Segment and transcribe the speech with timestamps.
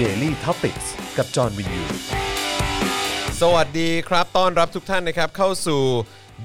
[0.00, 0.78] Daily t o p i c ก
[1.16, 1.82] กับจอห์นวินยู
[3.40, 5.82] สวัสดีครับ ต้อนรับทุกท่านนะครับเข้าสู่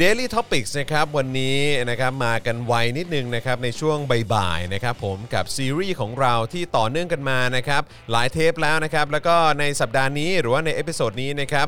[0.01, 3.97] Daily Topics นะครับวันนี้นะครับมากันไวนิดนึงนะครับในช่วง
[4.33, 7.81] บ่ายๆนะครับผมกับซีรีส์ของเราที่ต่อเนื่องกันมานะครับ
[8.11, 11.67] หลายเทปแล้วนะครับแล้วก็ในสัปดาห์นี้หรือว่าในเอพิโซดนี้นะครับ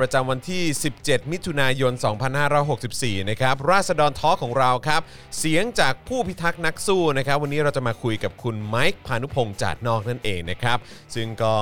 [0.00, 0.62] ประจำวันที่
[0.98, 1.92] 17 มิถุนายน
[2.60, 5.00] 2564 นะครับราษฎรทอของเราครับ
[5.38, 10.78] เสียงจากผู้พิทักษ์นักสู้นะครับวันนี้เราจะมาคุยกับคุณไมค์พานุพงษ์จาดนอกนั่นเองนะครับ
[11.14, 11.54] ซึ่งก็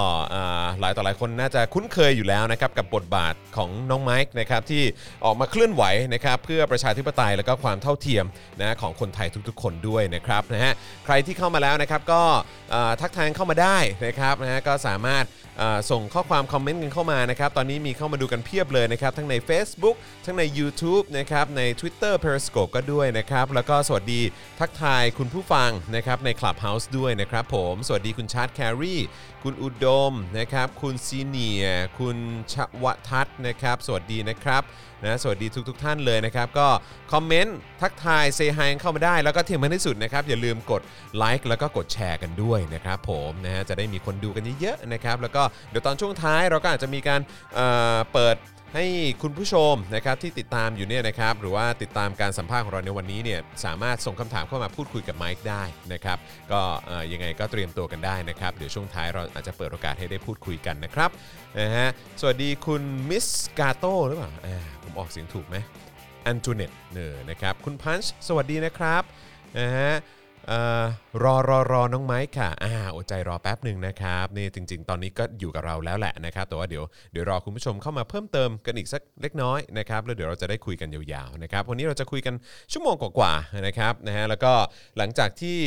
[0.80, 4.82] หลายต่อหลายคนน่าจะคุ้นเคยอยู่แล้วนะครับกับบทบาทของน้องไมค์นะครับที่
[5.24, 8.24] ออกมาเคลื่อนไหวนะครับเพื่อประชาธิปไตยและก็ความเท่าเทียม
[8.60, 10.72] นะของคนไทยทุกๆ คนด้วยนะครับนะฮะ
[11.04, 12.22] ใครที่เข้ามาแล้วนะครับก็
[13.00, 15.26] ทักทายเข้ามาได้นะครับนะฮะก็สามารถ
[15.90, 24.20] ส่งข้อความคอมเมนต์กันเข้ามานะครับตอนนี้มีเข้ามาดูกันเพียบเลยนะครับทั้งใน Facebook ทั้งใน YouTube นะครับใน Twitter Periscope ก็ด้วยนะครับแล้วก็สวัสดี
[24.60, 28.96] ทักทายคุณผู้ฟังนะครับใน Clubhouse ด้วยนะครับผม สวัสดีคุณชาร์ตแครี
[29.44, 31.66] คุณอุดมนะครับ คุณซีเนีย
[31.98, 32.16] คุณ
[32.52, 34.62] ชวทัศน์นะครับ สวัสดีนะครับ
[35.04, 36.68] นะสวัสดีทุกท่านเลยนะครับ ก็
[37.12, 40.82] คอมเมนต์ทักทาย say hi เข้ามาได้ แล้วก็ที่สำคัญที่สุดนะครับ อย่าลืมกด
[41.16, 47.20] ไลค์แล้วก็กดแชร์กันด้วยนะครับผมนะฮะจะได้มีคนดูกันเยอะๆนะครับ แล้วก็เดี๋ยวตอนช่วงท้ายเราก็อาจจะมีการ
[47.54, 48.36] เอ่อเปิด
[48.74, 48.86] ให้
[49.22, 56.18] คุณผู้ชมนะครับที่ติดตามอยู่เนี่ยนะครับหรือว่าติดตามการสัมภาษณ์ของเราในวันนี้เนี่ยสามารถส่งคำถามเข้ามาพูดคุยกับไมค์ได้นะครับ
[56.52, 56.60] ก็
[57.12, 61.10] ยังไงก็เตรียมตัวกันได้นะครับเดี๋ยวช่วงท้ายเราอาจจะเปิดโอกาสให้ได้พูดคุยกันนะครับ
[61.60, 61.88] นะฮะ
[62.20, 63.26] สวัสดีคุณมิส
[63.58, 64.30] กาโต้หรือเปล่า
[64.84, 65.56] ผมออกเสียงถูกไหม
[66.26, 69.02] อันจูเน็ตเนอนะครับคุณพันช์สวัสดีนะครับ
[69.58, 69.92] นะฮะ
[71.24, 82.34] รอรอรอน้องไม้ค่ะอ่าอดใจรอแป๊บหนึ่งนะครับนี่จริง ๆ ตอนนี้ก็อยู่กับเราแล้วแหละนะครับ แต่ว่าเดี๋ยวเดี๋ยวรอคุณผู้ชมเข้ามาเพิ่มเติมกันอีกสักเล็กน้อยนะครับแล้วเดี๋ยวเราจะได้คุยกันยาวๆนะครับวันนี้เราจะคุยกัน
[82.72, 84.52] ชั่วโมงกว่าๆนะครับนะฮะแล้วก็
[84.98, 85.58] หลังจากที่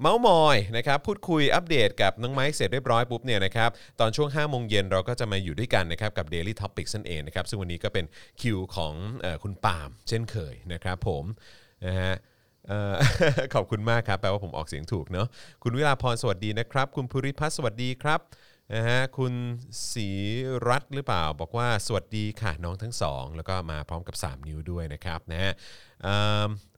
[0.00, 8.04] เมาส์มอยนะครับพูดคุยอัปเดตกับน้องไม้เสร็จเรียบร้อยปุ๊บเนี่ยนะครับตอนช่วง5โมงเย็นเราก็จะมาอยู่ด้วยกันนะครับกับ Daily Topics นั่นเองนะครับซึ่งวันนี้ก็เป็น
[8.40, 8.94] คิวของ
[9.24, 11.24] อคุณปาล์มเช่นเคยนะครับผม
[11.86, 12.14] นะฮะ
[13.54, 15.26] ขอบคุณมากครับ แปลว่าผมออกเสียงถูกเนาะ
[15.62, 18.20] คุณวิลาพรสวัสดีนะครับ คุณภูริพัฒน์สวัสดีครับ
[18.74, 19.32] นะฮะคุณ
[19.92, 20.08] ศรี
[20.68, 25.52] รัตน์หรือเปล่า บอกว่าสวัสดีค่ะน้องทั้งสองแล้วก็มาพร้อมกับ 3 นิ้วด้วยนะครับนะฮะ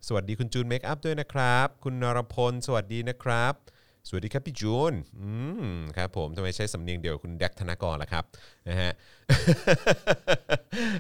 [0.07, 3.55] สวัสดีคุณจูนเมคอัพด้วยนะครับ คุณนรพลสวัสดีนะครับ
[4.09, 5.29] สวัสดีครับพี่จูนอื
[5.75, 8.25] มครับผมทำไมใช้สำเนียงเดียวกับคุณแดกธนากรล่ะครับ
[8.69, 8.93] นะฮะ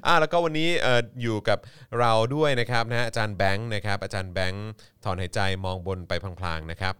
[0.07, 1.59] อ่าแล้วก็วันนี้เอ่ออยู่กับ
[1.99, 4.69] เราด้วยนะครับนะฮะอาจารย์แบงค์นะครับ อาจารย์แบงค์
[5.05, 6.95] ถอนหายใจมองบนไปพลางๆนะครับ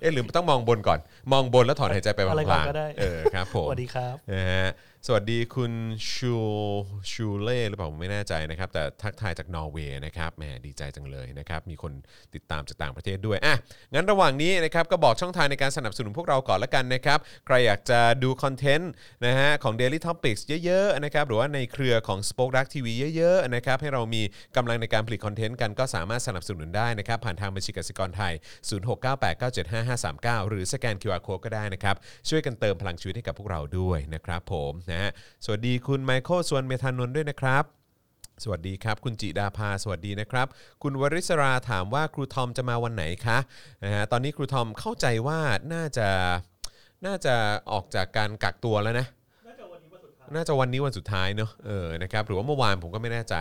[0.00, 0.98] เอ๊ะหรือต้องมองบนก่อน
[1.32, 4.66] มองบนแล้วถอนหายใจไปพอะไรก่อลานงก็ได้ ๆเออครับผม สวัสดีครับ นะฮะ
[5.08, 5.72] สวัสดีคุณ
[6.12, 6.34] ชู
[7.12, 11.92] ชูเล่หรือเปล่าผมไม่แน่ใจนะครับ แต่ทักทายจากนอร์เวย์นะครับแหมดีใจจังเลยนะครับ มีคน
[12.34, 13.54] ติดตามจากต่างประเทศด้วยอะ
[13.94, 18.90] งั้นระหว่างนี้นะครับก็บอกช่องทางในการสนับสนุนพวกเราก่อนละกันนะครับ ใครอยากจะดูคอนเทนต์
[19.26, 24.22] นะฮะของ Daily Topics เยอะๆนะครับหรือว่าในเครือของ Spoke Dark TV เยอะๆนะครับให้เรามี
[24.56, 28.32] กำลังในการผลิตคอนเทนต์กันก็สามารถสนับสนุนได้นะครับ ผ่านทางบัญชีกสิกรไทย
[30.42, 31.96] 0698975539 หรือสแกน QR Code ก็ได้นะครับ
[32.28, 35.10] ช่วยกันเติมพลังชีวิตให้กับพวกเราด้วยนะครับผมนะฮะ
[35.44, 37.64] สวัสดีคุณไมเคิลส่วนเมธานนท์ด้วยนะครับ
[38.42, 40.46] สวัสดีครับ คุณจิดาภาสวัสดีนะครับ
[40.82, 43.38] คุณวริศราถามว่าครูทอมจะมาวันไหนคะ
[43.84, 45.38] นะฮะตอนนี้ครูทอมเข้าใจว่า
[45.72, 46.08] น่าจะ
[47.06, 47.34] น่าจะ
[47.72, 49.06] ออกจากการกักตัวแล้วนะ
[50.34, 53.34] น่าจะวันนี้วันสุดท้ายเนอะเออนะครับหรือว่าเมื่อวานผมก็ไม่แน่ใจ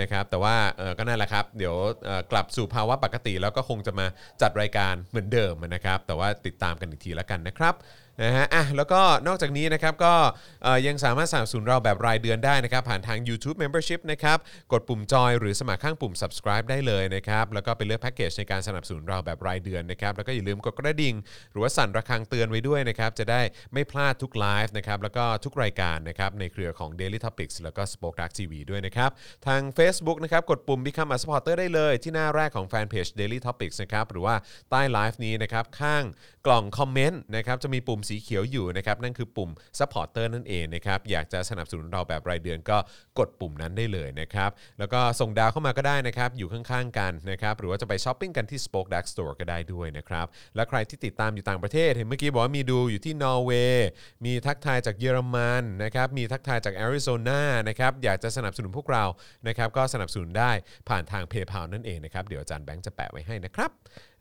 [0.00, 1.74] นะครับแต่ว่าเออก็นั่นแหละครับ เดี๋ยว
[2.04, 4.06] เอ่อกลับสู่ภาวะปกติแล้วก็คงจะมา
[4.42, 7.74] จัดรายการเหมือนเดิมนะครับ แต่ว่าติดตามกันอีกทีแล้วกันนะครับ
[8.20, 10.14] นะฮะอะแล้วก็นอกจากนี้นะครับก็
[10.62, 14.38] เอ่อยังสามารถสนับสนุนเราแบบรายเดือนได้นะครับ ผ่านทาง YouTube Membership นะครับ
[14.72, 21.14] กดปุ่มจอยหรือสมัครข้างปุ่ม subscribe ได้เลยนะครับ แล้วก็ไปเลือกแพ็กเกจในการสนับสนุนเราแบบรายเดือนนะครับ แล้วก็อย่าลืมกดกระดิ่ง
[21.52, 23.40] หรือว่าสั่นระฆังเตือนไว้ด้วยนะครับ จะได้
[23.72, 29.10] ไม่พลาดทุกไลฟ์นะครับ แล้วก็ทุกรายการนะครับ ในเครือของ Daily Topics แล้วก็ Spoke Dark TV ด้วยนะครับ
[29.46, 34.34] ทาง Facebook นะครับกดปุ่ม Become a supporter ได้เลย ที่หน้าแรกของแฟนเพจ Daily Topics นะครับหรือว่า
[34.70, 36.04] ใต้ไลฟ์นี้นะครับข้าง
[36.46, 42.78] กล่องคอมเมนต์นะครับจะมีปุ่มสีเขียวอยู่นะครับนั่นคือปุ่ม supporter นั่นเองนะครับอยากจะสนับสนุนเราแบบรายเดือนก็
[43.18, 50.26] กดปุ่มนั้นได้เลยนะครับแล้วก็ส่งดาวเข้ามาก็ได้นะครับอยู่ข้างๆกันนะครับหรือว่าจะไปช้อปปิ้งกันที่ SpokeDark Store ก็ได้ด้วยนะครับ
[50.56, 53.88] และใครที่ติดตามอยู่ต่างประเทศเห็นเมื่อกี้บอกว่ามีดูอยู่ที่นอร์เวย์
[54.24, 59.04] มีทักทายจากเยอรมันนะครับมีทักทายจากแอริโซนานะครับอยากจะสนับสนุนพวกเรา
[59.48, 60.52] นะครับก็สนับสนุนได้
[60.88, 63.70] ผ่านทาง PayPal นั่นเองนะครับเดี๋ยวอาจารย์แบงค์จะแปะไว้ให้นะครับ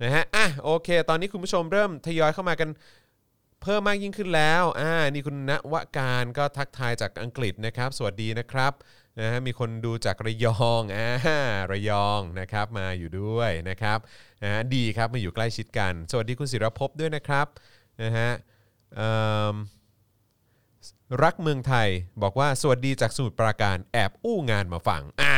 [0.04, 2.70] นะฮะอะโอเค ตอนนี้คุณผู้ชมเริ่มทยอยเข้ามากัน
[3.62, 8.74] เพิ่มมากยิ่งขึ้นแล้ว อ่า นี่คุณณวการก็ทักทายจากอังกฤษนะครับ สวัสดีนะครับ
[9.20, 11.10] นะฮะมีคนดูจากระยองอ่า
[11.72, 14.00] ระยองนะครับ มาอยู่ด้วยนะครับ
[14.44, 17.48] นะฮะดีครับมาอยู่ใกล้ชิดกัน สวัสดีคุณศิรภพด้วยนะครับ
[18.04, 18.30] นะฮะ
[19.00, 19.10] อื
[19.52, 19.56] ม
[21.24, 21.88] รักเมืองไทย
[22.22, 25.34] บอกว่าสวัสดีจากสมุทรปราการแอบอู้งานมาฟังอ่า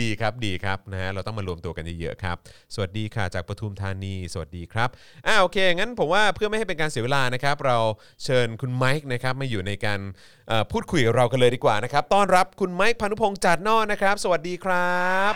[0.00, 2.36] ดีครับดีครับนะฮะเราต้องมารวมตัวกันเยอะๆครับ
[2.74, 4.88] สวัสดีค่ะจากปทุมธานี สวัสดีครับ
[5.26, 7.78] อ่าโอเค งั้นผมว่าเพื่อไม่ให้เป็นการเสียเวลานะครับ เรา
[8.24, 10.00] เชิญคุณไมค์นะครับมาอยู่ในการ
[10.48, 15.34] เอ่อพูดคุยกับเรากันเลยดีกว่านะครับต้อนรับคุณไมค์พานุพงษ์จัดนอกนะครับ สวัสดีครับ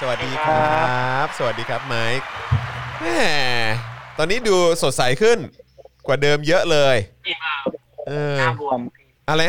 [0.00, 2.24] สวัสดีครับ สวัสดีครับไมค์
[3.00, 3.08] แหม
[4.18, 5.38] ตอนนี้ดูสดใสขึ้น
[6.06, 6.96] กว่าเดิมเยอะเลย
[7.26, 7.72] อิ่มเอิบ
[8.08, 8.80] เออหน้าบวม
[9.28, 9.42] อะไร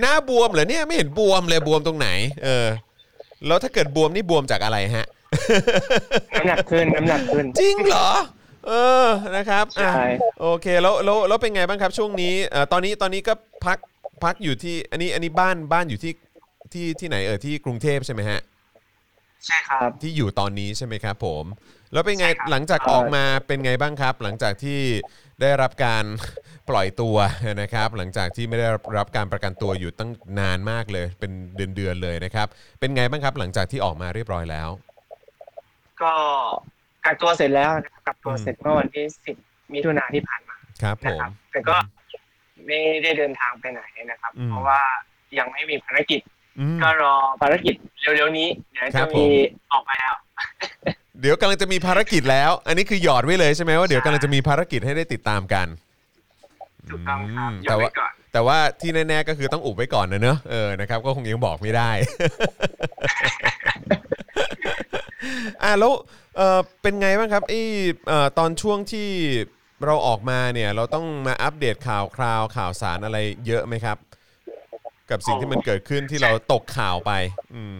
[0.00, 2.08] หน้าบวมเหรอเนี่ยไม่เห็นบวมเลยบวมตรงไหน
[2.44, 2.66] เออ
[3.46, 5.06] แล้วถ้าเกิดบวมนี่บวมจากอะไรฮะ
[6.34, 8.08] น้ำหนักขึ้นน้ำหนักขึ้น จริงเหรอ
[8.66, 8.72] เอ
[9.06, 10.06] อนะครับอะใช่
[10.40, 13.32] โอเคแล้วแล้วแล้วเป็นไงบ้างครับช่วงนี้เอ่อตอนนี้ตอนนี้ก็
[13.66, 13.78] พัก
[14.24, 16.12] พักอยู่ที่อันนี้อันนี้บ้านบ้านอยู่ที่
[16.72, 18.40] ที่ที่ไหนเออที่กรุงเทพใช่ไหมฮะ
[19.46, 21.44] ใช่ครับ ที่อยู่ตอนนี้ใช่ไหมครับผม
[21.92, 24.80] แล้วเป็นไงใช่ครับ หลังจากเอ่อออกมาเป็นไงบ้างครับ หลังจากที่
[25.40, 26.04] ได้รับการ
[26.70, 27.16] ปล่อยตัว
[27.60, 28.66] นะครับ หลังจากที่ไม่ได้
[28.98, 30.10] รับการประกันตัวอยู่ตั้ง
[30.40, 32.46] นานมากเลย เป็นเดือนๆเลยนะครับ
[32.80, 34.68] เป็นไงบ้างครับหลังจากที่ออกมาเรียบร้อยแล้ว
[36.02, 36.12] ก็
[37.04, 39.36] กักตัวเสร็จแล้วนะครับกักตัวอืมเสร็จเมื่อวันที่สิบ
[39.74, 41.76] มิถุนาที่ผ่านมาครับผนะมครับแต่ก็
[42.66, 44.80] ไม่ได้เดินทางไปไหนนะครับอืมเพราะว่า
[45.38, 46.20] ยังไม่มีภารกิจ
[46.58, 49.26] อืมก็รอภารกิจเร็วๆนี้เดี๋ยวครัจะบผมมี
[49.72, 50.14] ออกไปแล้ว
[51.20, 55.66] เดี๋ยวกำลังจะมีภารกิจแล้ว อันนี้คือหยอดไว้เลยใช่ไหมว่าเดี๋ยวกำลังจะมีภารกิจให้ได้ติดตามกัน
[56.90, 61.90] ถูกต้องครับอืมยกไว้ก่อนแต่ว่าที่แน่ๆก็คือต้องอุบไว้ก่อนนะเนอะเออนะครับ ก็คงยังบอกไม่ได้
[65.62, 65.92] อะแล้ว
[66.36, 67.60] เออเป็นไงบ้างครับไอ้
[68.08, 69.08] เอ่อตอนช่วงที่
[69.84, 73.96] เราออกมาเนี่ย เราต้องมาอัปเดตข่าวคราวข่าวสารอะไรเยอะไหมครับ
[75.10, 77.12] กับสิ่งที่มันเกิดขึ้นที่เราตกข่าวไป
[77.54, 77.74] อืม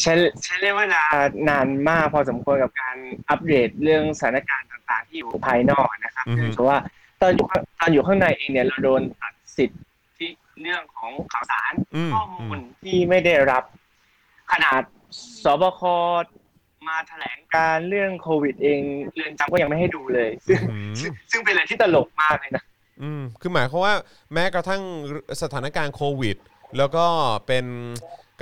[0.00, 0.12] ใช้
[0.42, 1.04] ใช้เรียกเวลา
[1.48, 2.96] นานมากพอสมควรกับการ
[3.30, 6.78] อัปเดตเรื่องสถานการณ์ต่างๆ ที่อยู่ภายนอกนะครับอือฮึเนื่องจากว่า
[7.22, 9.80] ตอนอยู่ข้างตอนอยู่ข้างในเองเนี่ยเราโดนตัดสิทธิ์
[10.18, 10.30] ที่
[10.62, 13.64] เรื่องของข่าวสารอืมข้อมูลที่ไม่ได้รับ
[14.52, 14.82] ขนาด
[15.44, 15.82] สบค
[16.88, 18.80] มาแถลงการเรื่องโควิดเอง
[19.14, 22.64] เรือนจำก็ยังไม่ให้ดูเลยซึ่งอืมซึ่งซึ่งเป็นอะไรที่ตลกมากเลยนะ
[23.02, 23.94] อืมคือหมายความว่า
[24.32, 24.82] แม้กระทั่ง
[25.42, 26.36] สถานการณ์โควิด
[26.78, 27.06] แล้วก็
[27.46, 27.66] เป็น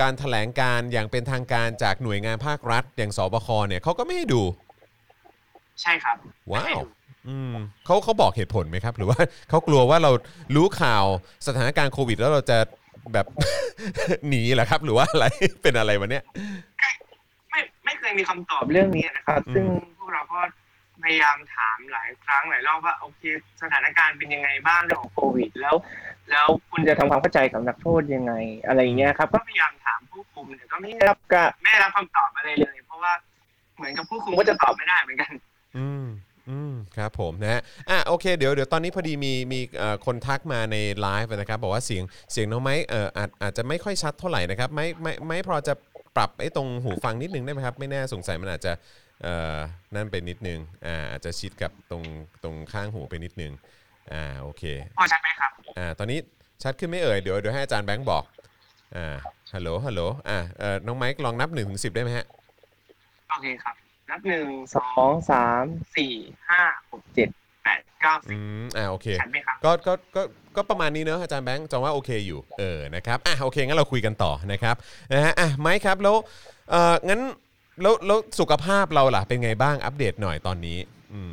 [0.01, 4.43] การถแถลงการอย่างเป็นทางการจากหน่วยงานภาครัฐ อย่างสบคเนี่ยเขาก็ไม่ให้ดู
[5.83, 6.17] ใช่ครับ
[6.53, 6.89] ว้าไม่ให้วดู
[7.29, 7.55] อืม
[7.85, 9.19] เขาเขาบอกเหตุผลไหมครับ หรือว่า
[9.51, 10.11] เขากลัวว่าเรา
[10.57, 11.05] รู้ข่าว
[11.47, 12.59] สถานการณ์โควิด แล้วเราจะ
[13.13, 13.27] แบบ
[14.29, 15.25] หนีเหรอครับ หรือว่าอะไร
[15.63, 16.25] เป็นอะไรวะเนี่ย
[17.51, 19.67] ไม่ไม่เคยมีคำตอบเรื่องนี้นะครับอืมซึ่ง
[19.99, 20.41] พวกเราก็
[21.03, 23.23] พยายามถามหลายครั้งหลายรอบว่าโอเค
[23.63, 25.77] สถานการณ์เป็นยังไงบ้างเรื่องของโควิด แล้ว
[26.31, 28.33] แล้วคุณจะทำความเข้าใจกับนักโทษยังไง
[28.67, 33.13] อะไรอย่างเงี้ยครับ ก็พยายามถามผู้คุมแต่ก็ไม่ได้รับกะไม่ได้รับคำตอบอะไรเลย เพราะว่า
[33.77, 35.33] เหมือนกับผู้คุมก็จะตอบไม่ได้เหมือนกัน
[35.77, 36.07] อืม
[36.51, 37.61] อืมครับผมนะฮะ
[37.91, 45.75] อะโอเคเดี๋ยวเดี๋ยวตอนนี้พอดีมีมีเอ่อคนทักมาในไลฟ์นะครับบอกว่าเสียงเสียงน้องไม้เอ่ออาจอาจจะไม่ค่อยชัดเท่าไหร่นะครับไม่ไม่ไม่พอจะ
[46.17, 48.73] ปรับไอ้ตรงหูฟังนิดนึงได้ไหมครับ ไม่แน่สงสัยมันอาจจะ
[49.23, 49.57] เอ่อ
[49.95, 52.03] นั่นไปนิดนึงอ่าอาจจะชิดกับตรง
[52.43, 53.53] ตรงข้างหูไปนิดนึง
[54.13, 54.63] อ่าโอเค
[54.99, 56.19] พอใช่ไหมครับอ่าตอนนี้
[56.63, 58.25] ชัดขึ้นไหม่เอ่ยเดี๋ยวเดี๋ยวให้อาจารย์แบงค์บอก
[58.97, 59.15] อ่า
[59.55, 62.27] ฮัลโหลฮัลโหลอ่าเอ่อน้องไมค์ลองนับ1นถึงสิได้ไหมฮะ
[63.31, 63.75] โอเคครับ
[64.11, 65.65] นับหนึ่งสองสาม
[65.97, 66.15] สี่
[66.49, 67.29] ห้าหกเจ็ด
[67.63, 70.23] แปดเก้าอืสิบมอ่าโอเคชัดไหมครับก็ก็ก็
[70.57, 74.77] ก็ประมาณนี้เนอะอาจารย์แบงค์จองว่าโอเคอยู่เออนะครับอะโอเคงั้นเราคุยกันต่อนะครับ
[75.13, 76.17] นะฮะอะไมค์ครับแล้ว
[76.71, 77.21] เอองั้น
[77.83, 80.79] แล้วแล้วสุขภาพเราล่ะเป็นไงบ้างอัปเดตหน่อยตอนนี้
[81.13, 81.33] อืม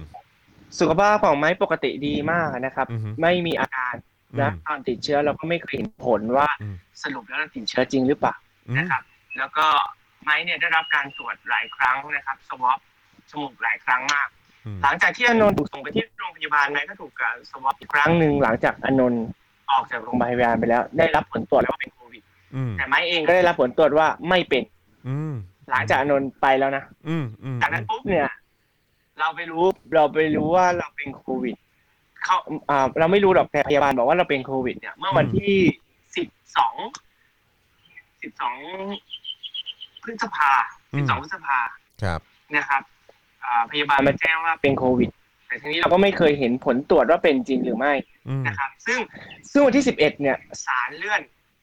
[0.79, 3.93] สุขภาพของไม้ปกติดีมากนะครับ อือฮึไม่มีอาการ
[4.41, 8.35] นะอืม ตอนติดเชื้อเราก็ไม่เคยเห็นผลว่าอืมสรุปแล้วเราติดเชื้อจริงหรือเปล่า
[8.69, 9.03] อืมนะครับ
[9.37, 9.67] แล้วก็
[10.23, 12.79] ไม้เนี่ยได้รับการตรวจหลายครั้งนะครับสวอป
[13.29, 14.29] จมูกหลายครั้งมาก
[14.65, 19.25] อืมหลังจากที่อนนท์ถูกส่งไปที่โรงพยาบาลไม้ก็ถูกการสวอปอีกครั้งหนึ่งหลังจากอนนท์
[19.71, 22.23] ออกจากโรงพยาบาลไปแล้ว ได้รับผลตรวจแล้วว่าเป็นโควิด
[22.55, 24.63] อืมแต่ไม้เองก็ได้รับผลตรวจว่าไม่เป็น
[25.07, 25.33] อืม
[25.69, 28.27] หลังจากอนนท์ไปแล้วนะอืมอืมจากนั้นปุ๊บเนี่ย
[29.19, 31.55] เราไปรู้เราไปรู้ว่าเราเป็นโควิด
[32.23, 32.37] เขา
[32.69, 35.55] อ่าเราไม่รู้หรอกแต่พยาบาลบอกว่าเราเป็นโควิด เนี่ย เมื่อวันที่
[36.15, 36.75] สิบสอง
[38.21, 38.55] สิบสอง
[40.03, 40.51] พฤษภา
[40.97, 41.57] สิบสองพฤษภา
[42.03, 42.19] ครับ
[42.55, 42.81] นะครับ
[43.43, 45.09] อ่าพยาบาลมาแจ้งว่าเป็นโควิด
[45.47, 47.93] แต่ทีนี้เราก็ไม่เคยเห็นผลตรวจว่าเป็นจริงหรือไม่
[48.27, 48.99] อืมนะครับ ซึ่ง
[49.51, 51.21] ซึ่งวันที่สิบเอ็ดเนี่ยศาลเลื่อน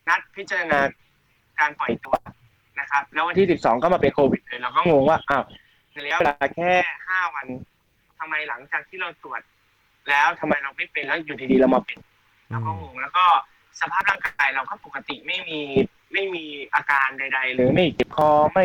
[0.09, 0.79] นัดพิจารณา
[1.61, 2.17] การปล่อยตัว
[2.81, 5.45] นะครับ แล้ววันที่สิบสองก็มาเป็นโควิดเลยเราก็งงว่าอ้าว
[5.93, 6.71] ในระยะเวลาแค่
[7.09, 7.47] ห้าวัน
[8.19, 9.41] ทำไมหลังจากที่เราตรวจ
[10.09, 11.99] แล้วทำไมเราไม่เป็นแล้วอยู่ดีๆเรามาเป็น
[12.51, 13.25] เราก็งงแล้วก็
[13.81, 15.61] สภาพร่างกายเราก็ปกติไม่มี
[16.13, 18.65] ไม่มีอาการใด ๆ เลยไม่เจ็บคอไม่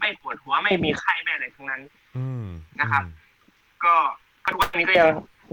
[0.00, 1.82] ไม่ปวดหัวไม่มีไข้ไม่อะไรทั้งนั้น
[2.16, 2.44] อืม
[2.80, 3.02] นะครับ
[3.84, 3.94] ก็
[4.44, 5.08] ก็ทุกวันนี้ก็ยัง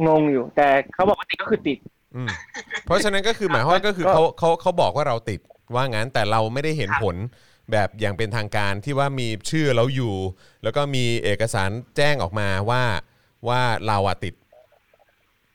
[0.07, 1.77] งงอยู่ แต่เขาบอกว่าติดก็คือติด
[2.15, 2.29] อืม
[2.85, 5.39] เพราะฉะนั้นก็คือหมายความว่าก็คือก็เขาเขาเขาบอกว่าเราติด
[5.75, 7.15] ว่างั้นแต่เราไม่ได้เห็นผล
[7.71, 10.15] แบบอย่างเป็นทางการที่ว่ามีชื่อเราอยู่
[10.63, 12.83] แล้วก็มีเอกสารแจ้งออกมาว่า
[13.47, 14.33] ว่าเราอะติด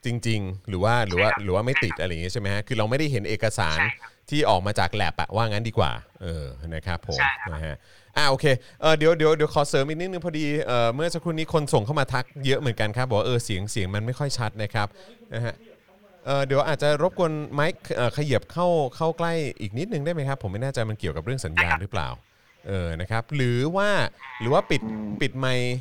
[0.05, 5.91] จริง ๆ หรือว่าหรือว่าหรือว่าไม่ติดอะไรอย่างเงี้ยใช่ไหมฮะคือเราไม่ได้เห็นเอกสารใช่ครับ ที่ออกมาจากแลบอะว่างั้นดีกว่า
[6.21, 7.75] เออนะครับผมใช่ครับนะฮะ
[8.17, 8.45] อ่าโอเค
[8.81, 14.87] เออเดี๋ยวเดี๋ยวเดี๋ยวขอเสริมอีกนิดนึงพอดีเออเมื่อสักครู่นี้คนส่งเข้ามาทักเยอะเหมือนกันครับบอกว่าเออเสียงเสียงมันไม่ค่อยชัดนะครับ
[15.33, 15.53] นะฮะ
[16.25, 22.07] เออเดี๋ยวอาจจะรบกวนไมค์เอ่อขยับเข้าเข้าใกล้อีกนิดนึงได้ไหมครับ ผมไม่แน่ใจมันเกี่ยวกับเรื่องสัญญาณหรือเปล่า
[22.67, 23.89] เออนะครับ หรือว่า
[24.39, 24.81] หรือว่าปิด
[25.21, 25.73] ปิดไมค์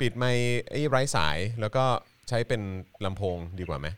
[0.00, 1.84] ปิดไมค์ไอ้ไร้สายแล้วก็
[2.28, 2.60] ใช้เป็น
[3.04, 3.88] ลำโพงดีกว่าไหม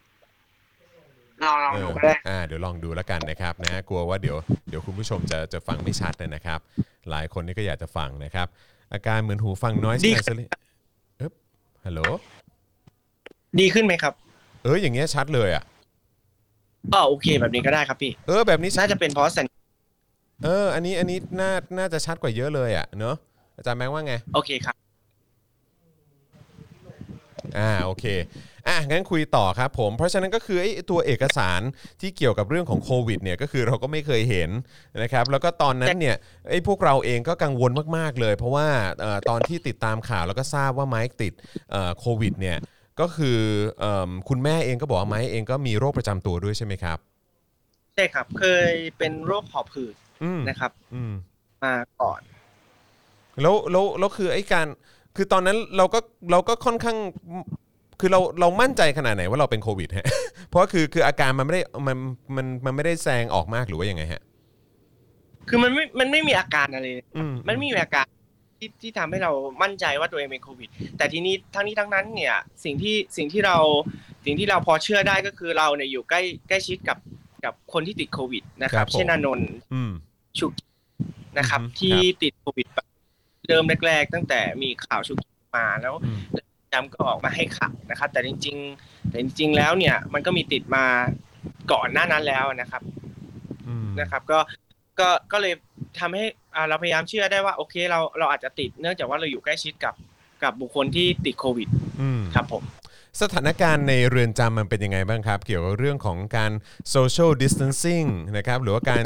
[1.45, 4.37] ลองลองเอดูอก็ได้อ่าเดี๋ยวลองดูแล้วกันนะครับนะฮะกลัวว่าเดี๋ยว
[4.69, 6.61] เดี๋ยวคุณผู้ชมจะจะฟังไม่ชัดนะครับ
[7.11, 8.47] หลายคนนี่ก็อยากจะฟังนะครับ
[8.93, 10.41] อาการเหมือนหูฟังน้อยดีใช่ไหม
[11.19, 11.33] เอ๊บ
[11.85, 12.01] ฮัลโหล
[13.61, 14.13] ดีขึ้นไหมครับ
[14.65, 15.65] เอออย่างเงี้ยชัดเลยอะ
[16.95, 19.47] อ๋อโอเคแบบนี้ก็ได้ครับพี่ เออแบบนี้น่าจะเป็นเพราะสัญ
[20.45, 23.17] เออ อันนี้อันนี้น่าน่าจะชัดกว่าเยอะเลยอะเนอะ
[23.57, 24.77] อาจารย์แบงค์ว่าไง โอเคครับ
[27.59, 28.05] อ่าโอเค
[28.69, 31.61] อะงั้นคุยต่อครับผม เพราะฉะนั้นก็คือไอ้ตัวเอกสาร
[32.01, 34.51] ที่เกี่ยวกับเรื่องของโควิดเนี่ยก็คือเราก็ไม่เคยเห็น
[35.03, 36.17] นะครับแล้วก็ตอนนั้นเนี่ย
[36.51, 38.67] ไอ้พวกเราเองก็กังวลมากๆเลย เพราะว่า
[39.01, 41.33] เอ่อตอนที่ติดตามข่าวแล้วก็ทราบว่าไมค์ติด
[41.71, 42.59] เอ่อโควิดเนี่ย
[43.01, 43.39] ก็คือ
[43.79, 46.99] เอิ่มคุณแม่เองก็บอกว่าไมค์เองก็มีโรคประจำตัวด้วยใช่ไหมครับ
[47.95, 51.13] ใช่ครับ เคยเป็นโรคหอบหืดอืมนะครับ อืม
[51.65, 52.21] มาก่อน
[53.43, 54.67] แล้วแล้วแล้วคือไอ้การ
[55.17, 55.99] คือตอนนั้นเราก็
[56.31, 56.97] เราก็ค่อนข้าง
[58.01, 60.07] คือเราเรามั่นใจขนาดไหนว่าเราเป็นโควิดฮะ
[60.49, 61.97] เพราะว่าคือคืออาการมันไม่ได้มัน
[62.37, 64.23] มันมันไม่ได้แซงออกมากหรือว่ายังไงฮะ
[65.49, 68.07] คือมันไม่มันไม่มีอาการอะไรเลยอืมมันไม่มีอาการ
[68.59, 73.57] ที่ที่ทำให้เรามั่นใจว่าตัวเองเป็นโควิด แต่ทีนี้ทั้งนี้ทั้งนั้นเนี่ยสิ่งที่สิ่งที่เรา
[74.25, 76.99] สิ่งที่เราพอเชื่อได้ก็คือเราเนี่ยอยู่ใกล้ใกล้ชิดกับ
[77.45, 79.93] กับคนที่ติดโควิดนะครับเช่นอานนท์อืม
[80.39, 80.53] ชุก
[81.39, 82.87] นะครับ อือฮึ ที่ครับติดโควิดแบบ
[83.49, 85.19] เริ่มแรกๆ ตั้งแต่มีข่าวชุก
[85.57, 86.21] มาแล้ว อืม
[86.77, 90.85] จำก็ออกมาให้ข่าวนะครับ แต่จริง ๆ แต่จริง ๆ แล้วเนี่ยมันก็มีติดมา
[91.73, 92.83] ก่อนหน้านั้นแล้วนะครับ
[93.69, 94.39] อืมนะครับ ก็
[95.01, 95.55] ก็ก็เลย
[96.01, 99.95] ทำให้อ่าเราพยายามเชื่อได้ว่า โอเค เราเราอาจจะติดเนื่องจากว่าเราอยู่ใกล้ชิดกับ
[100.43, 101.69] กับบุคคลที่ติดโควิด
[102.01, 102.63] อืมครับผม
[103.23, 106.53] สถานการณ์ในเรือนจำมันเป็นยังไงบ้างครับ เกี่ยวกับเรื่องของการ
[106.95, 109.05] social distancing นะครับหรือว่าการ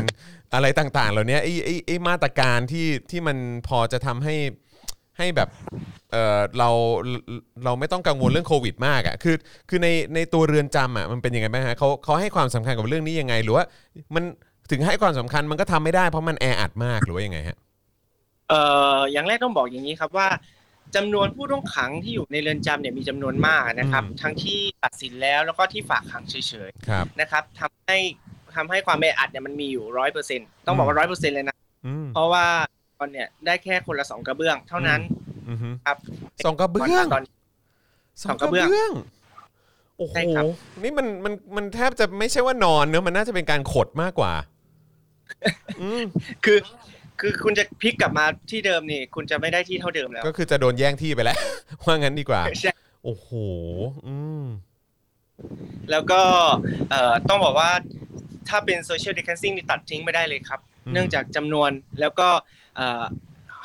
[0.54, 3.36] อะไรต่างๆ เหล่านี้ไอ้ไอ้ไอ้มาตรการที่ที่มัน
[3.68, 4.34] พอจะทำให้
[5.18, 5.48] ให้แบบ
[6.12, 6.68] เออเรา
[7.64, 9.36] เราไม่ต้องกังวลเรื่องโควิดมากอะ่ะคือ
[9.68, 13.64] คือในในตัวเรือนจำอะมันเป็นยังไงบ้างฮะเขาเขาให้ความสำคัญกับเรื่องนี้ยังไง หรือว่า
[14.14, 14.24] มัน
[14.70, 17.58] ถึงให้ความสำคัญมันก็ทำไม่ได้เพราะมันแออัดมากหรือว่ายังไงฮะ
[18.48, 18.60] เอ่
[18.96, 20.28] ออย่างแรกต้องบอกอย่างนี้ครับว่า
[20.96, 26.34] จำนวนผู้ต้องขังที่อยู่ในเรือนจำเนี่ยมีจำนวนมากนะครับ อืม ทั้งที่ตัดสินแล้วแล้วก็ที่ฝากขังเฉ
[26.68, 27.98] ยครับ ๆนะครับทำให้
[28.56, 32.46] ทำให้ความแออัดเนี่ยมันมีอยู่ร้อยเปอร์เซ็นต้องบอกว่าร้อยเปอร์เซ็นเลยนะ อืมเพราะว่า
[32.79, 35.00] ต อนเนี่ยได้แค่คนละสองกระเบื้อง เท่านั้น
[35.48, 35.96] อือฮึครับ
[36.44, 37.24] สองกระเบื้องตอน
[38.22, 38.92] สองกระเบื้อง
[39.98, 40.44] โอ้โหใช่ครับ
[40.82, 44.32] นี่มันมันมันแทบจะไม่ใช่ว่านอนเนอะมันน่าจะเป็นการขดมากกว่า
[45.80, 46.02] อืม
[46.44, 46.58] คือ
[47.20, 51.36] คือคุณจะพลิกกลับมาที่เดิมนี่ คุณจะไม่ได้ที่เท่าเดิมแล้ว ก็คือจะโดนแย่งที่ไปแล้ว
[51.84, 52.72] ว่างั้นดีกว่าใช่
[53.04, 53.28] โอ้โห
[54.06, 54.44] อืม
[55.90, 56.20] แล้วก็
[56.90, 57.70] เอ่อต้องบอกว่า
[58.48, 62.59] ถ้าเป็น social distancing นี่ตัดทิ้งไม่ได้เลยครับอืมเนื่องจากจำนวนแล้วก็เอ่อ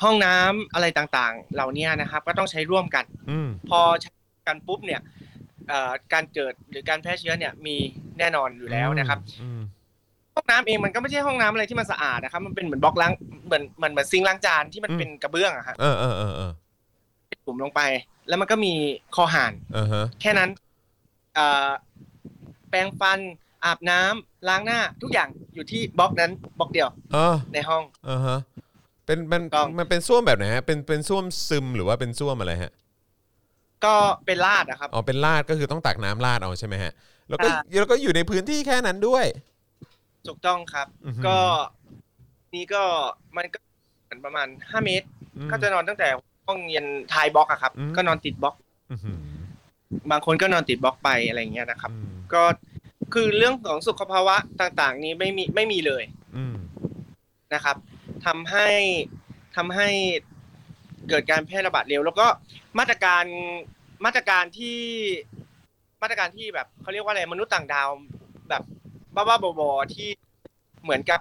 [0.03, 4.11] ห้องน้ำอะไรต่างๆ เหล่านี้นะครับ ก็ต้องใช้ร่วมกันอืมพอใช้
[4.47, 5.01] กันปุ๊บเนี่ย
[5.69, 7.75] เอ่อการเกิดหรือการแพร่เชื้อเนี่ยมี
[8.19, 9.61] แน่นอนอยู่แล้วนะครับอืม
[10.35, 13.13] ห้องน้ำเองมันก็ไม่ใช่ห้องน้ำอะไรที่มันสะอาดนะครับ มันเป็นเหมือนบล็อกล้าง
[13.45, 16.51] เหมือนเหมือนเหมือนซิงค์ล้างจานที่มันเป็นกระเบื้องอะฮะเออเออเออเออ
[17.45, 17.81] ปุ่มลงไป
[18.27, 18.73] แล้วมันก็มี
[19.15, 20.49] คอห่านเออฮะแค่นั้น
[21.35, 21.69] เอ่อ
[22.69, 23.19] แปรงฟัน
[23.65, 27.83] อาบน้ำล้างหน้าทุกอย่างอยู่ที่บล็อกนั้นบล็อกเดียวเออในห้อง
[29.05, 32.71] เออฮะเป็นมันต้องมันเป็นส้วมแบบไหนฮะเป็นเป็นส้วมซึมหรือว่าเป็นส้วมอะไรฮะ
[33.85, 33.95] ก็
[34.27, 36.91] เป็นลาดนะครับ อ๋อเป็นลาดก็คือต้องตักน้ำลาดเอาใช่ไหมฮะ
[37.29, 39.25] แล้วก็อ่าแล้วก็อยู่ในพื้นที่แค่นั้นด้วย
[40.27, 41.37] ถูกต้องครับ อือฮึก็
[42.55, 42.83] นี่ก็
[43.37, 43.59] มันก็
[44.03, 45.07] เหมือนประมาณห้าเมตร
[45.37, 46.07] อืม ก็จะนอนตั้งแต่
[46.47, 48.55] ห้องเรียนทายบล็อกอะครับ อืม ก็นอนติดบล็อก
[48.91, 49.17] อื้อหือ
[50.11, 52.43] บางคนก็นอนติดบล็อกไปอะไรอย่างเงี้ยนะครับ อืมก็
[53.13, 56.03] คือเรื่องของสุขภาวะต่างๆ นี้ไม่มีไม่มีเลย
[56.37, 56.55] อืม
[57.53, 57.75] นะครับ
[58.25, 58.67] ทำให้
[59.55, 59.89] ทำให้
[61.09, 62.27] เกิดการแพร่ระบาดเร็ว แล้วก็
[62.79, 63.25] มาตรการ
[64.05, 64.79] มาตรการที่
[66.01, 67.89] มาตรการที่แบบเขาเรียกว่าอะไรมนุษย์ต่างดาว
[68.49, 68.63] แบบ
[69.15, 70.09] บ้าๆบอๆที่
[70.83, 71.19] เหมือนกับ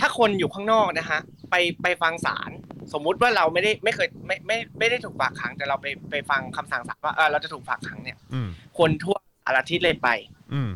[0.00, 2.50] ถ้าคนอยู่ข้างนอกนะฮะไปไปฟังศาล
[2.92, 10.08] สมมุติว่าเราไม่ได้ไม่เคยไม่ไม่ไม่ได้ถูกฝากขัง แต่เราไปไปฟังคำสั่งศาลว่าเออเราจะถูกฝากขังเนี่ยอืมคนทั่วสารทิศเลยไป
[10.54, 10.70] อืม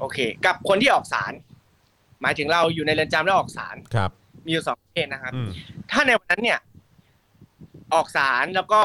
[0.00, 1.32] โอเค กับคนที่ออกศาล
[2.22, 4.10] หมายถึงเราอยู่ในเรือนจำแล้วออกศาลครับ
[4.44, 5.48] มีอยู่สองประเภทนะครับอืม
[5.90, 6.58] ถ้าในวันนั้นเนี่ย
[7.94, 8.80] ออกศาลแล้วก็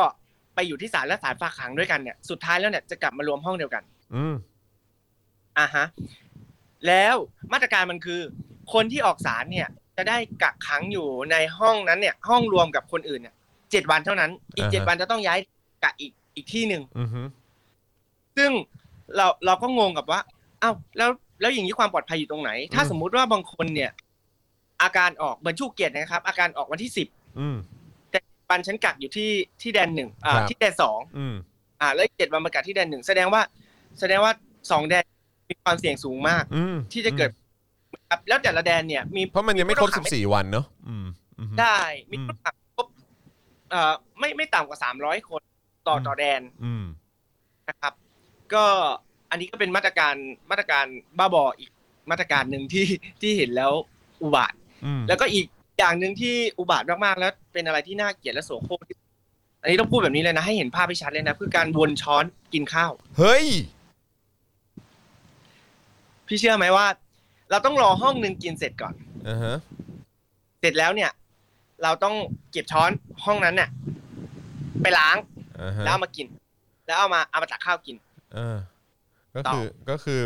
[0.56, 3.84] ไปอยู่ที่ศาลและศาลฝากขังด้วยกันเนี่ยสุดท้ายแล้วเนี่ยจะกลับมารวมห้องเดียวกัน
[4.16, 4.36] อืม
[5.58, 5.86] อ่าฮะ
[6.88, 7.16] แล้ว
[7.54, 8.20] มาตรการมันคือ
[8.74, 13.36] คนที่ออกศาลเนี่ย จะได้กักขังอยู่ในห้องนั้นเนี่ย ห้องรวมกับคนอื่นเนี่ย
[13.72, 15.40] เจ็ดวันเท่านั้น อีกอ่าฮะเจ็ดวันจะต้องย้าย
[15.84, 17.10] กักอีกอีกที่หนึ่งอืม
[18.38, 18.52] ซึ่ง
[19.16, 20.20] เราเราก็งงกับว่า
[20.60, 21.10] เอ้าแล้ว
[21.42, 23.92] แล้วอย่างนี้ความปลอดภัยอยู่ตรงไหน ถ้าสมมุติว่าบางคนเนี่ย
[24.82, 27.08] อาการออกเหมือนชูเกียรตินะครับ อาการออกวันที่สิบ
[27.40, 27.58] อืม
[28.12, 29.30] แต่วันฉันกักอยู่ที่
[29.62, 31.36] ที่แดนหนึ่งอ่าครับที่แดนสองอืม
[31.82, 33.42] อ่า แล้วอีกเจ็ดวันมากักที่แดนหนึ่งแสดงว่า
[34.00, 34.32] แสดงว่า
[34.72, 35.06] สองแดน
[35.50, 37.30] มีความเสี่ยงสูงมากอืมที่จะเกิด
[38.10, 41.06] ครับแล้วแต่ละแดนเนี่ยมีเพราะมันยังไม่ครบผู้ต้สิองขับสี่วันเนอะอืม
[41.40, 41.80] อืมได้
[42.12, 42.88] มีอืมผู้ต้องขังครบ
[43.72, 45.42] เอ่อไม่ไม่ต่ำกว่าสามร้อยคน
[45.88, 46.86] ต่ออืมต่อแดนอืม
[47.70, 47.94] นะครับ
[48.54, 48.66] ก็
[49.30, 50.16] อันนี้ก็เป็นมาตรการ
[50.52, 50.86] มาตรการ
[51.18, 51.72] บ้าบออีก
[52.12, 52.88] มาตรการหนึ่งที่
[53.22, 53.72] ที่เห็นแล้ว
[54.22, 54.65] อุบาทอืม
[55.08, 55.46] แล้วก็อีก
[55.80, 59.08] อย่างหนึ่งที่อุบาทมากๆแล้ว เป็นอะไรที่น่าเกลียดและโสโครกที่สุด
[59.62, 63.46] อันนี้ต้องพูดแบบนี้เลยนะให้เห็นภาพให้ชัดเลยนะคือการวนช้อนกินข้าว เฮ้ย
[66.28, 66.88] พี่เชื่อไหมว่า
[67.52, 68.94] เราต้องรอห้องหนึ่งกินเสร็จก่อน
[69.28, 69.56] อ่าฮะ
[70.60, 71.12] เสร็จแล้วเนี่ย
[71.84, 72.16] เราต้อง
[72.52, 72.92] เก็บช้อน
[73.26, 73.70] ห้องนั้นเนี่ย
[74.82, 75.18] ไปล้าง
[75.62, 76.26] อ่าฮะแล้วเอามากิน
[76.86, 77.96] แล้วเอามาเอามาตักข้าวกิน
[78.38, 78.58] อ่า
[79.34, 80.22] ก็ต่อคือก็คือ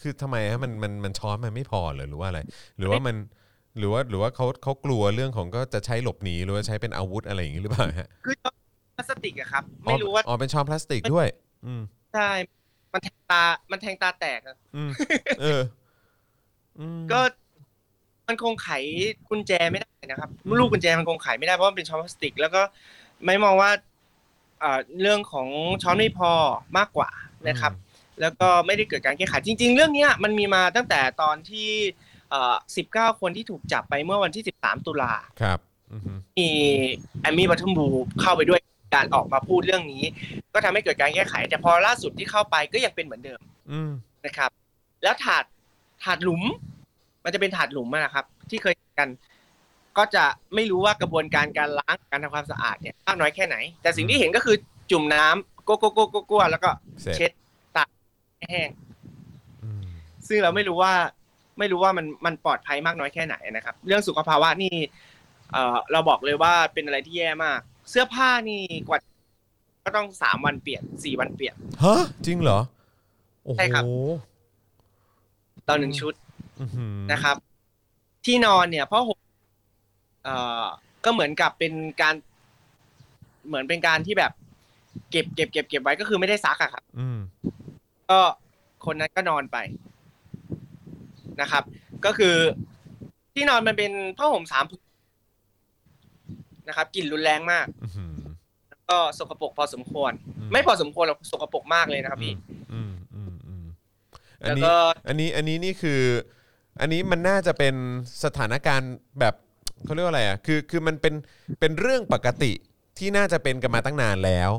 [0.00, 2.40] คือทำไมฮะมันมันมันช้อนมันไม่พอเหรอหรือว่าอะไร
[2.78, 3.16] หรือว่ามัน
[3.78, 8.54] หรือว่าหรือว่าเขาเขากลัวเรื่องของก็จะใช้หลบหนีหรือว่าใช้เป็นอาวุธอะไรอย่างนี้หรือเปล่าฮะคือช้อน
[8.96, 11.26] พลาสติกอะครับ ไม่รู้ว่าอ๋อเป็นช้อนพลาสติกด้วย
[11.66, 11.82] อืม
[12.14, 12.28] ใช่
[12.92, 14.90] มันแทงตา มันแทงตาแตกอะอืม
[15.40, 15.60] เออ
[16.78, 17.20] อืมก็
[18.28, 18.70] มันคงไข
[19.28, 20.30] กุญแจไม่ได้นะครับ
[20.60, 22.62] ลูกกุญแจมันคงไขไม่ได้เพราะมันเป็นช้อนพลาสติก แล้วก็
[23.24, 23.70] ไม่มองว่า
[24.60, 25.48] เอ่อเรื่องของ
[25.82, 26.32] ช้อนไม่พอ
[26.78, 27.10] มากกว่า
[27.48, 27.72] นะครับ
[28.20, 31.70] แล้วก็ไม่ได้เกิดการแก้ไขจริง ๆ เรื่องเนี้ยมันมีมาตั้งแต่ตอนที่
[32.30, 32.56] เอ่อ
[32.88, 35.12] 19คนที่ถูกจับไปเมื่อวันที่13ตุลา
[35.42, 35.58] ครับ
[35.92, 36.50] อืมมี
[37.20, 37.86] แอมมี่ The Bottom Blues
[38.20, 38.60] เข้าไปด้วย
[38.94, 40.02] การออกมาพูดเรื่องนี้
[40.54, 43.90] ก็ทำให้เกิดการแก้ไข แต่พอล่าสุดที่เข้าไปก็ยังเป็นเหมือนเดิมอืม
[44.24, 44.50] นะครับ
[45.02, 45.44] แล้วถาด
[46.04, 46.42] ถาดหลุม
[47.24, 49.08] มันจะเป็นถาดหลุมอะนะครับ ที่เคยกัน
[49.98, 54.56] ก็จะไม่รู้ว่ากระบวนการการล้างการทำความสะอาดเนี่ยมากน้อยแค่ไหน แต่สิ่งที่เห็นก็คือ
[54.90, 56.70] จุ่มน้ำโกโกโกโกโกแล้วก็
[57.02, 57.30] เสร็จเช็ด
[57.76, 57.88] ตาก
[58.38, 58.68] ให้แห้ง
[59.62, 59.84] อืม
[60.28, 60.94] ซึ่งเราไม่รู้ว่า
[61.58, 64.74] ไม่รู้ว่ามันมันปลอดภัยมากน้อยแค่ไหนนะครับ เรื่องสุขภาวะนี่
[65.52, 68.98] เอ่อเราบอกเลยว่าเป็นอะไรที่แย่มาก เสื้อผ้านี่กว่า
[69.84, 72.58] ก็ต้องสามวันเปลี่ยนสี่วันเปลี่ยนฮะจริงเหรอ
[73.44, 73.84] โอ้โหใช่ครับ
[75.68, 76.14] ต่อหนึ่งชุด
[76.60, 77.36] อื้อหือนะครับ
[78.24, 79.18] ที่นอนเนี่ยเพราะผม
[80.24, 80.64] เอ่อ
[81.04, 82.14] ก็เหมือนกับเป็นการ
[83.46, 84.32] เหมือนเป็นการที่แบบ
[85.10, 87.18] เก็บเก็บเก็บเก็บไว้ก็คือไม่ได้ซักอะครับอืม
[88.10, 88.20] ก็
[88.86, 89.56] คนนั้นก็นอนไป
[91.40, 91.62] นะครับ
[92.04, 92.34] ก็คือ
[93.34, 94.84] ที่นอนมันเป็นผ้าห่มสามผืน
[96.68, 98.14] นะครับกลิ่นรุนแรงมากอื้อหือ
[98.90, 102.34] ก็สกปรกพอสมควรอืมไม่พอสมควรหรอกสกปรกมากเลยนะครับพี่
[102.72, 103.64] อืมอืมอืม
[104.42, 104.74] อันแล้วนี้ก็
[105.08, 106.00] อันนี้อันนี้นี่คือ
[106.80, 107.74] อันนี้มันน่าจะเป็น
[108.24, 109.34] สถานการณ์แบบ
[109.84, 111.14] เขาเรียกว่าอะไรอะคือคือมันเป็น
[111.60, 112.52] เป็นเรื่องปกติ
[112.98, 114.50] ที่น่าจะเป็นกันมาตั้งนานแล้ว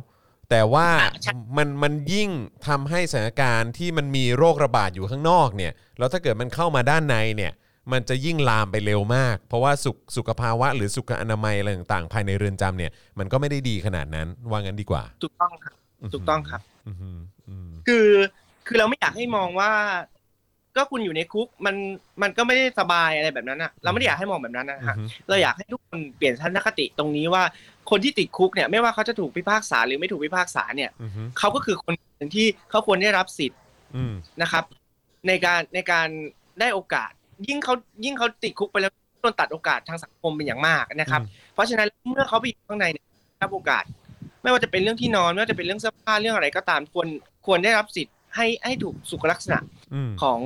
[0.50, 2.30] แต่ว่าอะใช่มันมันยิ่ง
[2.68, 7.52] ทำให้สถานการณ์ที่มันมีโรคระบาดอยู่ข้างนอกเนี่ยแล้วถ้าเกิดมันเข้ามาด้านในเนี่ย
[7.92, 15.76] มันจะยิ่งลามไปเร็วมาก เพราะว่าสุขสุขภาวะ หรือสุขอนามัยอะไรต่างๆ ภายในเรือนจำเนี่ยมันก็ไม่ได้ดีขนาดนั้นว่างั้นดีกว่า ถูกต้องครับ
[16.14, 18.08] ถูกต้องครับอืมอืมอืมคือ
[18.68, 19.72] คือเราไม่อยากให้มองว่า
[20.76, 21.76] ก็คุณอยู่ในคุกมัน
[22.22, 27.44] มันก็ไม่ได้สบายอะไรแบบนั้นอะเราไม่ได้อยากให้มองแบบนั้นนะฮะอืมเราอยากให้ทุกคนเปลี่ยนทัศนคติตรงนี้ว่า
[27.90, 33.60] คนที่ติดคุกเนี่ยไม่ว่าเขาจะถูกพิพากษาหรือไม่ถูกพิพากษาเนี่ยอืมเขาก็คือคนหนึ่งที่เขาควรได้รับสิทธิ์
[33.96, 34.64] อืมนะครับ
[35.28, 36.08] ในการในการ
[36.60, 37.12] ได้โอกาส
[37.48, 37.74] ยิ่งเขา
[38.06, 41.22] ยิ่งเขาติดคุกไปแล้วโดนตัดโอกาสทางสังคมเป็นอย่างมากนะครับ
[41.54, 43.84] เพราะฉะนั้นเมื่อเขาไปอยู่ข้างในเนี่ยได้รับโอกาส
[44.44, 47.08] ไม่ว่าจะเป็นเรื่องที่นอนไม่ว่าจะเป็นเรื่องเสื้อผ้าเรื่องอะไรก็ตามควร
[47.46, 49.60] ควรได้รับสิทธิ์ให้ให้ถูกสุขลักษณะ
[49.94, 50.40] อืมของ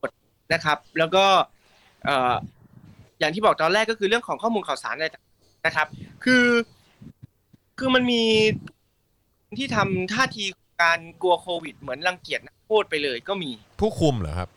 [0.00, 0.10] กฎ
[0.54, 1.24] นะครับ แล้วก็
[2.04, 2.34] เอ่อ
[3.20, 5.27] อย่างที่บอกตอนแรกก็คือเรื่องของข้อมูลข่าวสารอะไรต่างๆ
[5.66, 5.86] นะครับ
[6.24, 6.46] คือ
[7.78, 8.22] คือมันมี
[9.58, 10.44] ที่ทำท่าที
[10.82, 14.48] การกลัวโควิด เหมือนรังเกียจนักโทษไปเลยก็มี ผู้คุมเหรอครับ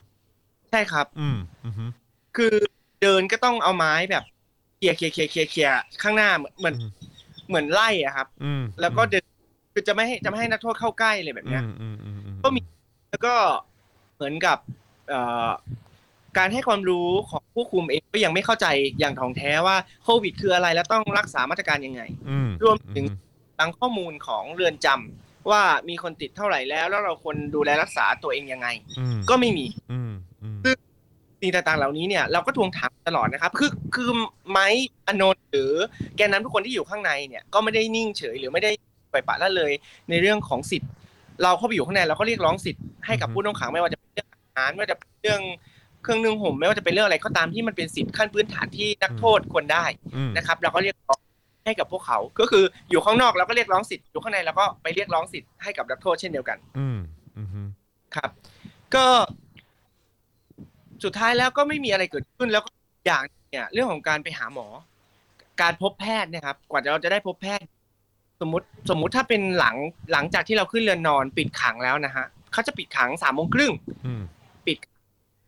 [0.71, 1.91] ใช่ครับ อืมอืม
[2.37, 2.53] คือ
[3.01, 4.23] เดินก็ต้องเอาไม้แบบ
[4.77, 6.91] เคลียร์เคลียร์เคลียร์เคลียร์เคลียร์ข้างหน้าเหมือนเหมือนอืม
[7.47, 9.25] เหมือนไล่อะครับ อืมแล้วก็เดิน
[9.73, 12.61] คือจะไม่ให้จะไม่ให้นักโทษเข้าใกล้เลยแบบเนี้ยอืมอืมอืมอืมก็มี
[13.11, 13.33] แล้วก็
[14.15, 14.57] เหมือนกับ
[15.09, 15.49] เอ่อ
[16.37, 18.67] การให้ความรู้ของผู้คุมเองก็ยังไม่เข้าใจ
[18.99, 23.05] อย่างถ่องแท้ว่าโควิด คืออะไรและต้องรักษามาตรการยังไงอืมรวมถึง
[23.59, 28.67] ตั้งข้อมูลของเรือนจำว่ามีคนติดเท่าไหร่แล้ว แล้วเราควรดูแลรักษาตัวเองยังไง
[28.99, 30.11] อืมก็ไม่มีอืม
[30.43, 30.57] อืม
[31.41, 34.09] สิ่งต่างๆเหล่านี้เนี่ยเราก็ทวงถามตลอดนะครับ คือคือ
[34.49, 34.67] ไม้
[35.07, 35.71] อนนท์หรือ
[36.17, 38.71] แกนนำทุกคนที่อยู่ข้างในเนี่ยก็ไม่ได้นิ่งเฉยหรือไม่ได้
[39.11, 39.71] ปล่อยปละละเลย
[40.09, 40.91] ในเรื่องของสิทธิ์
[41.43, 45.41] เราเข้าไปอยู่ข้างในเราก็เรียกร้องสิทธิ์ให้กับผู้ต้องขังไม่ว่าจะเป็นเรื่องอาหารไม่ว่าจะเป็นเรื่อง
[46.03, 49.85] เครื่องนึ่งห่มไม่ว่าจะเป็นเรื่องอะไรก็ตามที่มันเป็นสิทธิ์ขั้นพื้นฐานที่นักโทษควรได้
[50.15, 51.19] อืมนะครับเราก็เรียกร้อง
[51.65, 56.99] ให้กับพวกเขา ก็คืออยู่ข้างนอกเราก็เรียกร้องสิทธิ์อยู่ข้างในเราก็ไปเรียกร้องสิทธิ์ให้กับนักโทษเช่นเดียวกัน อืม
[57.37, 57.67] อืมอืม
[58.15, 58.29] ครับ
[58.95, 59.05] ก็
[61.03, 62.69] สุดท้ายแล้วก็ไม่มีอะไรเกิดขึ้นแล้วก็
[63.05, 64.67] อย่างเนี่ย เรื่องของการไปหาหมอ
[65.61, 67.67] การพบแพทย์เนะครับ กว่าเราจะได้พบแพทย์
[68.41, 69.75] สมมติสมมุติถ้าเป็นหลัง
[70.11, 73.71] หลังจากที่เราขึ้นเรือนนอน ปิดขังแล้วนะฮะเขาจะปิดขังสามโมงครึ่ง
[74.05, 74.21] อืม
[74.67, 74.77] ปิด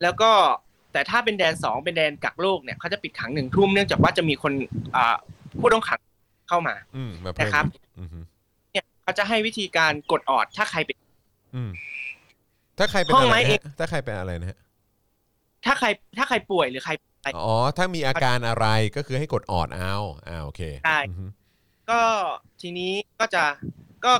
[0.03, 0.31] แล้วก็
[0.93, 4.53] แต่ถ้าเป็นแดนสองเป็นแดนกักโรคเนี่ยเขาจะปิดขังหนึ่งทุ่มเนื่องจากว่าจะมีคน
[4.95, 5.15] อ่า
[5.59, 5.99] ผู้ต้องขัง
[6.49, 7.65] เข้ามาอืมมาเพิ่มนะครับ
[7.97, 8.25] อืมอืม
[8.71, 10.97] เนี่ยเขาจะให้วิธีการกดออดถ้าใครเป็น
[11.55, 11.71] อืม
[12.77, 14.57] ถ้าใครเป็นห้องอะไรไม้นะเอฮะงถ้าใครเป็นอะไรนะฮะ
[15.65, 15.87] ถ้าใคร
[16.17, 16.91] ถ้าใครป่วยหรือใคร
[17.37, 19.95] อ๋อถ้ามีอาการอะไรก็คือให้กดออดเอา
[20.27, 21.29] อ่าโอเคใช่อืม
[21.89, 22.01] ก็
[22.61, 23.43] ทีนี้ก็จะ
[24.05, 24.13] ก็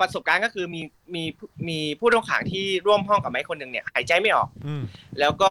[0.00, 0.80] ประสบการณ์ก็คือมี
[1.14, 1.24] มี
[1.68, 4.82] มีผู้ต้องขังที่ร่วมห้องกับไม้คนหนึ่งเนี่ยหายใจไม่ออกอืม
[5.18, 5.46] แล้วก็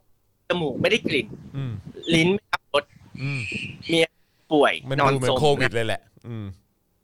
[0.50, 1.72] จมูกไม่ได้กลิ่นอืม
[2.16, 2.84] ลิ้นไม่รับรส
[3.22, 3.42] อืม
[4.52, 6.46] ป่วยมันนอนดูเหมือสนมโควิดนะเลยแหละอืม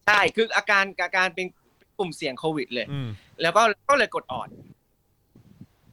[0.08, 1.48] ใช่คืออาการอาการเป็น
[1.98, 3.08] กลุ่มเสี่ยงโควิดเลยอืม
[3.42, 4.50] แล้วก็ก็เลยกดออด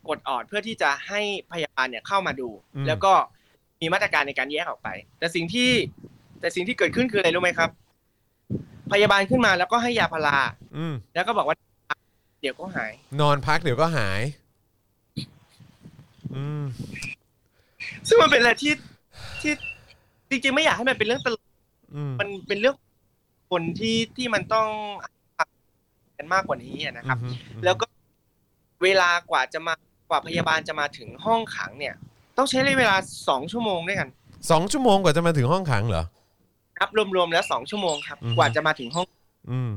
[0.08, 1.20] กดออดเพื่อที่จะให้
[1.52, 2.48] พยาบาลเนี่ยเข้ามาดู
[2.86, 3.12] แล้วก็
[3.80, 4.88] มีมาตรการในการแยกออกไป
[5.18, 5.70] แต่สิ่งที่
[6.40, 7.70] แต่สิ่งที่เกิดขึ้นคืออะไรรู้ไหมครับ
[8.92, 10.38] พยาบาลขึ้นมาแล้วก็ให้ยาพารา
[10.76, 11.56] อืมแล้วก็บอกว่า
[12.40, 14.22] เดี๋ยวก็หาย นอนพักเดี๋ยวก็หาย
[16.34, 16.62] อืม
[18.08, 18.72] ซึ่งมันเป็นอะไรที่
[19.40, 19.52] ที่
[20.30, 21.44] จริงๆไม่อยากให้มันเป็นเรื่องตลก
[21.94, 22.76] อืม มันเป็นเรื่อง
[23.50, 24.68] คนที่ที่มันต้อง
[26.18, 27.34] กันมากกว่านี้อะนะครับอืม
[27.64, 27.86] แล้วก็
[28.82, 29.74] เวลากว่าจะมา
[30.08, 31.94] กว่าพยาบาลจะมาถึงห้องขังเนี่ย
[32.36, 32.96] ต้องใช้เวลา
[33.28, 34.08] สองชั่วโมงด้วยกัน
[34.50, 36.04] สองชั่วโมงกว่าจะมาถึงห้องขังเหรอ
[36.82, 39.06] ครับรวมๆแล้วสองชั่วโมงครับอือฮึกว่าจะมาถึงห้อง
[39.50, 39.70] อืม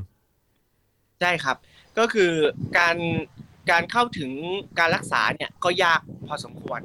[1.20, 1.56] ใช่ครับ
[1.98, 2.32] ก็คือ
[2.78, 2.96] การ
[3.70, 4.30] การเข้าถึง
[4.78, 6.80] การรักษาเนี่ยก็ยากพอสมควร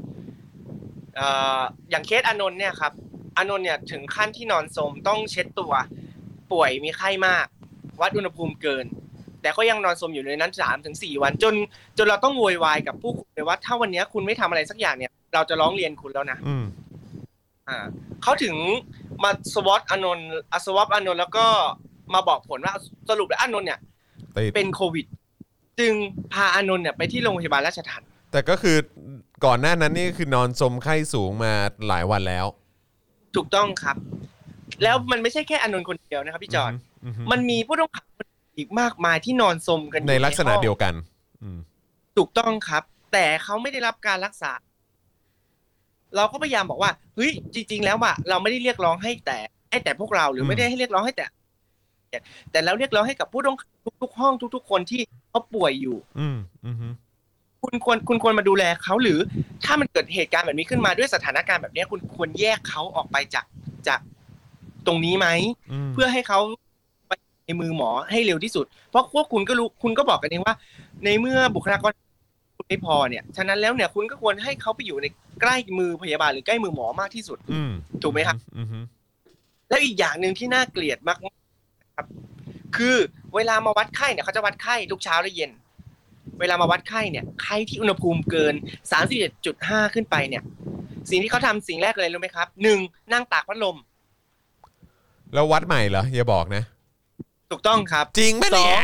[1.15, 1.27] เอ่
[1.59, 2.93] ออย่างเคสอานนท์เนี่ยครับ
[3.37, 5.73] อานนท์เนี่ยถึงขั้นที่นอนสมต้องเช็ดตัว
[6.51, 7.45] ป่วยมีไข้มาก
[8.01, 8.85] วัดอุณหภูมิเกิน
[9.41, 11.53] แต่ก็ยังนอนสมอยู่ในนั้นสามถึงสี่วัน จน
[11.97, 16.65] จนเราต้องโวยวายกับผู้คุมเลยว่าถ้าวันนี้คุณไม่ทำอะไรสักอย่างเนี่ย เราจะร้องเรียนคุณแล้วนะอืม
[17.67, 17.85] อ่า
[18.23, 18.55] เขาถึง
[19.23, 21.45] มาสวอตอานนท์อะสวอปอานนท์แล้วก็
[22.13, 22.73] มาบอกผลว่า
[23.09, 23.79] สรุปแล้วอานนท์เนี่ย
[24.37, 25.05] ติดเป็นโควิด
[25.79, 25.93] จึง
[26.33, 28.77] พาอานนท์เนี่ยไปที่โรงพยาบาลราชทัณฑ์แต่ก็คือ
[29.45, 31.53] ก่อนหน้านั้นนี่คือนอนสมไข้สูงมา
[31.87, 32.45] หลายวันแล้ว
[33.35, 33.97] ถูกต้องครับ
[34.83, 40.93] แล้วมันไม่ใช่แค่อานนท์คนเดียวนะครับพี่จอนอืมมันมีผู้ต้องขังคนอื่นอีกมากมายที่นอนสมกันอยู่ในลักษณะห้องเดียวกัน
[41.43, 41.59] อืม
[42.17, 44.51] ถูกต้องครับ แต่เขาไม่ได้รับการรักษา
[46.15, 49.39] เราก็พยายามบอกว่าเฮ้ยจริง ๆ แล้วว่าเราไม่ได้เรียกร้องให้แต่
[49.71, 51.25] ให้แต่พวกเราหรือไม่ได้ให้เรียกร้องให้แต่
[52.51, 53.71] แต่เราเรียกร้องให้กับผู้ต้องขัง
[54.03, 56.75] ทุกๆห้องทุก ๆ คนที่เขาป่วยอยู่ อืมอืม
[57.63, 59.19] คุณควรคุณควรมาดูแลเขาหรือ
[59.65, 63.45] ถ้ามันเกิดเหตุการณ์แบบนี้ขึ้นมาด้วยสถานการณ์แบบนี้คุณควรแยกเขาออกไปจาก
[63.87, 63.99] จาก
[64.87, 65.27] ตรงนี้ไหม
[65.71, 66.39] อืมเพื่อให้เขา
[67.07, 67.11] ไป
[67.45, 70.55] ในมือหมอให้เร็วที่สุด เพราะพวกคุณก็รู้คุณก็บอกกันเองว่า
[71.03, 72.10] ในเมื่อบุคลากรคุณ
[72.71, 75.05] ไม่พอเนี่ยฉะนั้นแล้วเนี่ยคุณก็ควรให้เขาไปอยู่ใน
[75.41, 77.71] ใกล้มือพยาบาลหรือใกล้มือหมอมากที่สุดอืม
[78.03, 78.85] ถูกไหมครับอืมอืม
[79.69, 82.07] แล้วอีกอย่างหนึ่งที่น่าเกลียดมากๆครับ
[82.77, 82.95] คือ
[83.35, 85.51] เวลามาวัดไข้เนี่ยเขาจะวัดไข้ทุกเช้าและเย็น
[86.39, 88.53] เวลามาวัดไข้เนี่ยไข้ที่อุณหภูมิเกิน
[89.23, 90.43] 37.5ขึ้นไปเนี่ย
[91.09, 92.79] สิ่งที่เขาทำสิ่งแรกเลยรู้ไหมครับหนึ่ง
[93.11, 93.77] นั่งตากพัดลม
[95.33, 96.63] แล้ววัดใหม่เหรออย่าบอกนะ
[97.51, 98.83] ถูกต้องครับ จริงไหมสอเนี่ย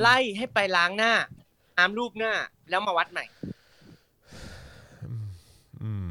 [0.00, 1.12] ไล่ให้ไปล้างหน้า
[1.78, 2.32] น้ำรูปหน้า
[2.70, 3.24] แล้วมาวัดใหม่
[5.82, 6.06] อืม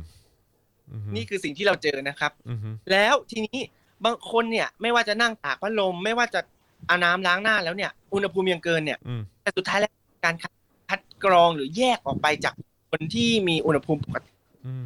[0.91, 2.59] อืมนี่คือสิ่งที่เราเจอนะครับอืม
[2.91, 3.59] แล้วทีนี้
[4.05, 6.39] บางคนเนี่ย ไม่ว่าจะนั่งตากพัดลม ไม่ว่าจะ
[6.87, 9.91] เอาน้ำล้างหน้าแล้วเนี่ย อุณหภูมิยังเกินเนี่ยอืมแต่สุดท้ายแล้ว
[10.25, 10.51] การคัด
[10.89, 12.53] คัดกรองหรือแยกออกไปจาก
[12.91, 14.31] คนที่มีอุณหภูมิปกติ
[14.65, 14.85] อืม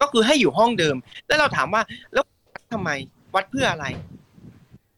[0.00, 2.24] ก็คือให้อยู่ห้องเดิม แล้วเราถามว่า แล้ว
[2.72, 2.90] ทำไม
[3.34, 3.86] วัดเพื่ออะไร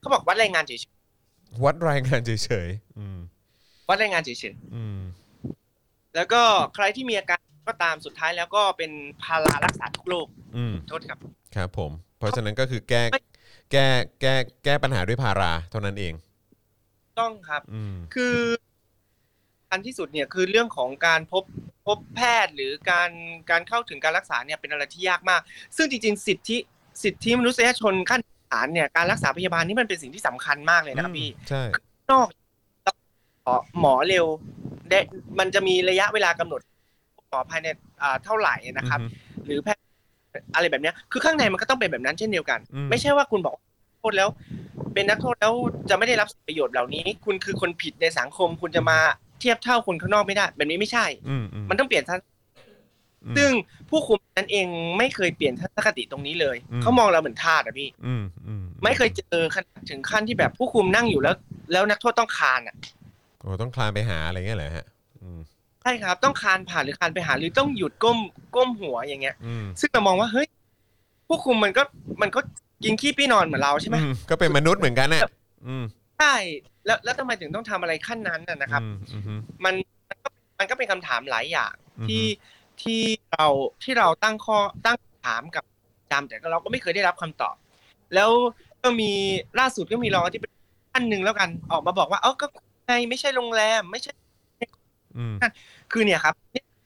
[0.01, 0.81] เขาบอกวัดรายงานเฉย
[1.65, 2.31] วัดรายงานเฉ
[2.67, 3.26] ยๆอืมๆ
[3.89, 6.43] วัดรายงานเฉยอืมๆแล้วก็
[6.75, 11.19] ใครที่มีอาการก็ตามสุดท้ายแล้วก็เป็นภาระรักษาทุกโรคอืมโทษครับ
[11.57, 13.03] ครับ ผม เพราะฉะนั้นก็คือแก้
[13.73, 13.87] แก้
[14.21, 16.13] แก้แก้ปัญหาด้วยพาราเท่านั้นเอง
[17.21, 18.37] ต้องครับอืมคือ
[19.71, 21.45] อันที่สุดเนี่ยคือเรื่องของการพบ
[21.87, 23.11] พบแพทย์หรือการ
[23.51, 25.41] การเข้าถึงการรักษาเนี่ยเป็นอะไรที่ยากมาก
[25.77, 26.57] ซึ่งจริงๆ สิทธิ
[27.03, 31.63] สิทธิมนุษยชนขั้นพื้นฐานเนี่ยการรักษาพยาบาลนี่มันเป็นสิ่งที่สำคัญมากเลยนะครับพี่ใช่
[32.13, 32.29] นอก
[33.47, 34.27] หมอหมอเร็ว
[34.91, 34.99] ได้
[35.39, 36.61] มันจะมีระยะเวลากำหนด
[37.31, 37.69] หมอภายใน
[38.03, 39.09] อ่าเท่าไหร่นะครับอืม
[39.47, 39.83] หรือแพทย์
[40.55, 43.65] อะไรแบบเนี้ยคือข้างในมันก็ต้องเป็นแบบนั้นเช่นเดียวกันอืมไม่ใช่ว่าคุณบอกว่า
[44.01, 44.29] โทษแล้ว
[44.95, 45.55] เป็นนักโทษแล้ว
[45.91, 48.99] จะไม่ได้รับประโยชน์เหล่านี้ คุณคือคนผิดในสังคม คุณจะมา
[49.41, 52.23] เทียบเท่าคนข้างนอกไม่ได้ แบบนี้ไม่ใช่อืมอืมมันต้องเปลี่ยนทัศน
[53.25, 53.51] อืมซึ่ง
[53.91, 54.67] ผู้คุมนั้นเอง
[54.99, 61.35] ไม่เคยเปลี่ยนทัศนคติตรงนี้เลยอืมเขามองเราเหมือนทาสอะพี่อืมอืมไม่เคยเจอขนาดถึงขั้นที่แบบผู้คุมนั่งอยู่แล้ว
[61.73, 62.77] แล้วนักโทษต้องคานอะ
[63.47, 64.87] โอ้ต้องคลานไปหาอะไรเงี้ยเหรอฮะ
[65.23, 65.41] อืม
[65.83, 68.19] ใช่ครับ ต้องคานผ่านหรือคานไปหาหรือต้องหยุดก้ม
[68.57, 70.47] ก้มหัวอย่างเงี้ย อืมซึ่งเรามองว่าเฮ้ย
[71.29, 71.83] ผู้คุมมันก็
[72.23, 72.41] มันก็
[72.85, 75.21] กินขี้ปี้นอนเหมือนเราใช่ไหมอืมก็เป็นมนุษย์เหมือนกันน่ะ
[75.67, 75.85] อืม
[76.19, 76.35] ใช่
[76.87, 79.75] แล้วแล้วทำไมถึงต้องทำอะไรขั้นนั้นน่ะนะครับ อืมอืมอืมมัน
[80.09, 80.29] มันก็
[80.59, 82.25] มันก็เป็นคำถามหลายอย่างอือฮึที่
[82.83, 83.01] ที่
[83.33, 83.47] เรา
[83.85, 85.65] ที่เราตั้งข้อตั้งคำถามกับ
[86.11, 87.55] จำแต่ก็เราก็ไม่เคยได้รับคำตอบ
[88.15, 88.31] แล้ว
[88.83, 89.11] ก็มี
[89.59, 90.57] ล่าสุดก็มีรองอธิบดี
[90.93, 92.47] ท่านหนึ่งแล้วกันออกมาบอกว่าเออก็
[92.87, 94.13] ไงไม่ใช่โรงแรม ไม่ใช่
[95.19, 95.35] อืม
[95.93, 96.35] คือเนี่ยครับ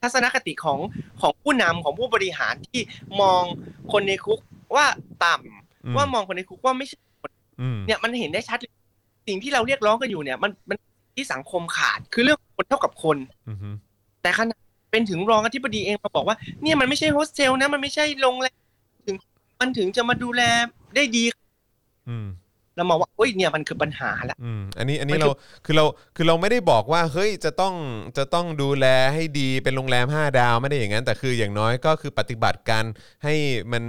[0.01, 0.79] ทัศนคติของ
[1.21, 2.81] ของผู้นำของผู้บริหารที่
[3.21, 3.43] มอง
[3.91, 4.39] คนในคุก
[4.75, 4.85] ว่า
[5.23, 5.45] ต่ำ
[5.85, 6.97] อืมว่ามองคนในคุกว่าไม่ใช่
[7.61, 8.73] อืมเนี่ยมันเห็นได้ชัดเลย
[9.27, 10.77] สิ่งที่เราเรียกร้องกันอยู่เนี่ย มันมัน
[11.15, 13.75] ที่สังคมขาดคือเรื่องคนเท่ากับคนอืมอืม
[14.21, 14.55] แต่ขณะ
[14.91, 18.57] เป็นถึงรองอธิบดีเองมาบอกว่า เนี่ยมันไม่ใช่โฮสเทลนะ มันไม่ใช่โรงแรม
[19.07, 19.15] ถึง
[19.59, 20.41] มันถึงจะมาดูแล
[20.95, 21.23] ได้ดี
[22.09, 22.27] อืม
[22.75, 27.75] เรามองว่าโอ้ยเนี่ยมันคือปัญหาละอืมอันนี้อันนี้มันคืเราอคือเราคือเราไม่ได้บอกว่าเฮ้ยจะต้อง
[28.17, 32.83] จะต้องดูแลให้ดีเป็นโรงแรม 5 ดาวไม่ได้อย่างนั้น แต่คืออย่างน้อยก็คือปฏิบัติการ
[33.23, 33.35] ให้
[33.71, 33.83] มัน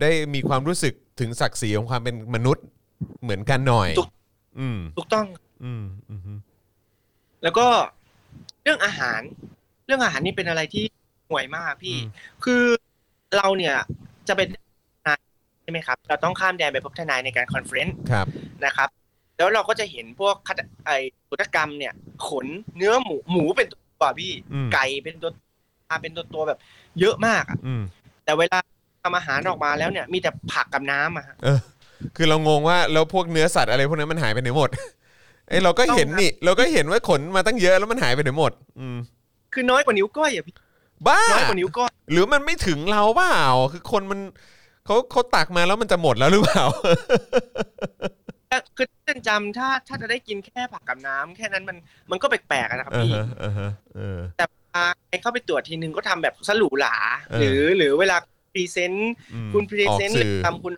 [0.00, 2.64] ได้มีความรู้สึกถึงศักดิ์ศรีของความเป็นมนุษย์
[3.22, 4.10] เหมือนกันหน่อยถูก
[4.58, 5.26] อืมถูกต้อง
[5.64, 6.38] อืมอืมอืม
[7.42, 7.66] แล้วก็
[8.62, 9.20] เรื่องอาหาร
[9.86, 10.84] เรื่องอาหารนี่เป็นอะไรที่
[11.30, 11.96] ห่วยมากพี่
[12.44, 12.62] คือ
[13.36, 13.76] เราเนี่ย
[14.28, 14.71] จะเป็นทนาย
[15.62, 18.26] ใช่ไหมครับ เราต้องข้ามแดนไปพบทนายในการ conference ครับ
[18.64, 18.88] นะครับ
[19.36, 20.90] แล้วเราก็จะเห็นพวกคัตไอ
[21.30, 21.92] อุตกรรมเนี่ย
[22.28, 22.46] ขน
[22.76, 25.30] เนื้อหมูหมูเป็นตัวพี่อืมไก่เป็นตัว
[25.88, 26.58] ปลาเป็นตัวตัวแบบ
[27.00, 27.82] เยอะมากอะอืม
[28.24, 28.58] แต่เวลา
[29.02, 31.58] ทำอาหารออกมาแล้วเนี่ย มีแต่ผักกับน้ำอะฮะเออ
[32.16, 34.70] คือเรางงว่าแล้วพวกเนื้อสัตว์อะไรพวกนั้นมันหายไปไหนหมด
[35.48, 38.96] เอ้ยเราก็เห็นนี่ เราก็เห็นว่าขนมาตั้งเยอะแล้วมันหายไปไหนหมด อืม
[39.52, 40.54] คือน้อยกว่านิ้วก้อยอะพี่
[41.06, 43.38] บ้าน้อยกว่านิ้วก้อยหรือมันไม่ถึงเราเปล่า
[43.72, 44.20] คือคนมัน
[44.86, 46.64] เขาเขาตักมาแล้วมันจะหมดแล้วหรือเปล่า
[48.48, 51.76] แต่คือเส้นจำถ้าถ้าจะได้กินแค่ผักกับน้ำแค่นั้นมัน
[52.10, 56.96] มันก็แปลกๆอะนะครับอ่าพี่ฮะอ่าฮะเออแต่พาใครเข้าไปตรวจทีนึงก็ทำแบบสลูหลา
[57.32, 58.16] เออหรือหรือเวลา
[58.52, 60.72] พรีเซนต์อืมคุณพรีออกเซนต์สื่อทำคุณ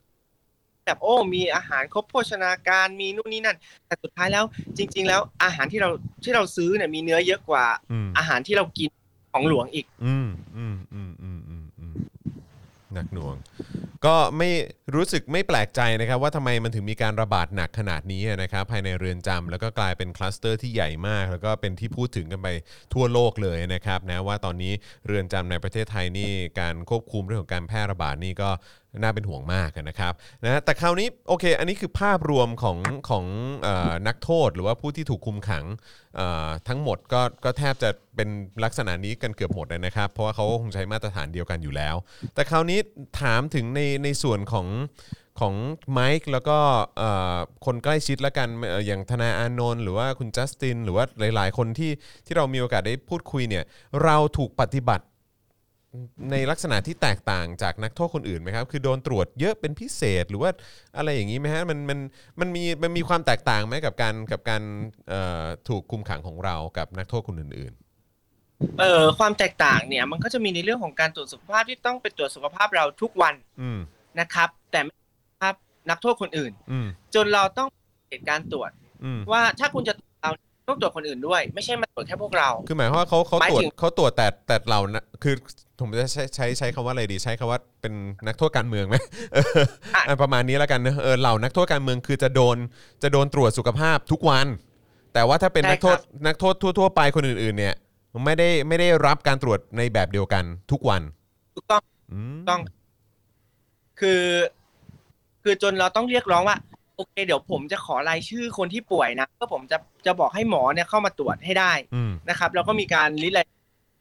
[0.87, 4.45] แบบโอ้มีอาหารครบโภชนาการมีนู่นนี่นั่น แต่สุดท้ายแล้ว
[4.79, 5.90] จริง ๆ แล้วอาหารที่เรา
[6.25, 8.90] ที่เราซื้อเนี่ยมีเนื้อเยอะกว่าอืมอาหารที่เรากิน
[9.33, 11.95] ของหลวงอีก อืมอืมอืมอืมอืมอืม
[12.95, 13.35] หนักหน่วง
[14.07, 14.51] ก็ไม่
[14.95, 22.49] รู้สึกไม่แปลกใจนะครับว่าทำไมมันถึงมีการระบาดหนักขนาดนี้นะครับภายในเรือนจำแล้วก็กลายเป็นคลัสเตอร์ที่ใหญ่มาก แล้วก็เป็นที่พูดถึงกันไป
[22.95, 24.73] ทั่วโลกเลยนะครับนะว่าตอนนี้
[25.07, 28.51] เรือนจำในประเทศไทยนี่การควบคุมเรื่องของการแพร่ระบาดนี่ก็
[29.03, 30.13] น่าเป็นห่วงมากนะครับ
[30.45, 33.25] นะแต่คราวนี้โอเค อันนี้คือภาพรวมของของ
[33.67, 35.65] ออนักโทษ หรือว่าผู้ที่ถูกคุมขัง
[36.69, 38.29] ทั้งหมดก็ก็แทบจะเป็น
[38.65, 41.95] ลักษณะนี้กันเกือบหมดเลยนะครับ เพราะว่าเขาก็คงใช้มาตรฐานเดียวกันอยู่แล้ว
[42.35, 42.79] แต่คราวนี้
[43.21, 44.66] ถามถึงในในส่วนของ
[45.40, 45.55] ของ
[45.92, 46.59] ไมค์แล้วก็
[47.64, 48.48] คนใกล้ชิดละกัน
[48.87, 51.92] อย่างธนาอานนท์หรือว่าคุณจัสติน หรือว่าหลาย ๆ คนที่
[52.27, 53.64] ที่เรามีโอกาสได้พูดคุยเนี่ย
[54.05, 55.05] เราถูกปฏิบัติ
[56.31, 60.50] ในลักษณะที่แตกต่างจากนักโทษคนอื่นไหมครับ คือโดนตรวจเยอะเป็นพิเศษหรือว่า
[60.96, 61.98] อะไรอย่างนี้ไหมฮะมันมัน
[62.40, 64.62] มันมีมันมีความแตกต่างไหมกับการกับการ
[65.68, 67.74] ถูกคุมขังของเรากับนักโทษคนอื่น
[68.81, 73.79] เอ่อความแตกต่างเนี่ยมันก็จะมีในเรื่องของการตรวจสุขภาพที่ต้องไปตรวจสุขภาพเราทุกวันๆอืม
[74.21, 74.95] นะครับ แต่ไม่
[75.43, 75.55] ครับ
[75.90, 77.69] นักโทษคนอื่นอืมจนเราต้อง
[78.11, 78.71] เหตุการณ์ตรวจ
[79.05, 80.31] อืมว่าถ้าคุณจะตรวจเรา
[80.69, 85.35] ต้องตรวจคนอื่นด้วย ไม่ใช่มาตรวจแค่พวกเรา คือหมายความว่าเขาเขาหมายตรวจถึงเขาตรวจแต่แต่เรานะคือ
[85.81, 87.95] ผมจะใช้ใช้ใช้คำว่าอะไรดีใช้คำว่าเป็น
[88.27, 88.97] นักโทษการเมืองไหม
[89.35, 89.62] เออ
[90.07, 92.57] อะประมาณนี้แล้วกันเนอะเออเหล่านักโทษการเมืองคือจะโดน
[93.03, 94.47] จะโดนตรวจสุขภาพทุกวัน
[95.14, 97.75] แต่ว่าถ้าเป็นใช่นักโทษครับนักโทษทั่ว ๆ ไปคนอื่นๆเนี่ย
[98.24, 101.03] ไม่ได้ไม่ได้รับการตรวจในแบบเดียวกันทุกวัน
[101.55, 102.61] ถูกต้องอืม ต้อง
[104.00, 104.22] คือ
[105.42, 106.57] คือจนเราต้องเรียกร้องว่า
[106.96, 113.46] โอเค เดี๋ยวผมจะขอรายชื่อคนที่ป่วยนะเพื่อผมจะจะบอกให้หมอเนี่ยเข้ามาตรวจให้ได้อืม นะครับ แล้วก็มีการลิสต์ราย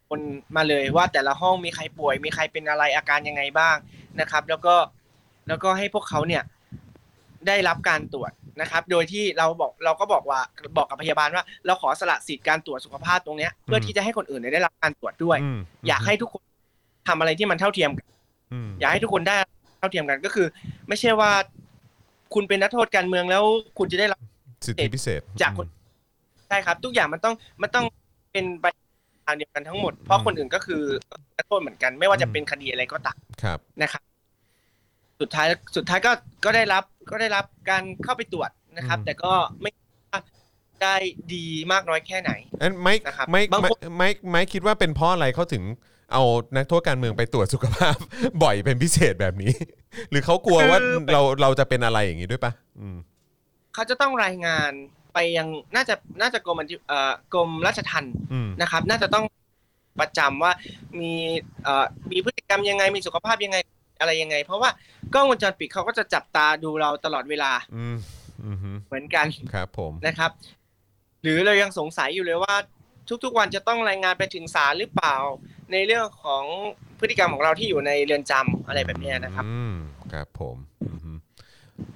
[0.10, 0.19] คน
[0.56, 3.76] มาเลยว่าแต่ละห้องมีใครป่วย มีใครเป็นอะไรอาการยังไงบ้าง
[4.19, 4.76] นะครับ แล้วก็
[5.47, 6.43] แล้วก็ให้พวกเขาเนี่ย
[7.48, 10.40] ได้รับการตรวจนะครับ โดยที่เราบอกเราก็บอกว่า
[10.78, 16.44] บอกกับพยาบาลว่า เราขอสละสิทธิ์การตรวจสุขภาพตรงเนี้ยเพื่อที่จะให้คนอื่นได้รับการตรวจด้วยมอยากให้ทุกคน
[17.08, 18.08] ทำอะไรที่มันเท่าเทียมกัน
[18.54, 19.36] อืมอยากให้ทุกคนได้
[19.80, 20.48] เท่าเทียมกันก็คือ
[20.88, 21.32] ไม่ใช่ว่า
[22.34, 23.44] คุณเป็นนักโทษการเมืองแล้ว
[23.78, 24.20] คุณจะได้รับ
[24.66, 25.68] สิทธิพิเศษจากคน
[26.48, 27.86] ใช่ครับ ทุกอย่างมันต้องมันต้อง
[28.32, 28.66] เป็นไป
[29.26, 30.82] ทางเดียวกันทั้งหมดเพราะคนอื่นก็คือ
[31.38, 34.04] นักโทษเหมือนกัน ไม่ว่าจะเป็นคดีอะไรก็ตามครับนะครับ
[35.24, 36.12] สุดท้ายสุดท้ายก็
[36.46, 39.72] ก็ได้รับก็ได้รับการเข้าไปตรวจนะครับอืมแต่ก็ไม่
[40.12, 40.20] ว่า
[40.84, 40.96] ได้
[41.34, 42.32] ดีมากน้อยแค่ไหน
[42.62, 45.64] อันไม่นะครับไม่บางไม่คนไม่ไม่คิดว่าเป็นเพราะอะไรเขาถึง
[46.14, 46.24] เอา
[46.56, 47.96] นักโทษการเมืองไปตรวจสุขภาพ
[48.44, 49.54] บ่อยเป็นพิเศษแบบนี้
[50.10, 50.80] หรือเขากลัวว่า
[51.14, 52.98] เราเราจะเป็นอะไรอย่างนี้ด้วยปะอืม
[53.74, 54.72] เขาจะต้องรายงาน
[55.14, 59.26] ไปยังน่าจะน่าจะกรมบัญชีเอ่อกรมราชทัณฑ์อืมนะครับ น่าจะต้อง
[60.00, 60.52] ประจำว่า
[61.00, 61.12] มี
[61.64, 63.58] เอ่อมีพฤติกรรมยังไงมีสุขภาพยังไง
[64.04, 64.70] อะไรยังไง เพราะว่า
[65.13, 67.98] กล้องวงจรปิดเขาก็จะจับตาดูเราตลอดเวลาอืม
[68.46, 70.32] อืมฮึเหมือนกันครับ ผมนะครับ
[71.24, 72.56] หรือเรายังสงสัยอยู่เลยว่า
[73.24, 75.16] ทุกๆวันจะต้องรายงานไปถึงศาลหรือเปล่า
[75.72, 76.44] ในเรื่องของ
[77.00, 79.74] พฤติกรรมของเราที่อยู่ในเรือนจำอะไรแบบเนี้ยนะครับ อืม
[80.13, 80.58] ครับ ผม
[80.89, 81.13] อืมฮึ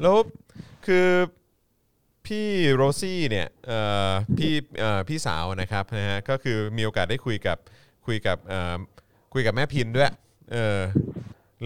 [0.02, 0.17] แล้ว
[0.86, 1.08] คือ
[2.26, 7.58] พี่โรซี่เนี่ยเอ่อพี่เอ่อพี่สาวนะครับนะฮะก็คือมีโอกาสได้คุยกับ
[8.06, 8.76] คุยกับเอ่อ
[9.34, 10.12] คุยกับแม่พินด้วย
[10.52, 10.80] เออ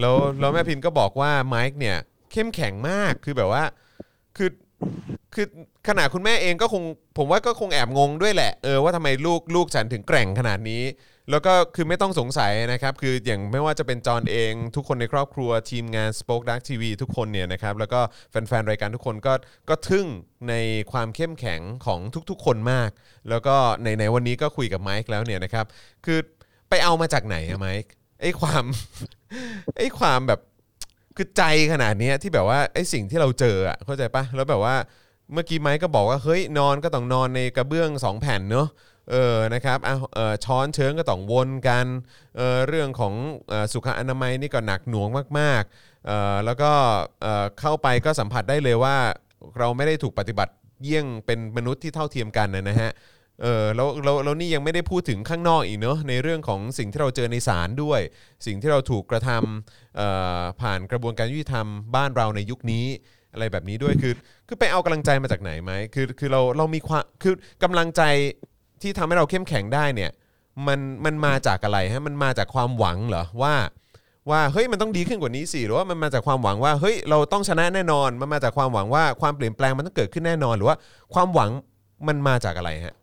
[0.00, 1.96] แล้วแล้วแม่พินก็บอกว่าไมค์เนี่ย
[2.32, 3.64] เข้มแข็งมากคือแบบว่า
[4.36, 4.50] คือ
[5.34, 5.46] คือ
[5.88, 6.82] ขนาดคุณแม่เองก็คง
[7.18, 10.82] ผมว่าก็คงแอบงงด้วยแหละเออว่าทำไมลูกลูกฉันถึงแกร่งขนาดนี้
[11.30, 18.00] แล้วก็คือไม่ต้องสงสัยนะครับคืออย่างไม่ว่าจะเป็นจอห์นเองทุกคนในครอบครัวทีมงาน Spoke Dark TV ทุกคนเนี่ยนะครับแล้วก็
[18.30, 19.34] แฟนๆ รายการทุกคนก็
[19.68, 20.06] ก็ทึ่ง
[20.48, 20.54] ใน
[20.92, 22.00] ความเข้มแข็งของ
[22.30, 22.90] ทุกๆ คนมาก
[23.30, 25.66] แล้วก็ในในวันนี้ก็คุยกับไมค์แล้วเนี่ยนะครับ
[26.04, 26.18] คือ
[26.70, 27.90] ไปเอามาจากไหนอะไมค์
[28.22, 28.64] ไอ้ความ
[29.76, 30.40] ไอ้ความแบบ
[31.16, 34.76] คือใจขนาดเนี้ยที่แบบว่าไอ้สิ่งที่เราเจออะเข้าใจปะแล้วแบบว่า
[35.32, 38.68] เมื่อกี้ไมค์ก็บอกว่าเฮ้ยนอนก็ต้องนอนในกระเบื้องสองแผ่นเนอะ
[39.10, 41.86] เออนะครับอะเออช้อนเชิงก็ต้องวนกัน
[42.36, 43.14] เออเรื่องของ
[43.52, 45.08] ออสุขอนามัยนี่ก็หนักหน่วง
[45.38, 46.72] มากๆเออแล้วก็
[47.22, 48.96] เออเข้าไปก็สัมผัสได้เลยว่า
[49.58, 52.90] เราไม่ได้ถูกปฏิบัติเยี่ยงเป็นมนุษย์ที่เท่าเทียมกันนะฮะ
[53.42, 58.00] เออแล้วแล้วแล้วนี่ยังไม่ได้พูดถึงข้างนอกอีกเนอะในเรื่องของสิ่งที่เราเจอในศาลด้วย
[58.46, 62.86] สิ่งที่เราถูกกระทำเอ่อผ่านกระบวนการยุติธรรมบ้านเราในยุคนี้
[63.32, 64.14] อะไรแบบนี้ด้วยคือ
[64.48, 68.02] คือไปเอากำลังใจมาจากไหนไหมคือคือเราเรามีความคือกำลังใจ
[68.82, 70.10] ที่ทำให้เราเข้มแข็งได้เนี่ย
[70.66, 73.54] มันมันมาจากอะไรฮะมันมาจากความหวังเหรอว่า
[74.30, 80.76] ว่าเฮ้ยมันต้องดีขึ้นกว่านี้สิหรือว่ามันมาจากความหวังว่าเฮ้ยเราต้องชนะแน่นอน มันมาจากความหวังว่าความเปลี่ยนแปลงมันต้องเกิดขึ้นแน่นอน หรือว่า
[81.14, 81.50] ความหวัง
[82.08, 82.94] มันมาจากอะไรฮะ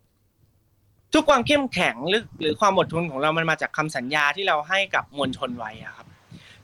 [1.13, 6.07] ทุกความเข้มแข็งหรือหรือความอดทนของเรามันมาจากคำสัญญาที่เราให้กับมวลชนไว้อะครับ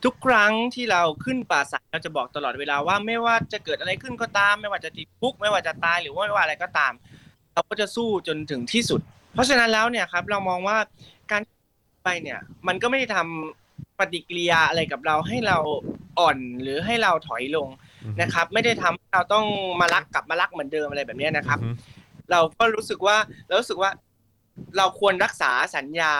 [0.03, 6.93] ทุกครั้งที่เราขึ้นปราศรัยเราจะบอกตลอดเวลาว่าไม่ว่าจะเกิดอะไรขึ้นก็ตาม ไม่ว่าจะติดคุกไม่ว่าจะตายหรือว่าไม่ว่าอะไรก็ตาม
[7.53, 9.01] เราก็จะสู้จนถึงที่สุด
[9.33, 10.77] เพราะฉะนั้นแล้วเนี่ยครับเรามองว่า
[11.31, 11.41] การ
[12.05, 15.57] ไปเนี่ยมันก็ไม่ได้ทำปฏิกิริยาอะไรกับเราให้เรา
[16.19, 17.67] อ่อนหรือให้เราถอยลง
[18.21, 19.45] นะครับ ไม่ได้ทำให้เราต้อง
[19.81, 23.91] มารักกลับมารักเหมือนเดิมอะไรแบบเนี้ยนะครับอือฮึเราก็รู้สึกว่าเรารู้สึกว่า
[24.77, 26.11] เราควรรักษาสัญญา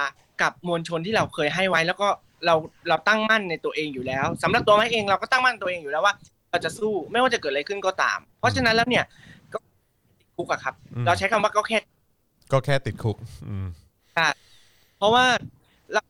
[0.41, 2.07] กับมวลชนที่เราเคยให้ไว้ แล้วก็
[2.45, 2.55] เรา
[2.89, 6.13] เราตั้งมั่นในตัวเองอยู่แล้วสำหรับตัวไม้เองเราก็ตั้งมั่นในตัวเองอยู่แล้วว่า
[6.51, 9.05] เราจะสู้ไม่ว่าจะเกิดอะไรขึ้นก็ตาม เพราะฉะนั้นแล้วเนี่ย
[9.53, 9.57] ก็
[10.19, 11.77] ติดคุกอะครับอืมเราใช้คำว่าก็แค่
[12.51, 13.17] ก็แค่ติดคุก
[13.47, 13.67] อืม
[14.97, 15.25] เพราะว่า
[15.93, 16.01] เรา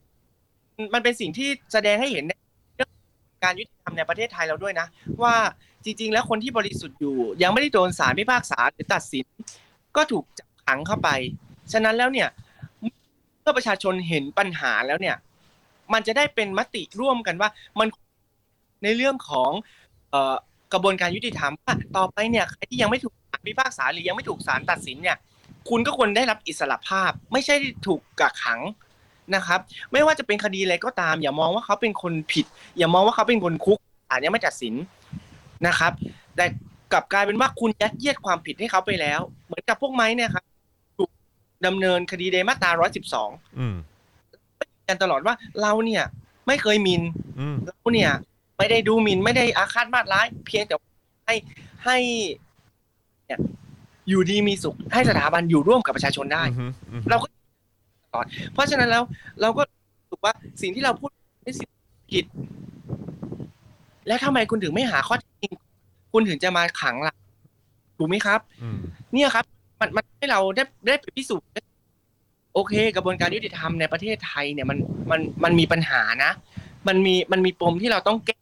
[0.93, 2.33] มันเป็นสิ่งที่แสดงให้เห็นใน
[2.75, 2.89] เรื่อง
[3.43, 4.87] การยุติธรรมในประเทศไทยเราด้วยนะ
[5.23, 5.35] ว่า
[5.85, 9.25] จริง ๆ แล้วคนที่บริสุทธิ์อยู่ ยังไม่ได้โดนศาลพิพากษาหรือตัดสิน
[9.95, 11.09] ก็ถูกจับขังเข้าไป
[11.71, 12.27] ฉะนั้นแล้วเนี่ย
[13.41, 15.15] เมื่อประชาชนเห็นปัญหาแล้วเนี่ย
[15.93, 17.49] มันจะได้เป็นมติร่วมกันว่า
[17.79, 17.87] มัน
[18.83, 19.51] ในเรื่องของ
[20.73, 23.13] กระบวนการยุติธรรมว่าต่อไปเนี่ยใครที่ยังไม่ถูก
[23.47, 25.17] พิพากษาหรือยังไม่ถูกศาลตัดสินเนี่ย
[25.69, 28.61] คุณก็ควรได้รับอิสระภาพ ไม่ใช่ถูกกักขัง
[29.35, 29.59] นะครับ
[29.91, 32.45] ไม่ว่าจะเป็นคดีอะไรก็ตาม อย่ามองว่าเขาเป็นคนผิด
[32.77, 33.77] อย่ามองว่าเขาเป็นคนคุก
[34.09, 34.73] ศาลยังไม่ตัดสิน
[35.67, 35.91] นะครับ
[36.35, 36.45] แต่
[36.91, 40.43] กลับกลายเป็นว่าคุณยัดเยียดความผิดให้เขาไปแล้ว เหมือนกับพวกไม้เนี่ยครับ
[41.65, 42.71] ดำเนินคดีในมาตรา
[43.15, 43.75] 112อืม
[44.89, 46.03] กันตลอดว่าเราเนี่ย
[46.47, 47.01] ไม่เคยหมิน
[47.39, 48.11] อืมเราเนี่ย
[48.57, 50.75] ไม่ได้ดูหมินไม่ได้อาฆาตมาตร้าย เพียงแต่
[51.25, 51.35] ให้
[51.85, 51.97] ให้
[53.25, 53.39] เนี่ย
[54.09, 57.27] อยู่ดีมีสุข ให้สถาบันอยู่ร่วมกับประชาชนได้อืมอืมเราก็
[58.05, 59.03] ตลอด เพราะฉะนั้นแล้ว
[59.41, 59.61] เราก็
[59.99, 61.09] รู้สึกว่าสิ่งที่เราพูด
[61.43, 61.69] เป็นสิ่ง
[62.11, 62.25] ผิด
[64.07, 65.53] แล้วทำไมคุณถึงไม่หาข้อเท็จจริง
[66.13, 67.15] คุณถึงจะมาขังล่ะ
[67.97, 68.77] ถูกไหมครับอืม
[69.13, 69.45] เนี่ยครับ
[69.79, 71.45] มันมันให้เราได้ได้ไปพิสูจน์
[72.53, 74.77] โอเค กระบวนการยุติธรรมในประเทศไทยเนี่ยมัน
[75.11, 76.31] มันมันมีปัญหานะ
[76.87, 78.37] มันมีมันมีปมที่เราต้องแก้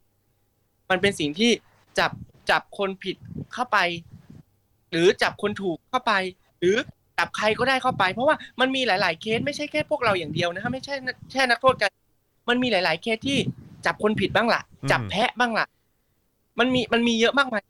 [0.92, 1.52] มันเป็นสิ่งที่
[2.00, 2.12] จับ
[2.50, 3.16] จับคนผิด
[3.54, 3.78] เข้าไป
[4.92, 6.14] หรือจับคนถูกเข้าไป
[6.60, 6.76] หรือ
[7.18, 10.96] จับใครก็ได้เข้าไป เพราะว่ามันมีหลาย ๆ เคสไม่ใช่แค่พวกเราอย่างเดียวนะครับไม่ใช่
[11.32, 11.92] แค่นักโทษกัน
[12.50, 13.38] มันมีหลาย ๆ เคสที่
[13.86, 14.62] จับคนผิดบ้างล่ะ
[14.92, 15.66] จับแพะบ้างล่ะ
[16.60, 17.64] มันมีมันมีเยอะมากมาย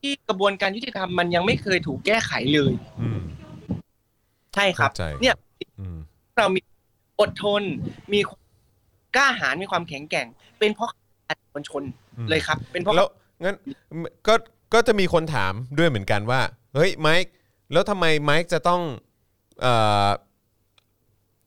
[0.00, 2.72] ที่ที่กระบวนการยุติธรรมมันยังไม่เคยถูกแก้ไขเลย
[3.02, 3.20] อืม
[4.54, 5.36] ใช่ครับเข้าใจเนี่ย
[5.80, 5.98] อืม
[6.38, 6.60] เรามี
[7.20, 7.62] อดทน
[8.12, 8.44] มีความ
[9.16, 10.26] กล้าหาญมีความแข็งแกร่ง
[10.58, 10.90] เป็นเพราะ
[11.54, 11.82] มวลชน
[12.16, 13.08] อืมเลยครับ เป็นเพราะแล้ว
[13.44, 13.56] งั้น
[14.26, 14.34] ก็
[14.74, 16.40] ก็จะมีคนถามด้วยเหมือนกันว่า
[16.74, 17.30] เฮ้ยไมค์
[17.72, 18.82] แล้วทำไมไมค์จะต้อง
[19.60, 19.74] เอ่
[20.06, 20.08] อ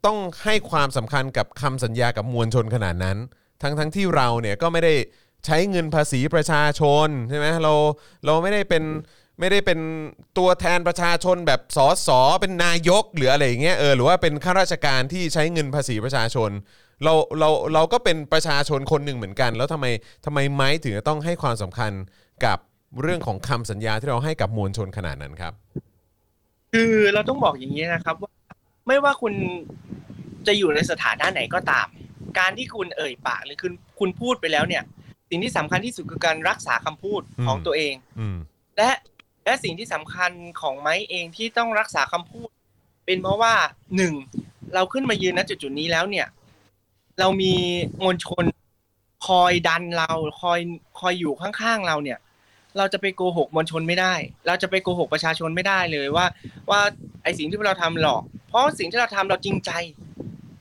[0.05, 3.17] ต้องให้ความสำคัญกับคำสัญญากับมวลชนขนาดนั้น
[3.61, 4.93] ทั้งทั้งที่เราเนี่ยก็ไม่ได้
[5.45, 7.73] ใช้เงินภาษีประชาชนใช่ไหมเรา
[8.25, 8.83] เราไม่ได้เป็น
[9.39, 9.79] ไม่ได้เป็น
[10.37, 16.51] ตัวแทนประชาชนแบบสอสอเป็นนายกหรืออะไรอย่างเงี้ยเออหรือว่าเป็นข้าราชการที่ใช้เงินภาษีประชาชน
[17.03, 19.85] เราเราเราก็เป็นประชาชนคนหนึ่งเหมือนกัน แล้วทำไม
[20.25, 21.91] ทำไมไม้ถึงต้องให้ความสำคัญ
[22.45, 22.57] กับ
[23.01, 25.53] เรื่องของคำสัญญาที่เราให้กับมวลชนขนาดนั้นครับ
[26.73, 28.31] คือเราต้องบอกอย่างนี้นะครับว่า
[28.87, 29.33] ไม่ว่าคุณ
[30.47, 31.87] จะอยู่ในสถานะไหนก็ตาม
[32.39, 34.83] การที่คุณเอ่ยปากหรือคุณคุณพูดไปแล้วเนี่ย
[35.33, 38.37] สิ่งที่สำคัญที่สุดคือการรักษาคำพูดอืมของตัวเองอืม
[38.77, 38.89] และ
[39.45, 40.31] และสิ่งที่สำคัญ
[40.61, 42.49] ของไม้เองที่ต้องรักษาคำพูด
[43.05, 43.53] เป็นเพราะว่า
[43.95, 44.13] หนึ่ง
[44.73, 46.27] เราขึ้นมายืนณจุดจุดๆนี้แล้วเนี่ย
[47.19, 47.53] เรามี
[48.03, 48.45] มวลชน
[49.27, 50.11] คอยดันเรา
[50.41, 50.59] คอย
[50.99, 52.19] คอยอยู่ข้างๆเราเนี่ย
[52.77, 54.13] เราจะไปโกหกมวลชนไม่ได้
[54.47, 56.25] เราจะไปโกหกประชาชนไม่ได้เลยว่า
[56.69, 56.81] ว่า
[57.23, 59.71] ไอสิ่งที่เราทำหลอก เพราะสิ่งที่เราทำเราจริงใจ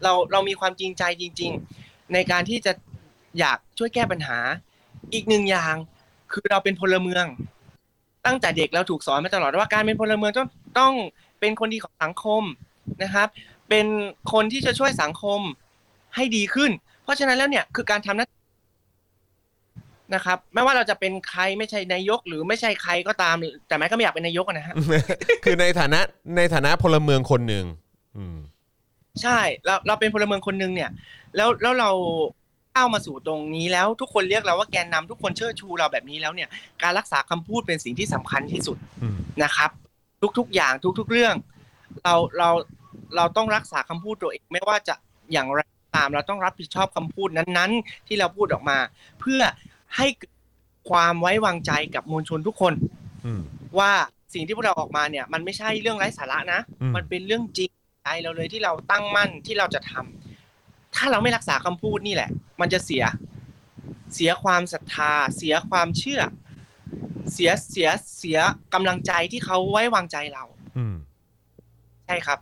[0.03, 1.53] เราเรามีความจริงใจจริง
[1.83, 2.73] ๆ ในการที่จะ
[3.39, 4.39] อยากช่วยแก้ปัญหา
[5.15, 5.75] อีกหนึ่งอย่าง
[6.33, 7.27] คือเราเป็นพลเมือง
[8.27, 10.95] ตั้งแต่เด็กเราถูกสอนมาตลอดว่าการเป็นพลเมืองต้องต้อง
[11.41, 12.43] เป็นคนดีของสังคม
[13.03, 13.29] นะครับ
[13.69, 13.87] เป็น
[14.33, 15.41] คนที่จะช่วยสังคม
[16.15, 16.71] ให้ดีขึ้น
[17.03, 18.27] เพราะฉะนั้นแล้วเนี่ยคือการทำหน้า
[20.15, 23.37] นะครับไม่ว่าเราจะเป็นใครไม่ใช่นายกหรือไม่ใช่ใครก็ตาม
[23.69, 24.75] แต่แม้ก็ไม่อยากเป็นนายกอะนะฮะ
[25.45, 26.01] คือในฐานะ
[26.37, 27.65] ในฐานะพลเมืองคนหนึ่ง
[28.17, 28.37] อืม
[29.23, 30.91] ใช่เราเราเป็นพลเมืองคนหนึ่งเนี่ย
[31.37, 31.91] แล้วแล้วเรา
[32.75, 36.49] ก้าวมาสู่ตรงนี้แล้วทุกคนเรียกเราว่าแกนนำทุกคนเชิดชูเราแบบนี้แล้วเนี่ย
[36.83, 39.71] การรักษาคำพูดเป็นสิ่งที่สำคัญที่สุดอืมนะครับ
[40.39, 41.35] ทุกๆอย่างทุก ๆเรื่อง
[42.05, 42.49] เราเรา
[43.17, 44.95] เราต้องรักษาคำพูดตัวเองไม่ว่าจะ
[45.33, 48.79] อย่างไรก็ตาม เราต้องรับผิดชอบคำพูดนั้นๆ ที่เราพูดออกมา
[49.21, 49.41] เพื่อ
[49.97, 50.33] ให้เกิด
[50.91, 52.75] ความไว้วางใจกับมวลชนทุกคน
[53.27, 53.43] อืม
[53.79, 53.93] ว่า
[54.35, 57.71] สิ่งที่พวกเราออกมาเนี่ย มันไม่ใช่เรื่องไร้สาระนะอืมมันเป็นเรื่องจริง
[58.05, 60.22] ใจเราเลยที่เราตั้งมั่นที่เราจะทำ
[60.95, 62.31] ถ้าเราไม่รักษาคำพูดนี่แหละ
[62.61, 63.05] มันจะเสีย
[64.15, 66.23] เสียความศรัทธา เสียความเชื่อ
[67.33, 67.89] เสียเสีย
[68.19, 68.39] เสีย
[68.75, 70.45] กำลังใจที่เขาไว้วางใจเรา
[70.79, 70.97] อืม
[72.07, 72.39] ใช่ครับ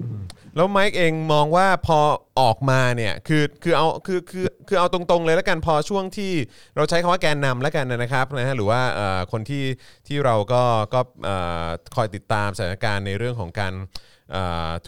[0.00, 0.20] อืม
[0.56, 1.98] แล้วไมค์เองมองว่าพอ
[2.40, 6.32] ออกมาเนี่ยคือคือเอาคือคือคือเอาตรงๆเลยแล้วกันพอช่วงที่
[6.76, 9.64] เราใช้คำว่าแกนนำแล้วกันนะครับนะฮะหรือว่าเอ่อคนที่
[10.06, 10.62] ที่เราก็
[10.94, 11.66] ก็เอ่อ
[11.96, 14.11] คอยติดตามสถานการณ์ในเรื่องของการเอ่อ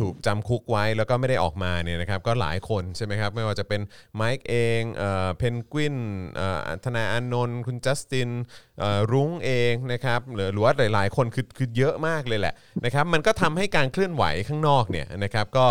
[0.00, 3.80] ถูกจำคุกไว้แล้วก็ไม่ได้ออกมาเนี่ยนะครับก็หลายคนใช่ไหมครับไม่ว่าจะเป็น
[4.14, 4.82] ไมค์เอง
[5.38, 5.96] เพนกวิน
[6.84, 8.30] ธนาอานนท์คุณจัสติน
[9.12, 15.66] รุ้งเองนะครับหรือหรือว่าหลาย ๆ คนคือคือเยอะมากเลยแหละนะครับมันก็ทำให้การเคลื่อนไหวข้างนอกเนี่ยนะครับก็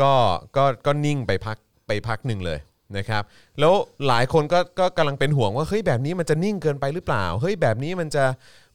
[0.00, 0.12] ก็
[0.56, 1.56] ก็ก็นิ่งไปพัก
[1.86, 2.60] ไปพักหนึ่งเลย
[2.98, 3.22] นะครับ
[3.60, 3.74] แล้ว
[4.08, 8.24] หลายคนก็ก็กำลังเป็นห่วงว่าเฮ้ยแบบนี้มันจะนิ่งเกินไปหรือเปล่าเฮ้ยแบบนี้มันจะ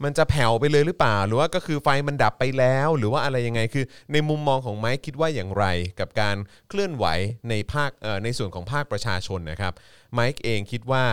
[0.04, 5.66] มันจะแผ่วไปเลยหรือเปล่า หรือว่าก็คือไฟมันดับไปแล้ว หรือว่าอะไรยังไงคือ ในมุมมองของไม้คิดว่าอย่างไร
[6.00, 6.36] กับการ
[6.70, 7.06] เคลื่อนไหว
[7.50, 7.92] ในภาค
[8.24, 9.74] ในส่วนของภาคประชาชนนะครับ
[10.14, 11.04] ไมค์เองคิดว่า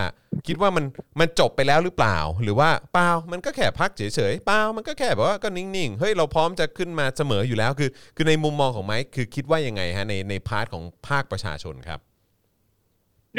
[0.47, 0.85] คิดว่ามัน
[1.19, 11.99] มันจบไปแล้วหรือเปล่า หรือว่าเปล่ามันก็แค่พักเฉยๆเปล่ามันก็แค่แบบว่าก็นิ่งๆเฮ้ยเราพร้อมจะขึ้นมาเสมออยู่แล้วคือ คือในมุมมองของไมค์คือคิดว่ายังไงฮะในในพาร์ทของภาคประชาชนครับ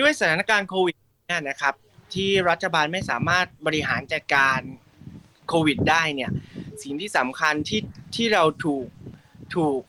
[0.01, 0.95] ด้วยสถานการณ์โควิด
[1.29, 1.75] เนี่ยนะครับ
[2.15, 4.61] ที่รัฐบาลไม่สามารถบริหารจัดการ
[5.49, 6.31] โควิดได้เนี่ย
[6.83, 7.81] สิ่งที่สำคัญที่
[8.15, 8.87] ที่เราถูก
[9.55, 9.81] ถูก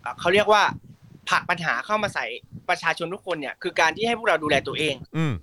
[0.00, 0.62] เอ่อเขาเรียกว่า
[1.28, 2.26] ผลักปัญหาเข้ามาใส่
[2.68, 5.34] ประชาชนทุกคนเนี่ยคือการที่ให้พวกเราดูแลตัวเองอืม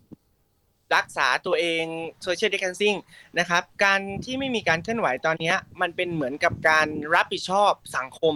[0.95, 1.83] รักษาตัวเอง
[2.23, 2.95] โซเชียล i ด t นซิ่ง
[3.39, 8.33] นะครับ การที่ไม่มีการเคลื่อนไหวตอนเนี้ยมันเป็นเหมือนกับการรับผิดชอบสังคม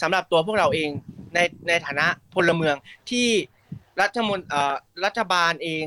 [0.00, 0.90] สำหรับตัวพวกเราเอง
[1.34, 2.76] ในในฐานะพลเมือง
[3.10, 3.28] ที่
[4.00, 4.74] รัฐมนเอ่อ
[5.04, 5.84] รัฐบาลเอง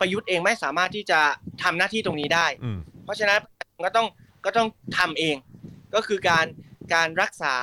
[0.00, 1.20] ประยุทธ์เองไม่สามารถที่จะ
[1.62, 3.38] ทำหน้าที่ตรงนี้ได้อืมเพราะฉะนั้น
[3.86, 4.08] ก็ต้อง
[4.44, 4.68] ก็ต้อง
[4.98, 5.36] ทำเอง
[5.94, 6.46] ก็คือการ
[6.94, 7.56] การรักษา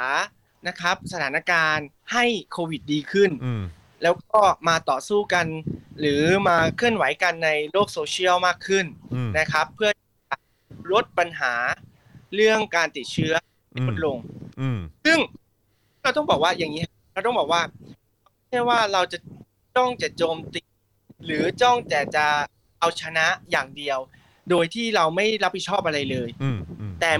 [0.68, 3.64] นะครับสถานการณ์ให้โควิดดีขึ้นอืม
[4.04, 5.46] แล้วก็มาต่อสู้กัน
[6.00, 9.92] หรือมาเคลื่อนไหวกันในโลกโซเชียลมากขึ้นอืมนะครับ เพื่อ
[10.94, 11.54] ลดปัญหา
[12.36, 13.34] เรื่องการติดเชื้อ
[13.72, 14.18] ให้ลดลง
[14.62, 15.20] อืมซึ่ง
[16.02, 17.62] เราต้องบอกว่าอย่างนี้เราต้องบอกว่า
[18.36, 19.18] ไม่ใช่ว่าเราจะ
[19.76, 20.62] จ้องจะโจมตี
[21.26, 22.26] หรือจ้องแต่จะ
[22.80, 24.00] เอาชนะอย่างเดียว
[24.50, 27.12] โดยที่เราไม่รับผิดชอบอะไรเลยอืมอืมแต่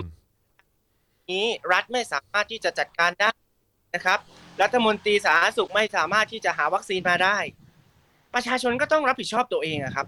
[1.32, 3.30] นี้รัฐไม่สามารถที่จะจัดการได้
[3.96, 4.20] นะครับ
[4.62, 7.38] รัฐมนตรีสาธารณสุขไม่สามารถที่จะหาวัคซีนมาได้
[8.34, 10.08] ประชาชนก็ต้องรับผิดชอบตัวเองอะครับ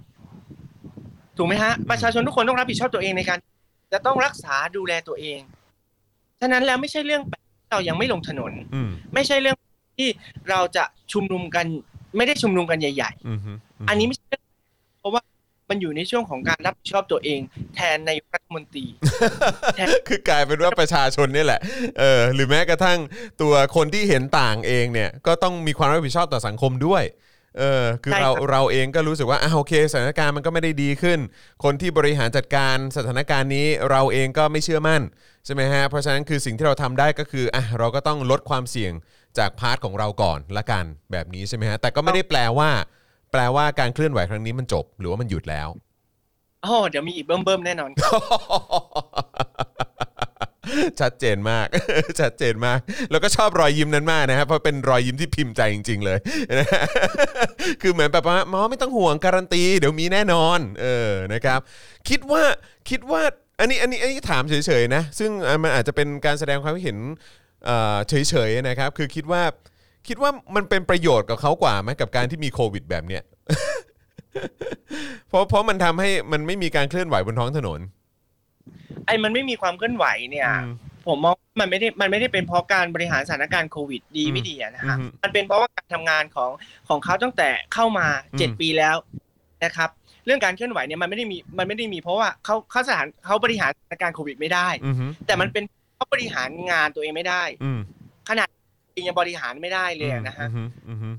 [1.38, 3.38] ถูกไหมฮะ ประชาชนทุกคนต้องรับผิดชอบตัวเองในการ
[3.94, 5.40] จะต้องรักษาดูแลตัวเอง
[6.42, 9.58] ฉะนั้นแล้วไม่ใช่เรื่องแปลกที่เรายังไม่ลงถนนอืมไม่ใช่เรื่อง
[9.98, 10.10] ที่
[10.50, 10.84] เราจะ
[11.14, 11.66] ชุมนุมกัน
[12.18, 14.44] ไม่ได้ชุมนุมกันใหญ่อืมฮึๆอันนี้ไม่ใช่เรื่อง
[15.00, 15.22] เพราะว่า
[15.72, 17.40] มันอยู่ในช่วงของการรับผิดชอบตัวเอง
[17.76, 18.86] แทนนายกรัฐมนตรี
[20.08, 21.62] คือกลายเป็นว่าประชาชนนี่แหละ
[22.00, 23.00] เออ หรือแม้กระทั่ง
[23.42, 27.04] ตัวคนที่เห็นต่างเองเนี่ย ก็ต้องมีความรับผิดชอบต่อสังคมด้วย
[27.60, 31.20] เออ คือใช่เราครับเราเองก็รู้สึกว่าอะโอเค สถานการณ์มันก็ไม่ได้ดีขึ้น
[31.64, 35.02] คนที่บริหารจัดการสถานการณ์นี้เราเองก็ไม่เชื่อมั่น
[35.46, 38.94] ใช่ไหมฮะ เพราะฉะนั้นคือสิ่งที่เราทำได้ก็คืออะเราก็ต้องลดความเสี่ยง
[39.38, 42.70] จาก part ของเราก่อนละกันแบบนี้ใช่ไหมฮะ แต่ก็ไม่ได้แปลว่า
[43.32, 45.70] แปลว่าการเคลื่อนไหวครั้งนี้มันจบ หรือว่ามันหยุดแล้ว
[46.64, 47.90] โอ้เดี๋ยวมีอีกเบิ้มๆแน่นอน
[51.00, 51.68] ชัดเจนมาก
[52.20, 52.80] ชัดเจนมาก
[53.12, 56.18] แล้วก็ชอบรอยยิ้มนั้นมากนะครับเพราะเป็นรอยยิ้มที่พิมพ์ใจจริง ๆ เลย
[56.60, 56.84] นะฮะ
[57.82, 61.60] คือเหมือนแบบว่าหมอไม่ต้องห่วงการันตี เดี๋ยวมีแน่นอน เออนะครับ
[62.10, 62.44] คิดว่า
[62.90, 63.22] คิดว่า
[63.60, 65.30] อันนี้อันนี้อันนี้ถามเฉยๆนะ ซึ่ง
[65.64, 66.98] มันอาจจะเป็นการแสดงความคิดเห็น
[67.66, 69.44] เอ่อเฉยๆนะครับ คือคิดว่า
[70.08, 73.24] คิดว่ามันเป็นประโยชน์กับเขากว่าไหมกับการที่มีโควิดแบบเนี้ย
[75.30, 77.80] เพราะเพราะมันทำให้มันไม่มีการเคลื่อนไหวบนท้องถนน
[79.06, 80.72] ไอ้มันไม่มีความเคลื่อนไหวเนี่ย อืม
[81.08, 86.52] ผมมองว่ามันไม่ได้มันไม่ได้เป็นเพราะการบริหารสถานการณ์โควิดดีอืมไม่ดีอะนะฮะอืมมันเป็นเพราะว่าการทำงานของ
[86.90, 88.96] ของเขาตั้งแต่เข้ามาอืม เจ็ดปีแล้ว
[89.64, 89.90] นะครับ
[90.26, 95.64] เรื่องการเคลื่อนไหวเนี่ยมันไม่ได้มีมันไม่ได้มีเพราะว่าเขาเขาสถานเขาบริหารสถานการณ์โควิดไม่ได้ อือฮึแต่มันเป็น
[95.96, 97.80] เขาบริหารงานตัวเองไม่ได้ อืม
[98.30, 98.48] ขนาด
[98.94, 101.10] เองยังบริหารไม่ได้เลยอะนะฮะอือฮึอือฮึ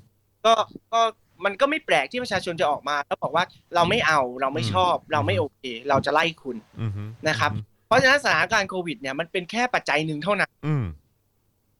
[0.44, 0.52] ก็
[0.92, 1.00] ก็
[1.44, 3.44] มันก็ไม่แปลกที่ประชาชนจะออกมา แล้วบอกว่า
[3.74, 7.50] เราไม่เอาเราไม่ชอบ เราไม่โอเค เราจะไล่คุณอือฮึนะครับ
[7.86, 10.84] เพราะฉะนั้นสถานการณ์โควิด เนี่ยมันเป็นแค่ปัจจัยหนึ่งเท่านั้นอืม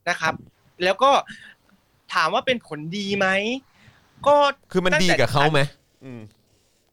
[0.09, 0.35] นะครับ
[0.85, 1.11] แล้วก็
[2.15, 3.29] ถามว่าเป็นผลดีไหม
[4.27, 4.37] ก็
[4.73, 5.61] คือมันดีกับเขาไหม
[6.05, 6.23] อืม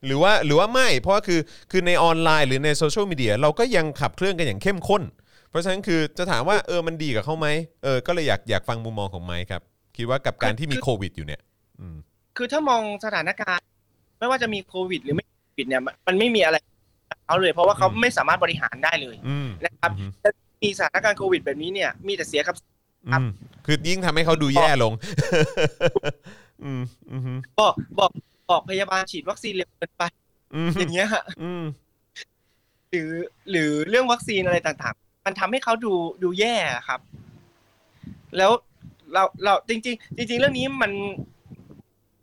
[0.05, 1.39] หรือว่าหรือว่าไม่ เพราะว่าคือ
[1.71, 5.01] คือในออนไลน์หรือในโซเชียลมีเดียเราก็ยังขับเคลื่อนกันอย่างเข้มข้น
[5.49, 7.47] เพราะฉะนั้นคือจะถามว่าเออมันดีกับเขาไหม
[7.83, 9.61] เออก็เลยอยากอยากฟังมุมมองของไมค์ครับ
[9.97, 11.41] คิดว่ากับการที่มีโควิดอยู่เนี่ย
[11.79, 11.95] อืม
[12.37, 13.65] คือถ้ามองสถานการณ์
[14.19, 16.57] ไม่ว่าจะมีโควิด หรือไม่โควิดเนี่ยมันมันไม่มีอะไร
[17.25, 20.11] เขาเลย เพราะว่าเขาอืมไม่สามารถบริหารได้เลยอืมนะครับอืม
[20.63, 22.55] มีสถานการณ์โควิดแบบนี้เนี่ย มีแต่เสียกับ
[23.13, 23.29] ครับอืม
[23.65, 24.93] คือยิ่งทำให้เขาดูแย่ลง
[26.63, 26.81] อืม
[27.11, 28.11] อืมบอกบอก
[28.49, 30.03] บอกพยาบาลฉีดวัคซีนเร็วเกินไป
[30.55, 31.63] อืมอย่างเงี้ยฮะอืม
[32.91, 33.11] หรือ
[33.51, 35.93] หรือเรื่องวัคซีนอะไรต่างๆ มันทำให้เขาดู
[36.23, 36.55] ดูแย่
[36.87, 36.99] ครับ
[38.37, 38.51] แล้ว
[39.13, 40.91] เราเราจริง ๆ จริง ๆ เรื่องนี้มัน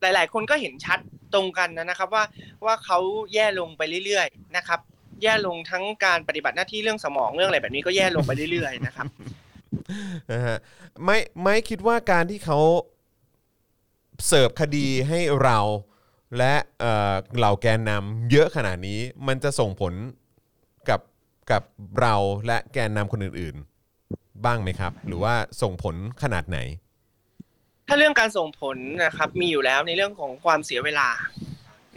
[0.00, 0.98] หลาย ๆ คนก็เห็นชัด
[1.34, 2.24] ตรงกันนะครับ ว่า
[2.64, 2.98] ว่าเขา
[3.34, 4.80] แย่ลงไปเรื่อยๆนะครับ
[5.22, 9.06] แย่ลงทั้งการปฏิบัติหน้าที่เรื่องสมองเรื่องอะไรแบบนี้ก็แย่ลงไปเรื่อยๆนะครับ
[10.32, 10.58] นะฮะ
[11.04, 12.58] ไม่ไม่คิดว่าการที่เขา
[14.26, 15.58] เสิร์ฟคดีให้เรา
[16.38, 19.92] และเเหล่าแกนนำเยอะขนาดนี้ มันจะส่งผล
[21.50, 21.62] กับ
[22.00, 22.14] เรา
[22.46, 26.58] และแกนนำคนอื่นๆ บ้างไหมครับ หรือว่าส่งผลขนาดไหน
[27.88, 31.08] ถ้าเรื่องการส่งผลนะครับมีอยู่แล้วในเรื่องของความเสียเวลา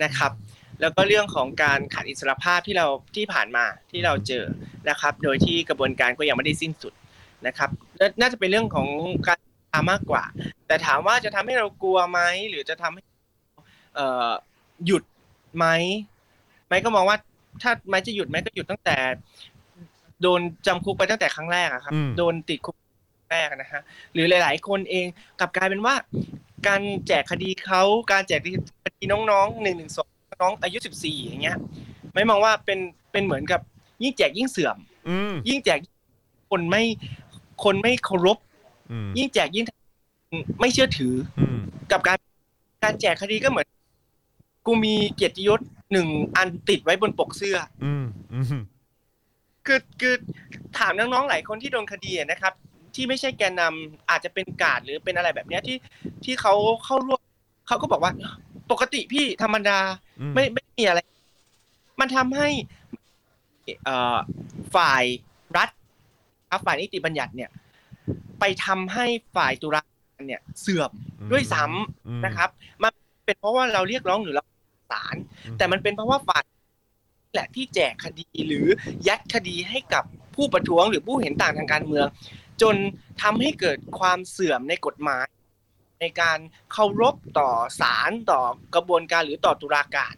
[0.03, 0.31] นะครับ
[0.81, 4.43] แล้วก็เรื่องของการขาดอิสรภาพที่เราที่ผ่านมาที่เราเจอ
[4.89, 6.93] นะครับ โดยที่กระบวนการก็ยังไม่ได้สิ้นสุด
[7.47, 8.87] นะครับและน่าจะเป็นเรื่องของ
[9.27, 10.23] การามากกว่า
[10.67, 12.19] แต่ถามว่าจะทำให้เรากลัวไหม
[12.49, 13.01] หรือจะทำให้
[13.95, 14.31] เอ่อ
[14.85, 15.03] หยุด
[15.57, 15.65] ไหม
[16.67, 17.17] ไม้ก็มองว่า
[17.61, 18.97] ถ้าไม้จะหยุดไม้ก็หยุดตั้งแต่
[20.21, 22.75] โดนจำคุกไปตั้งแต่ครั้งแรกอะครับอืมโดนติดคุก
[23.31, 23.81] แรกนะฮะ
[24.13, 25.07] หรือหลาย ๆ คนเอง
[25.39, 25.95] กลับกลายเป็นว่า
[26.67, 28.39] การแจกคดีเขาการแจก
[28.85, 30.07] คดีน้องๆหนึ่งหนึ่งสอง
[30.43, 31.57] น้องอายุสิบสี่อย่างเงี้ย
[32.13, 32.79] ไม่มองว่าเป็น
[33.11, 33.61] เป็นเหมือนกับ
[34.03, 34.77] ยิ่งแจกยิ่งเสื่อม
[35.09, 35.79] อืมยิ่งแจก
[36.51, 36.83] คนไม่
[37.63, 38.37] คนไม่เคารพ
[38.91, 39.65] อืมยิ่งแจกยิ่ง
[40.59, 41.59] ไม่เชื่อถืออืม
[41.91, 42.17] กับการ
[42.83, 43.67] การแจกคดีก็เหมือน
[44.69, 45.61] กูมีเกียรติยศ
[45.91, 46.07] หนึ่ง
[46.37, 48.63] อันติดไว้บนปกเสื้อ อืมอืม
[49.65, 50.15] คือคือ
[50.77, 52.53] ถามน้องๆหลายคนที่โดนคดีอะนะครับ
[52.95, 55.77] ที่ไม่ใช่แกนนำอาจจะเป็นกาดหรือเป็นอะไรแบบเนี้ยที่
[56.25, 56.53] ที่เขา
[56.85, 57.21] เข้าร่วม
[57.67, 58.11] เขาก็บอกว่า
[58.71, 59.79] ปกติพี่ธรรมดา
[60.21, 60.99] อืมไม่ไม่มีอะไร
[61.99, 62.49] มันทำให้
[63.85, 64.17] เอ่อ
[64.75, 65.03] ฝ่าย
[65.57, 65.69] รัฐ
[66.51, 67.49] ครับฝ่ายนิติบัญญัติเนี่ย
[68.39, 69.05] ไปทำให้
[69.35, 70.91] ฝ่ายตุลาการเนี่ย เสื่อม
[71.31, 72.49] ด้วยซ้ำอืมนะครับ
[72.83, 72.91] มัน
[73.25, 74.43] เป็นเพราะว่าเราเรียกร้องหรือเรา
[74.91, 75.15] ศาล
[75.45, 76.43] อืมแต่มันเป็นเพราะว่าฝ่าย
[77.33, 78.67] แหละที่แจกคดีหรือ
[79.07, 80.03] ยัดคดีให้กับ
[80.35, 82.05] ผู้ประท้วงหรือผู้เห็นต่างทางการเมือง
[82.61, 82.75] จน
[83.21, 85.25] ทำให้เกิดความเสื่อมในกฎหมาย
[86.01, 86.39] ในการ
[86.73, 87.49] เคารพต่อ
[87.81, 88.41] ศาลต่อ
[88.75, 90.13] กระบวนการหรือต่อตุลาการ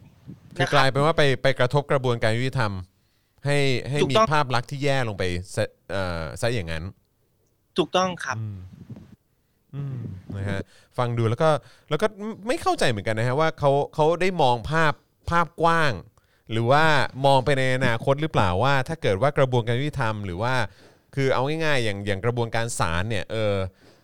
[0.56, 2.72] คือนะกครัลายบเป็นว่าไปไปกระทบกระบวนการยุติธรรม
[3.46, 3.58] ให้
[3.88, 6.84] ให้ถูกมีต้องภาพลักษณ์ที่แย่ลงไปซะเอ่อซะอย่างนั้น
[7.78, 8.71] ถูกต้องครับอืมอืม
[10.36, 10.60] นะฮะ
[10.98, 11.50] ฟังดูแล้วก็
[11.90, 12.06] แล้วก็
[12.46, 14.92] ไม่เข้าใจเหมือนกันนะฮะว่าเขาเขาได้มองภาพ
[15.30, 15.92] ภาพกว้าง
[16.52, 16.84] หรือว่า
[17.26, 20.54] มองไปในอนาคตหรือเปล่าว่า ถ้าเกิดว่ากระบวนการยุติธรรมหรือว่า
[21.14, 23.56] คือเอาง่ายๆอย่างอย่างกระบวนการศาลเนี่ยเออ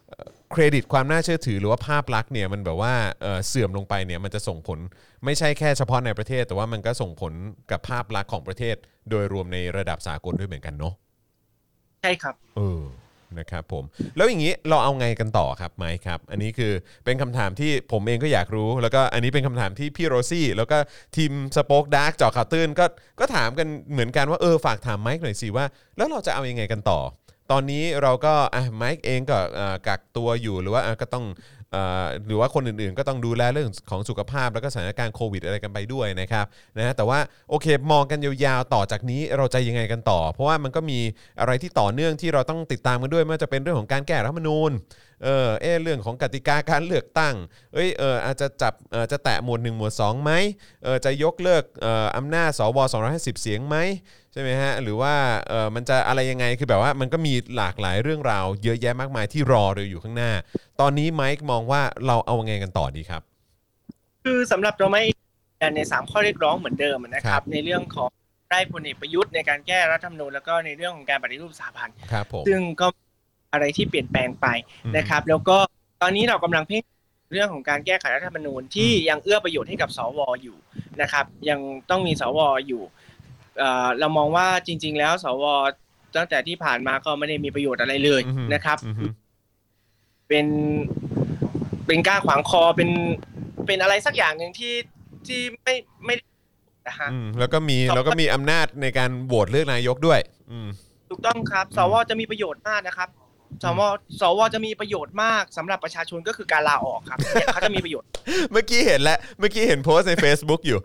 [0.08, 4.78] เอ่อเครดิตความน่าเชื่อถือหรือว่าภาพลักษณ์เนี่ยมันแบบว่าเอ่อเสื่อมลงไปเนี่ยมันจะส่งผล
[5.24, 7.32] ไม่ใช่แค่เฉพาะในประเทศ แต่ว่ามันก็ส่งผล
[7.70, 8.76] กับภาพลักษณ์ของประเทศ
[9.10, 10.94] โดยรวมในระดับสากลด้วยเหมือนกันเนาะ
[12.02, 12.82] ใช่ครับเออ
[13.38, 13.84] นะครับผม
[14.16, 16.72] แล้วอย่างนี้เราเอาไงกันต่อครับไมค์ครับ อันนี้คือ
[17.04, 20.78] เป็นคำถามที่ผมเองก็อยากรู้ แล้วก็อันนี้เป็นคำถามที่พี่โรซี่ แล้วก็
[21.16, 22.84] ทีม SpokeDark เจาะข่าวตื้นก็
[23.20, 25.64] ก็ถามกันเหมือนกันว่าเออฝากถามไมค์หน่อยสิว่า
[25.96, 27.00] แล้วเราจะเอายังไงกันต่อ
[27.52, 31.24] ตอนนี้เราก็อะไมค์เองก็อ่อกักตัวอยู่หรือว่าอะก็ต้อง
[32.26, 36.46] หรือว่าคนอื่นๆ ก็ต้องดูแลเรื่องของสุขภาพ แล้วก็สถานการณ์โควิดอะไรกันไปด้วยนะครับ
[36.78, 37.18] นะฮะแต่ว่า
[37.50, 40.98] โอเคมองกันยาวๆต่อจากนี้เราจะยังไงกันต่อ เพราะว่ามันก็มี
[41.40, 44.70] อะไรที่ต่อเนื่องที่เราต้องติดตามกันด้วยไม่ว่าจะเป็นเรื่องของการแก้รัฐธรรมนูญ
[45.24, 47.34] เออเออเรื่องของกติกาการเลือกตั้ง
[47.74, 50.32] เอ้ยเอออาจจะจับเออจะแตะหมวด 1 หมวด2ไหม
[50.84, 52.78] เออจะยกเลิกเอ่ออำนาจสว
[53.10, 53.76] 250 เสียงไหม
[54.32, 55.14] ใช่ไหมฮะหรือว่า
[55.48, 60.32] เออมันจะอะไรยังไงคือแบบว่ามันก็มีหลากหลายเรื่องราวเยอะแยะมากมายที่รอเราอยู่ข้างหน้า
[60.80, 63.22] ตอนนี้ไมค์มองว่าเราเอาไงกันต่อดีครับ
[64.24, 65.02] คือสำหรับเราไม่
[65.74, 68.10] ในสามข้อเรียกร้องเหมือนเดิมนะคครัรับบในเรื่องของ
[68.50, 72.86] ได้พลเอกประยุทธ์ในการแก้รัฐธรรมนูญแล้วก็ในเรื่องของการปฏิรูปสถาบันครับผมซึ่งก็
[73.52, 74.46] อะไรที่เปลี่ยนแปลงไป
[74.84, 75.56] อืมนะครับ แล้วก็
[76.02, 76.82] ตอนนี้เรากำลังเพ่ง
[77.32, 80.56] เรื่องของการแก้ไขรัฐธรรมนูญที่ยังเอื้อประโยชน์ให้กับสวอยู่
[81.02, 82.82] นะครับ ยังต้องมีสวอยู่
[83.58, 85.44] เอ่อเรามองว่าจริง ๆ แล้วสว
[86.16, 89.04] ตั้งแต่ที่ผ่านมาก็ไม่ได้มีประโยชน์อะไรเลยอือฮึนะครับอือฮึ
[90.28, 90.46] เป็น
[91.86, 92.90] เป็นการขวางคอเป็น
[93.66, 94.74] เป็นอะไรสักอย่างหนึ่งที่
[95.26, 95.74] ที่ไม่
[96.04, 96.14] ไม่
[96.86, 100.20] นะฮะอืมแล้วก็มีต่อไปแล้วก็มีอำนาจในการโหวตเลือกนายกด้วย
[100.50, 100.68] อืม
[101.10, 103.08] ถูกต้องครับอืมสวจะมีประโยชน์มากนะครับ
[103.62, 103.80] สว
[104.20, 108.08] สวจะมีประโยชน์มากสำหรับประชาชนก็คือการลาออกครับเนี่ยเขาจะมีประโยชน์
[108.52, 110.78] เมื่อกี้เห็นแล้วเมื่อกี้เห็นโพสต์ใน Facebook อยู่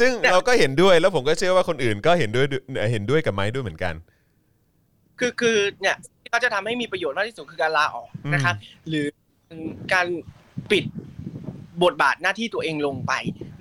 [0.00, 2.46] ซึ่งเราก็เห็นด้วยแล้วผมก็เชื่อว่าคนอื่นก็เห็นด้วย
[2.92, 3.94] เห็นด้วยกับไมค์ด้วยเหมือนกัน
[5.18, 8.54] คือคือเนี่ยที่เขาจะทำให้มีประโยชน์มากที่สุดคือการลาออกนะครับ
[8.88, 9.06] หรือ
[9.92, 10.06] การ
[10.70, 10.84] ปิด
[11.84, 13.12] บทบาทหน้าที่ตัวเองลงไป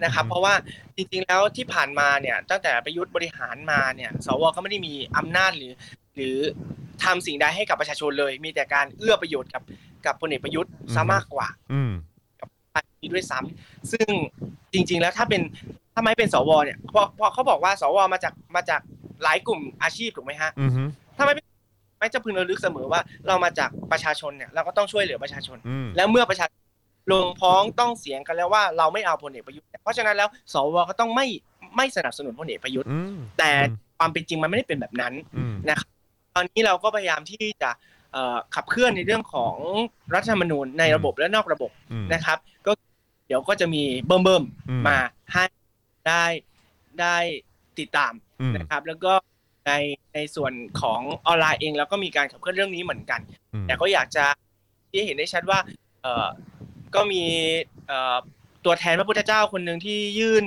[0.03, 0.53] นะครับอืมเพราะว่า
[0.95, 5.71] จริงๆแล้วที่ผ่านมาเนี่ยตั้งแต่ประยุทธ์บริหารมาเนี่ย สวก็ไม่ได้มีอำนาจหรือ
[6.15, 6.37] หรือ
[7.03, 9.63] ทำสิ่งใดให้กับประชาชนเลย มีแต่การเอื้อประโยชน์กับ
[10.05, 11.91] กับพลเอกประยุทธ์ซะมากกว่า อืม
[12.73, 12.77] ไป
[13.13, 14.09] ด้วยซ้ำซึ่ง
[14.73, 15.41] จริง ๆ แล้วถ้าเป็น
[15.93, 18.81] ถ้าไม่เป็นสวเนี่ยเพราะเพราะเขาบอกว่าสวมาจากมาจาก
[19.23, 20.83] หลายกลุ่มอาชีพถูกไหมฮะอืมฮึ
[21.17, 21.45] ถ้าไม่เป็น
[21.99, 26.61] ไม่จะพึงระลึกเสมอว่าเรามาจากประชาชนเนี่ยเราก็ต้องช่วยเหลือประชาชนอืมแล้วเมื่อประชาชน
[27.11, 31.27] ลงพ้องต้องเสียงกันแล้วว่าเราไม่เอาพลเอกประยุทธ์เพราะฉะนั้นแล้วสวก็ต้องไม่
[31.77, 33.51] ไม่สนับสนุนพลเอกประยุทธ์อืมแต่
[33.97, 35.92] ความเป็นจริงมันไม่ได้เป็นแบบนั้นอืมนะครับ
[36.35, 37.71] ตอนนี้เราก็พยายามที่จะ
[38.13, 39.55] เอ่อขับเคลื่อนในเรื่องของ
[40.13, 42.71] รัฐธรรมนูญในระบบและนอกระบบอืมนะครับ ก็
[43.27, 44.97] เดี๋ยวก็จะมีเบิ่มเบิ่มๆอืมมา
[45.31, 45.43] ให้
[46.07, 46.23] ได้
[47.01, 47.15] ได้
[47.79, 49.13] ติดตามอืมนะครับ แล้วก็
[49.67, 49.71] ใน
[50.15, 53.21] ในส่วนของออนไลน์เองเราก็มีการขับเคลื่อนเรื่องนี้เหมือนกัน
[53.53, 54.25] อืมแต่ก็อยากจะ
[54.91, 55.59] ที่ให้เห็นได้ชัดว่า
[56.01, 56.27] เอ่อ
[56.95, 57.23] ก็มี
[57.87, 58.17] เอ่อ
[58.65, 60.45] ตัวแทนพระพุทธเจ้าคนหนึ่งที่ยื่น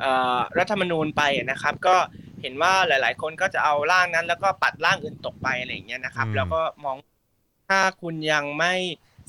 [0.00, 1.96] เอ่อรัฐธรรมนูญไปนะครับ ก็
[2.44, 6.96] เห็นว่าหลาย ๆ คนก็จะเอาร่างนั้น แล้วก็ปัดร่างอื่นตกไปอะไรอย่างเงี้ยนะครับอืมแล้วก็มอง
[7.70, 8.74] ถ้าคุณยังไม่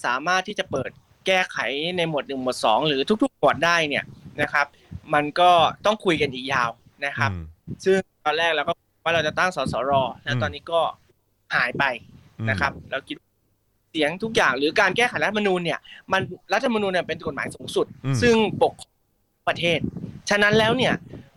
[0.05, 0.91] สามารถที่จะเปิด
[1.25, 1.57] แก้ไข
[1.97, 4.03] ในหมวดหนึ่งหมวดสองหรือทุกๆหมวดได้เนี่ย
[4.41, 4.65] นะครับ
[5.13, 5.51] มันก็
[5.85, 6.69] ต้องคุยกันอีกยาว
[7.05, 7.43] นะครับอืม
[7.85, 9.91] ซึ่งตอนแรกเราก็ว่าเราจะตั้งสสร
[10.23, 10.81] แล้วอืมตอนนี้ก็
[11.55, 11.83] หายไป
[12.49, 13.15] นะครับ เราคิด
[13.91, 15.79] เสียงทุกอย่างหรือการแก้ไขรัฐธรรมนูญเนี่ย
[16.11, 16.21] มัน
[16.53, 18.94] รัฐธรรมนูญเนี่ยเป็นกฎหมายสูงสุดอืมซึ่งปกครอง
[19.47, 19.79] ประเทศ
[20.29, 20.93] ฉะนั้นแล้วเนี่ย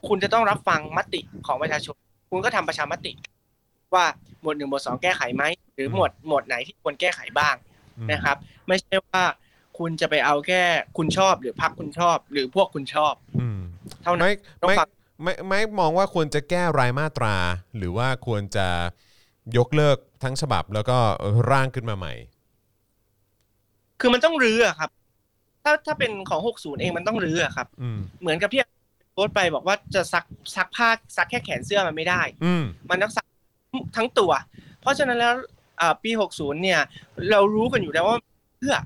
[0.08, 1.96] คุณจะต้องรับฟังมติของประชาชน
[2.30, 3.12] คุณก็ทำประชามติ
[3.94, 4.06] ว่า
[4.42, 5.44] หมวดหนึ่งหมวดสองแก้ไขไหม
[5.74, 7.54] หรือหมวดหมวดไหนที่ควรแก้ไขบ้าง
[7.98, 8.36] อืมนะครับ
[8.68, 9.22] ไม่ใช่ว่า
[9.78, 10.62] คุณจะไปเอาแค่
[10.96, 13.58] คุณชอบหรือพรรคคุณชอบ หรือพวกคุณชอบอืม
[14.02, 14.88] เท่านั้นไม่ต้องไม่ฟัง
[15.22, 17.36] ไม่ไม่มองว่าควรจะแก้รายมาตรา
[17.76, 18.68] หรือว่าควรจะ
[19.56, 20.98] ยกเลิกทั้งฉบับแล้วก็
[21.50, 22.14] ร่างขึ้นมาใหม่
[24.00, 24.90] คือมันต้องรื้ออะครับ
[25.68, 28.62] ถ้าถ้าเป็นของ 60 เองมันต้องรื้ออะครับอืมเหมือนกับที่
[29.12, 30.24] โพสต์ไปบอกว่าจะซัก
[30.56, 33.26] ซักผ้าซักแค่แขนเสื้อมันไม่ได้อืมมันต้องซัก
[33.96, 34.32] ทั้งตัว
[34.80, 35.34] เพราะฉะนั้นแล้ว
[35.80, 36.80] อ่าปี 60 เนี่ย
[37.30, 38.16] เรารู้กันอยู่แล้วว่า
[38.60, 38.76] เอื้อ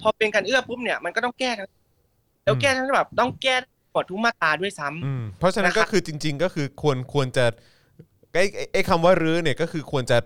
[0.00, 1.68] พอเป็นการเอื้อปุ๊บเนี่ยมันก็ต้องแก้ทั้ง
[2.44, 3.54] แล้วแก้ทั้งแบบต้องแก้
[3.92, 7.44] หมดทุกมาตราด้วยซ้ำอืมเพราะฉะนั้นนะครับก็คือจริง ๆ ก็คือควรควรจะ
[8.34, 10.18] ไอ้ไอ้ไอ้คำว่ารื้อเนี่ยก็คือควรจะ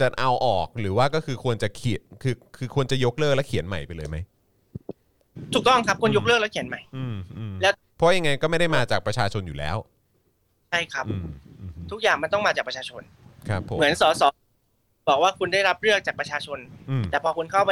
[0.00, 4.16] จะเอาออกหรือว่าก็คือควรจะเขียนคือคือควรจะยกเลิกและเขียนใหม่ไปเลยไหม
[5.54, 9.76] ถูกต้องครับควรยกเลิกแล้วเขียนใหม่ อืมอืมแล้วเพราะยังไงก็ไม่ได้มาจากประชาชนอยู่แล้ว
[10.70, 11.26] ใช่ครับ อืม
[11.60, 13.02] อืมทุกอย่างมันต้องมาจากประชาชน
[13.48, 14.22] ครับผมเหมือนสส
[15.08, 16.58] บอกว่าคุณได้รับเลือกจากประชาชน
[16.90, 17.70] อืมแต่พอคุณเข้าไป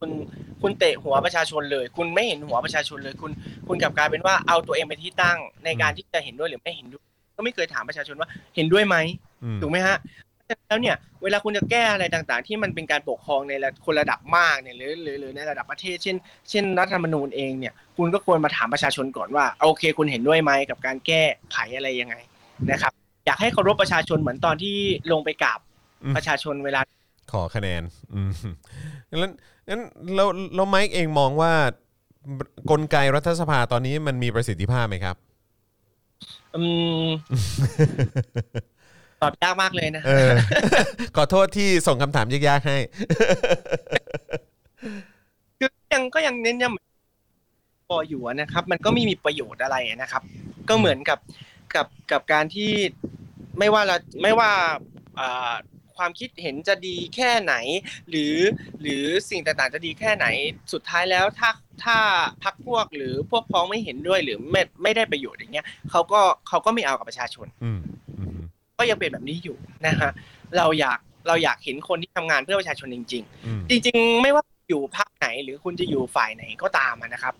[0.00, 0.10] คุณ
[0.62, 3.30] คุณเตะหัวประชาชนเลย คุณไม่เห็นหัวประชาชนเลย คุณ
[3.68, 7.04] คุณกลับกลายเป็นว่าเอาตัวเองเป็นที่ตั้งในการที่จะเห็นด้วยหรือไม่เห็นด้วย
[7.36, 8.96] ก็ไม่เคยถามประชาชนว่าเห็นด้วยไหม
[9.44, 9.96] อืมถูกไหมฮะ
[10.68, 16.16] แล้วเนี่ยเวลาคุณจะแก้อะไรต่างๆ ที่มันเป็นการปกครองในระคนระดับมากเนี่ยหรือหรือหรือในระดับประเทศเช่น
[16.50, 21.22] เช่นรัฐธรรมนูญเองเนี่ยคุณก็ควรมาถามประชาชนก่อนว่าโอเค คุณเห็นด้วยไหมกับการแก้
[21.52, 22.14] ไขอะไรยังไง
[22.70, 22.92] นะครับ
[23.26, 24.76] อยากให้เคารพประชาชนเหมือนตอนที่
[25.12, 25.60] ลงไปกราบ
[26.04, 26.80] อืมประชาชนเวลา
[27.32, 27.82] ขอคะแนน
[28.14, 28.30] อืม
[29.10, 29.32] งั้น
[29.68, 29.80] งั้น
[30.16, 30.24] เรา
[30.54, 31.52] เราไมค์เองมองว่า
[32.70, 35.16] กลไกรัฐสภาตอนนี้มันมีประสิทธิภาพไหมครับ
[36.56, 36.64] อื
[37.04, 37.06] ม
[39.24, 40.30] ตอบยากมากเลยนะเออ
[41.16, 42.78] ขอโทษที่ส่งคำถามยากๆให้
[45.58, 50.22] คือยังก็ยังเน้นย้ำพออยู่อะนะครับ มันก็ไม่มีประโยชน์อะไรนะครับ
[50.68, 51.18] ก็เหมือนกับ
[51.74, 52.72] กับกับการที่
[53.58, 54.52] ไม่ว่าเราไม่ว่า
[55.20, 55.54] อ่า
[55.96, 57.54] ความคิดเห็นจะดีแค่ไหน
[58.10, 58.36] หรือ
[58.80, 60.26] หรือสิ่งต่างๆจะดีแค่ไหน
[60.72, 61.50] สุดท้ายแล้วถ้า
[61.84, 61.98] ถ้า
[62.42, 68.03] พักพวกหรือพวกพ้องไม่เห็นด้วยหรือไม่ไม่ได้ประโยชน์อย่างเงี้ยเขาก็เขาก็ไม่เอากับประชาชนอืมอืม
[68.78, 69.56] ก็ยังเป็นแบบนี้อยู่
[69.86, 70.10] นะฮะ
[70.56, 70.98] เราอยาก
[71.28, 77.34] เราอยากเห็นคนที่ทำงานเพื่อประชาชนจริงๆอืมจริง ๆ ไม่ว่าอยู่พรรคไหนหรือคุณจะอยู่ฝ่ายไหนก็ตามอะนะครับ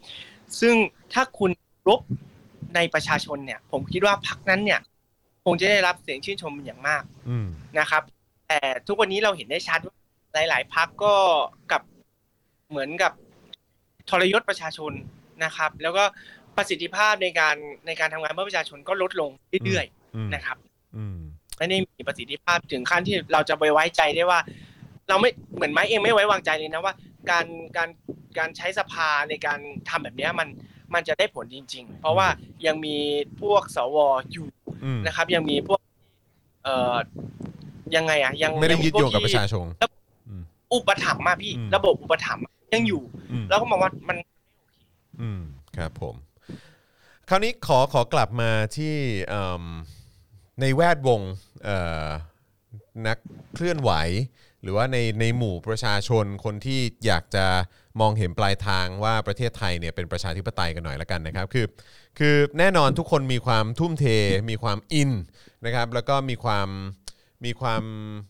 [0.60, 0.74] ซึ่ง
[1.12, 1.50] ถ้าคุณ
[1.88, 2.00] รบ
[2.74, 4.80] ในประชาชนเนี่ย ผมคิดว่าพรรคนั้นเนี่ย
[5.44, 7.46] คงจะได้รับเสียงชื่นชมเป็นอย่างมากอืม
[7.78, 8.02] นะครับ
[8.48, 9.96] แต่ทุกวันนี้เราเห็นได้ชัดว่า
[10.48, 11.14] หลาย ๆพรรคก็
[11.72, 11.82] กับ
[12.70, 13.12] เหมือนกับ
[14.10, 14.92] ทรยศประชาชน
[15.44, 16.04] นะครับ แล้วก็
[16.56, 17.56] ประสิทธิภาพในการ
[17.86, 19.30] ในการทำงานเพื่อประชาชนก็ลดลง
[19.64, 20.73] เรื่อยอืมๆนะครับอืม
[21.58, 24.40] ไม่ได้มีประสิทธิภาพถึงขั้นที่เราจะไปไว้ใจได้ว่า
[25.08, 26.94] เราไม่เหมือนไม้เองไม่ไว้วางใจเลยนะว่า
[27.30, 27.46] การ
[27.76, 27.88] การ
[28.38, 30.48] การใช้สภาในการทำแบบเนี้ยมัน
[30.94, 32.28] มันจะได้ผลจริง ๆ เพราะว่า
[32.66, 32.96] ยังมี
[33.40, 33.96] พวกสว
[34.32, 34.46] อยู่
[34.84, 35.80] อืมนะครับ ยังมีพวก
[36.64, 36.96] เอ่อ
[37.96, 39.66] ยังไงอะ ยังไม่ได้งยึดโยงกับประชาชน
[40.74, 42.44] อุปถัมภ์มาพี่อืมระบบอุปถัมภ์
[42.74, 43.02] ยังอยู่
[43.32, 44.16] อืมแล้วก็มองว่ามัน
[45.20, 45.40] อืม
[45.76, 46.14] ครับผม
[47.28, 48.94] คราวนี้ขอขอกลับมาที่
[49.28, 49.64] เอิ่ม
[50.60, 51.20] ในแวดวง
[53.06, 53.18] นัก
[53.54, 53.90] เคลื่อนไหว
[54.62, 57.46] หรือว่าในในหมู่ประชาชนคนที่อยากจะ
[58.00, 61.66] มองเห็นปลายทางว่าประเทศไทยเนี่ยเป็นประชาธิปไตยกันหน่อยละกันนะครับคือ
[62.18, 64.06] คือแน่นอนทุกคนมีความทุ่มเท
[64.50, 65.10] มีความอิน
[65.64, 66.68] นะครับแล้วก็มีความ
[67.44, 67.82] มีความ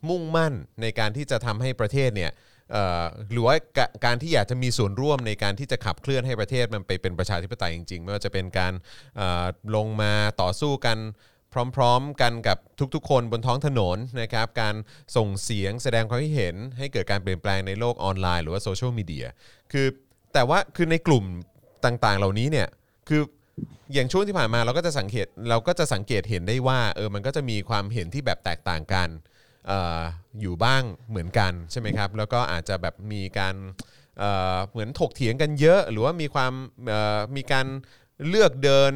[0.09, 0.53] มุ่งมั่น
[0.83, 2.33] ในการที่จะทำให้ประเทศเนี่ย
[3.31, 3.57] หรือว่า
[4.05, 8.73] การที่อยากจะมีส่วนร่วมในการที่จะขับเคลื่อนให้ประเทศมันไปเป็นประชาธิปไตยจริงๆ ไม่ว่าจะเป็นการ
[9.75, 10.99] ลงมาต่อสู้กัน
[11.77, 12.59] พร้อมๆกันกับ
[12.95, 14.75] ทุกๆ คนบนท้องถนนนะครับการ
[15.17, 19.27] ส่งเสียงแสดงความคิดเห็น ให้เกิดการเปลี่ยนแปลงในโลกออนไลน์หรือว่าโซเชียลมีเดีย
[19.73, 19.87] คือ
[20.35, 21.25] แต่ว่าคือในกลุ่ม
[21.85, 22.69] ต่างๆ เหล่านี้เนี่ย
[23.09, 23.23] คือ
[23.93, 29.09] อย่างช่วงที่ผ่านมาเราก็จะสังเกตเราก็จะสังเกตเห็นได้ว่าเออมันก็จะมีความเห็นที่แบบแตกต่างกัน
[29.71, 30.01] ออ
[30.41, 33.55] อยู่บ้างเหมือนกันใช่ไหมครับ แล้วก็อาจจะแบบมีการ
[34.19, 36.53] เเหมือนถกเถียงกันเยอะ หรือว่ามีความ
[37.37, 37.67] มีการ
[38.29, 38.93] เลือกเดิน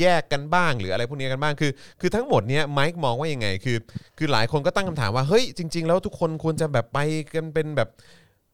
[0.00, 1.70] แยกกันบ้างหรืออะไรพวกนี้กันบ้างคือ
[2.00, 3.78] คือทั้งหมดเนี้ยไมค์มองว่ายังไงคือ
[4.18, 6.98] คือหลายคนก็ตั้งคำถามว่าเฮ้ยจริง ๆ แล้วทุกคนควรจะแบบไป
[7.34, 7.88] กันเป็นแบบ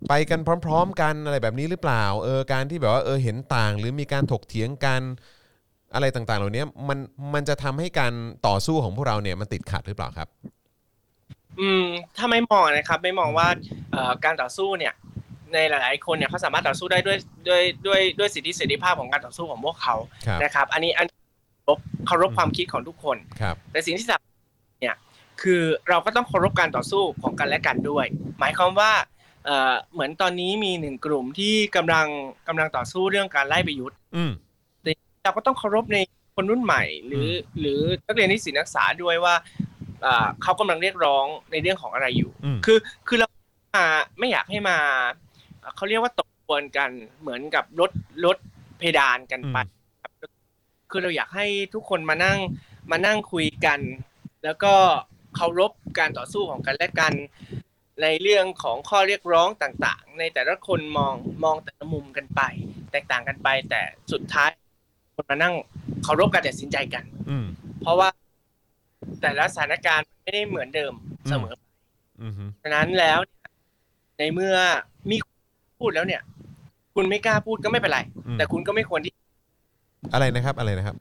[0.09, 5.03] ไปกันพร้อม ๆ กันอะไรแบบนี้หรือเปล่าเออการที่แบบว่าเออเห็นต่าง หรือมีการถกเถียงกัน
[5.95, 6.99] อะไรต่างๆ เหล่านี้มัน
[7.35, 8.13] มันจะทำให้การ
[8.47, 10.29] ต่อสู้ของพวกเราเนี่ยมันติดขัดหรือเปล่าครับ
[11.61, 11.85] อืม
[12.17, 13.49] ถ้าไม่มองนะครับ ไม่มองว่า
[13.93, 14.93] เอ่อการต่อสู้เนี่ย
[15.53, 17.19] ในหลาย ๆ คนเนี่ยเขาสามารถต่อสู้ได้ด้วย
[17.49, 19.95] ด้วยด้วยด้วยสิทธิเสรีภาพของการต่อสู้ของพวกเขา
[20.27, 24.35] ครับนะครับ อันนี้อันเคารพเคารพความคิดของทุกคนครับแต่สิ่งที่สำคัญ
[24.81, 24.97] เนี่ย
[25.43, 28.07] คือเราก็ต้องเคารพการต่อสู้ของกันและกันด้วย
[28.39, 28.93] หมายความว่า
[29.45, 32.07] เอ่อเหมือนตอนนี้มีหนึ่งกลุ่มที่กำลัง
[32.49, 34.33] กำลังต่อสู้เรื่องการไล่ประยุทธ์อืม
[35.25, 35.99] เราก็ต้องเคารพใน
[36.35, 37.29] คนรุ่นใหม่ หรือ
[37.61, 39.35] หรือนักเรียนนิสิตนักศึกษาด้วยว่า
[40.05, 43.29] อ่าเขากำลังเรียกร้องในเรื่องของอะไรอยู่อืมคือคือเรา
[43.77, 43.87] มา
[44.19, 44.77] ไม่อยากให้มา
[45.61, 46.91] เอ่อเขาเรียกว่าตกกวนกัน
[47.21, 47.91] เหมือนกับลด
[48.25, 48.37] ลด
[48.79, 49.59] เพดานกันไป
[50.91, 52.39] ครับคือเราอยากให้ทุกคนมานั่ง
[52.91, 53.81] มานั่งคุยกัน
[54.45, 54.75] แล้วก็
[55.37, 57.13] เคารพการต่อสู้ของกันและกัน
[58.03, 61.15] ในเรื่องของข้อเรียกร้องต่างๆ ในแต่ละคนมอง
[61.45, 62.43] มองแต่ละมุมกันไป
[62.93, 63.83] แตกต่างกันไป แต่
[64.13, 64.51] สุดท้าย
[65.17, 65.55] คนมานั่ง
[66.05, 67.47] เคารพการตัดสินใจกัน อืม
[67.83, 68.09] เพราะว่า
[69.21, 70.93] แต่ละสถานการณ์ไม่ได้เหมือนเดิม
[71.29, 71.55] เสมอ
[72.23, 73.49] อืมฮึฉะนั้นแล้วเนี่ย
[74.19, 74.57] ในเมื่อ
[75.11, 75.39] มีคน
[75.81, 76.23] พูดแล้วเนี่ย
[76.95, 79.13] คุณไม่กล้าพูดก็ไม่เป็นไรอืมแต่คุณก็ไม่ควรที่
[80.13, 80.97] อะไรนะครับอะไรนะครับ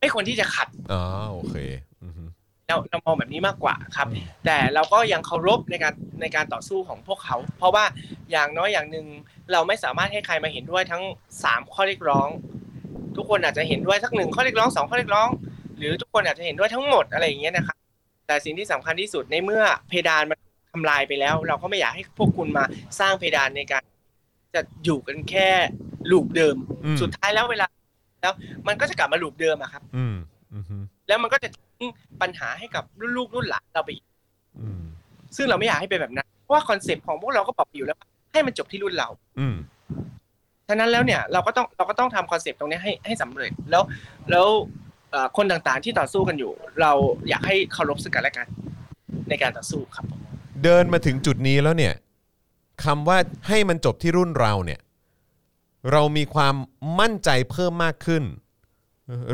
[0.00, 1.02] ไม่ควรที่จะขัดอ๋อ
[1.32, 1.56] โอเค
[2.02, 2.24] อืมฮึ
[2.68, 4.08] เราเรามองแบบนี้มากกว่าครับ
[4.44, 7.84] แต่เราก็ยังเคารพในการในการต่อสู้ของพวกเขา เพราะว่า
[8.30, 9.06] อย่างน้อยอย่างหนึ่ง
[9.52, 11.02] เราไม่สามารถให้ใครมาเห็นด้วยทั้ง
[11.44, 12.28] สามข้อเรียกร้อง
[13.16, 15.28] ทุกคนอาจจะเห็นด้วยสักหนึ่งข้อเรียกร้องสองข้อเรียกร้อง
[15.78, 17.76] หรือทุกคนอาจจะเห็นด้วยทั้งหมดอะไรอย่างเงี้ยนะครับ
[18.26, 20.38] แต่สิ่งที่สำคัญที่สุดในเมื่อเพดานมัน
[20.72, 22.64] ทำลายไปแล้ว เราก็ไม่อยากให้พวกคุณมา
[23.00, 23.82] สร้างเพดานในการ
[24.54, 25.48] จะอยู่กันแค่
[26.10, 27.66] ลูปเดิมอืมสุดท้ายแล้วเวลา
[28.20, 28.32] แล้ว
[28.66, 30.16] มันก็จะกลับมา loop เดิมอะครับ อืม
[30.54, 30.76] อืมฮึ
[31.08, 31.88] แล้วมันก็จะทิ้ง
[32.22, 34.04] ปัญหาให้กับรุ่นลูกรุ่นหลานเราไปอีก
[34.60, 34.82] อืม
[35.36, 39.08] ซึ่งเราไม่อยากให้เป็นแบบนั้นเพราะว่า concept ของพวกเราก็บอกอยู่แล้วว่าให้มันจบที่รุ่นเรา
[39.40, 39.56] อืม
[40.68, 43.82] ฉะนั้นแล้วเนี่ยเราก็ต้องเราก็ต้องทำ concept ตรงนี้ให้ให้สำเร็จแล้ว
[44.30, 44.46] แล้ว
[45.10, 46.92] เอ่อคนต่างๆที่ต่อสู้กันอยู่ เรา
[47.28, 48.46] อยากให้เคารพซึ่งกันและกัน
[49.28, 50.20] ในการต่อสู้ครับผม
[50.64, 51.94] เดินมาถึงจุดนี้แล้วเนี่ย
[52.84, 54.80] คำว่าให้มันจบที่รุ่นเราเนี่ย
[55.92, 56.54] เรามีความ
[57.00, 58.24] มั่นใจเพิ่มมากขึ้น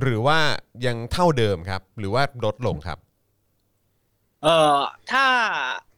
[0.01, 0.39] หรือว่า
[0.87, 2.99] ยังเท่าเดิมครับ หรือว่าลดลงครับ
[4.43, 4.79] เอ่อ
[5.11, 5.25] ถ้า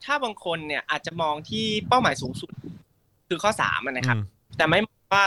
[0.05, 2.51] ถ้าบางคนเนี่ยอาจจะมองที่เป้าหมายสูงสุด
[3.29, 5.27] คือข้อสามอะนะครับอืมแต่ไม่มองว่า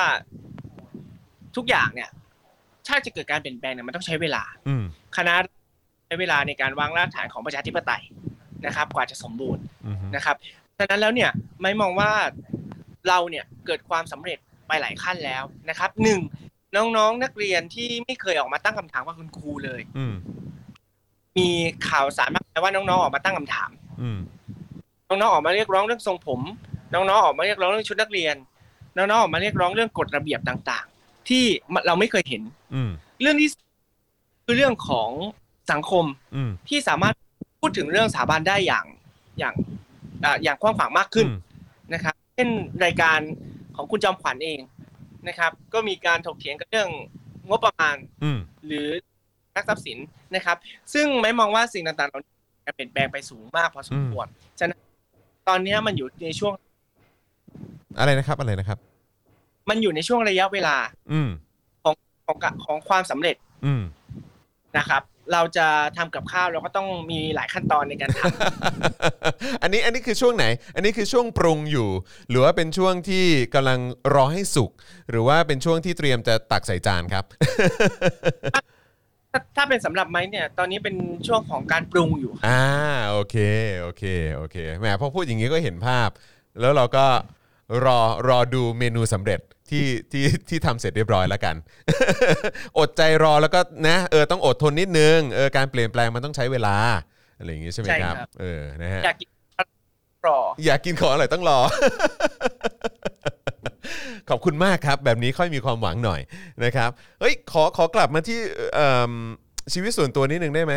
[1.56, 2.10] ทุกอย่างเนี่ย
[2.88, 4.84] ถ้าจะเกิดการเปลี่ยนแปลงเนี่ยมันต้องใช้เวลาอืม
[5.18, 5.34] คณะ
[6.08, 8.04] ใช้เวลาในการวางรากฐานของประชาธิปไตย
[8.66, 10.36] นะครับ กว่าจะสมบูรณ์อืมฮึนะครับ
[10.78, 11.30] ฉะนั้นแล้วเนี่ย
[11.62, 12.12] ไม่มองว่า
[13.08, 16.20] เราเนี่ยเกิดความสำเร็จ ไปหลายขั้นแล้วนะครับหนึ่ง
[16.76, 20.16] น้องๆนักเรียนที่ไม่เคยออกมาตั้งคำถามว่าคุณครูเลยอืม
[21.38, 21.50] มี
[21.90, 23.70] ข่าวสารมากมายว่าน้องๆออกมาตั้งคำถาม
[24.02, 24.20] อืม
[25.10, 26.42] น้องๆออกมาเรียกร้องเรื่องทรงผม
[26.94, 28.36] น้องๆออกมาเรียกร้องเรื่องชุดนักเรียน
[28.98, 31.44] น้องๆออกมาเรียกร้องเรื่องกฎระเบียบต่าง ๆ ที่
[31.88, 32.44] เราไม่เคยเห็น
[32.76, 32.92] อืม
[33.22, 33.50] เรื่องที่
[34.46, 35.10] คือเรื่องของ
[35.72, 36.06] สังคม
[36.36, 37.16] อืมที่สามารถ
[37.60, 38.86] พูดถึงเรื่องสถาบันได้อย่าง
[39.40, 39.54] อย่าง
[40.24, 41.38] อ่าอย่างกว้างขวางมากขึ้นอืม
[41.94, 42.50] นะครับเช่น
[42.86, 43.20] รายการ
[43.78, 44.60] ของคุณจอมขวัญเอง
[45.28, 46.90] นะครับ ก็มีการถกเถียงกันเรื่อง
[47.50, 48.88] งบประมาณอืมหรือ
[49.56, 49.98] นักทรัพย์สิน
[50.36, 50.58] นะครับ
[50.94, 52.34] ซึ่งไม่มองว่าสิ่งต่างๆเหล่านี้
[52.66, 54.28] จะเปลี่ยนแปลงไปสูงมากพอสมควร
[54.60, 54.82] ฉะนั้น
[55.50, 56.54] ตอนนี้มันอยู่ในช่วง
[58.00, 58.78] อะไรนะครับอะไรนะครับ
[59.70, 60.76] มันอยู่ในช่วงระยะเวลา
[61.12, 61.30] อืม
[61.84, 63.84] ของกะของความสำเร็จ อืม
[64.78, 65.02] นะครับ
[65.34, 65.68] เราจะ
[65.98, 71.90] ทำกับข้าวเราก็ต้องมีหลายขั้นตอนในการทำ อันนี้อันนี้คือช่วงไหน อันนี้คือช่วงปรุงอยู่
[72.30, 73.80] หรือว่าเป็นช่วงที่กำลัง
[74.14, 74.72] รอให้สุก
[75.10, 77.26] หรือว่าเป็นช่วงที่เตรียมจะตักใส่จานครับ
[79.34, 80.96] ถ้าถ้าเป็นสำหรับไม้เนี่ย ตอนนี้เป็น
[81.28, 82.64] ช่วงของการปรุงอยู่ อ่า
[83.10, 83.36] โอเค
[83.82, 84.04] โอเค
[84.36, 86.10] โอเคแหมพอพูดอย่างนี้ก็เห็นภาพ
[86.60, 87.06] แล้วเราก็
[87.86, 91.56] รอรอดูเมนูสำเร็จ ที่ที่ที่ทำเสร็จเรียบร้อยแล้วกัน
[92.80, 96.76] อดใจรอแล้วก็นะเออต้องอดทนนิดนึงเออการเปลี่ยนแปลงมันต้องใช้เวลา
[97.38, 99.30] อะไรอย่างงี้ใช่ไหมใช่ครับครับ เออนะฮะอยากกิน
[100.28, 101.60] รอ อยากกินของอร่อยต้องรอ
[104.30, 106.22] ขอบคุณมากครับ แบบนี้ค่อยมีความหวังหน่อย
[106.64, 106.90] นะครับ
[107.20, 108.40] เฮ้ยขอขอกลับมาที่
[108.76, 109.12] เอิ่ม
[109.74, 110.76] ชีวิตส่วนตัวนิดนึงได้ไหม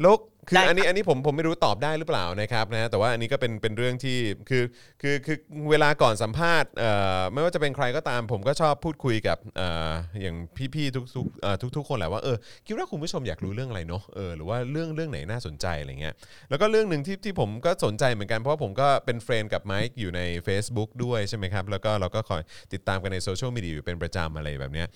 [0.00, 0.14] แล้ว
[0.48, 4.18] คืออันนี้อันนี้ผมผมไม่รู้ตอบได้หรือเปล่านะครับนะแต่ว่าอันนี้ก็เป็นเป็นเรื่องที่
[4.48, 4.64] คือ
[5.02, 5.36] คือคือ
[5.70, 9.90] เวลาก่อนสัมภาษณ์เอ่อไม่ว่าจะเป็นใครก็ตาม ผมก็ชอบพูดคุยกับเอ่อ
[10.22, 10.36] อย่าง
[10.74, 12.36] พี่ๆทุกๆเอ่อทุกๆคนแหละว่าเออ
[12.66, 16.14] คิดว่าคุณผู้ชมอยากรู้เรื่องอะไรเนาะเออหรือว่าเรื่องเรื่องไหนน่าสนใจอะไรเงี้ย
[16.50, 24.86] แล้วก็เรื่องหนึ่งที่ที่ผมก็สนใจเหมือนกันเพราะผมก็เป็น friend กับไมค์อยู่ใน Facebook ด้วยใช่ไหมครับแล้วก็เราก็คอยติดตามกันในโซเชียลมีเดียอยู่เป็นประจำอะไรแบบเนี้ย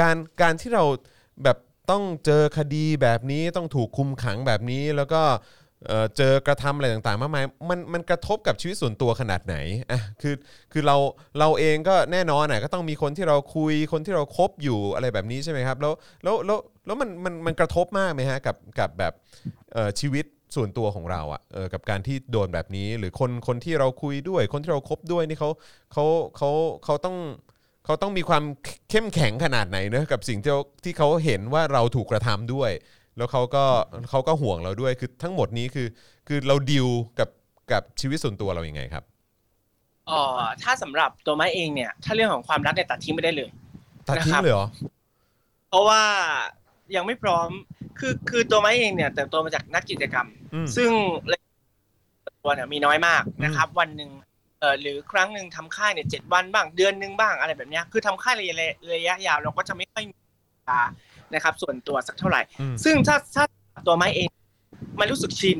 [0.00, 0.84] การการที่เรา
[1.44, 1.58] แบบ
[1.90, 5.22] ต้องเจอคดีแบบนี้ต้องถูกคุมขังแบบนี้แล้วก็
[5.86, 9.56] เอ่อเจอกระทำอะไรต่างๆ มากมายมันมันกระทบกับชีวิตส่วนตัวขนาดไหน
[9.90, 10.34] อะคือ
[10.72, 10.96] คือเรา
[11.38, 15.92] เราเองก็แน่นอนอะก็ต้องมีคนที่เราคุยคนที่เราคบอยู่อะไรแบบนี้ใช่ไหมครับ แล้ว
[16.24, 19.12] แล้วแล้วแล้วมันมันมันกระทบมากไหมฮะกับกับแบบ
[19.72, 20.24] เอ่อชีวิต
[20.56, 25.50] ส่วนตัวของเราอะเออกับการที่โดนแบบนี้ หรือคนคนที่เราคุยด้วย คนที่เราคบด้วยนี่เขา
[25.92, 26.04] เขา
[26.36, 26.50] เขา
[26.84, 27.16] เขาต้อง
[27.84, 28.44] เขาต้องมีความ
[28.90, 32.70] เข้มแข็งขนาดไหนเนอะกับสิ่งที่เขาที่เขาเห็นว่าเราถูกกระทำด้วย
[33.16, 33.64] แล้วเขาก็
[34.10, 35.86] เขาก็ห่วงเราด้วยคือทั้งหมดนี้คือ
[36.28, 37.28] คือเราดิวกับ
[37.72, 39.04] กับชีวิตส่วนตัวเรายัางไงครับ
[40.06, 43.50] เอ่อถ้าสำหรับตัวไม้เองเนี่ย ถ้าเรื่องของความรักเนี่ยตัดทิ้งไม่ได้เลย
[44.08, 44.66] ตัดทิ้งนะครับเลยเหรอ
[45.70, 46.02] เพราะว่า
[46.96, 47.48] ยังไม่พร้อม
[47.98, 50.90] คือคือตัวไม้เองเนี่ยเติบโตมาจากนักกิจกรรมอืมซึ่ง
[52.42, 54.33] ตัวเนี่ยมีน้อยมากนะครับ วันหนึ่งเอ่อ
[54.80, 58.54] หรือครั้งหนึ่งทำค่ายเนี่ยเจ็ดวันบ้างเดือนหนึ่งบ้างอะไรแบบเนี้ยคือทำค่ายระยะ
[58.94, 60.16] ระยะยาวเราก็จะไม่ค่อยมี
[60.54, 60.80] เวลา
[61.34, 63.44] นะครับ ส่วนตัวสักเท่าไหร่อืมซึ่งถ้าถ้า
[63.86, 64.28] ตัวไม้เอง
[65.00, 65.58] มันรู้สึกชิน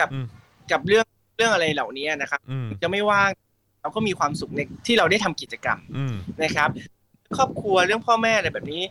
[0.00, 0.26] กับอืม
[0.72, 3.30] กับเรื่องเรื่องอะไรเหล่านี้นะครับอืมจะไม่ว่าง
[3.82, 6.68] เราก็มีความสุขในที่เราได้ทำกิจกรรมอืมนะครับ
[7.36, 8.82] ครอบครัวเรื่องพ่อแม่อะไรแบบนี้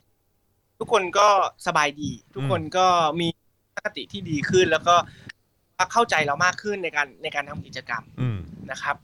[0.80, 1.28] ทุกคนก็
[1.68, 2.86] สบายดี ทุกคนก็
[3.20, 3.28] มี
[3.76, 4.95] ทัศนคติที่ดีขึ้นแล้วก็
[5.93, 8.38] เข้าใจเรามากขึ้นในการในการทำกิจกรรมอืม
[8.72, 8.95] นะครับ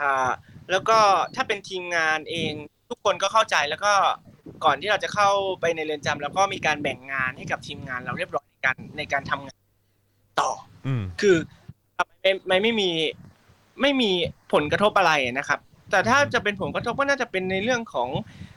[0.00, 0.30] อ่า
[0.70, 0.98] แล้วก็
[1.34, 2.52] ถ้าเป็นทีมงานเอง
[2.88, 3.92] ทุกคนก็เข้าใจแล้วก็
[4.64, 5.28] ก่อนที่เราจะเข้า
[5.60, 9.58] ไปในเรือนจำแล้วก็มีการแบ่งงานให้กับทีมงานเราเรียบร้อยในการในการทำงาน
[10.40, 10.50] ต่อ
[10.86, 11.36] อืมคือ
[12.20, 12.90] ไม่ไม่ไม่มี
[13.80, 14.10] ไม่มี
[14.52, 15.58] ผลกระทบอะไรนะครับ
[15.90, 18.08] แต่ถ้าจะเป็นผลกระทบก็น่าจะเป็นในเรื่องของ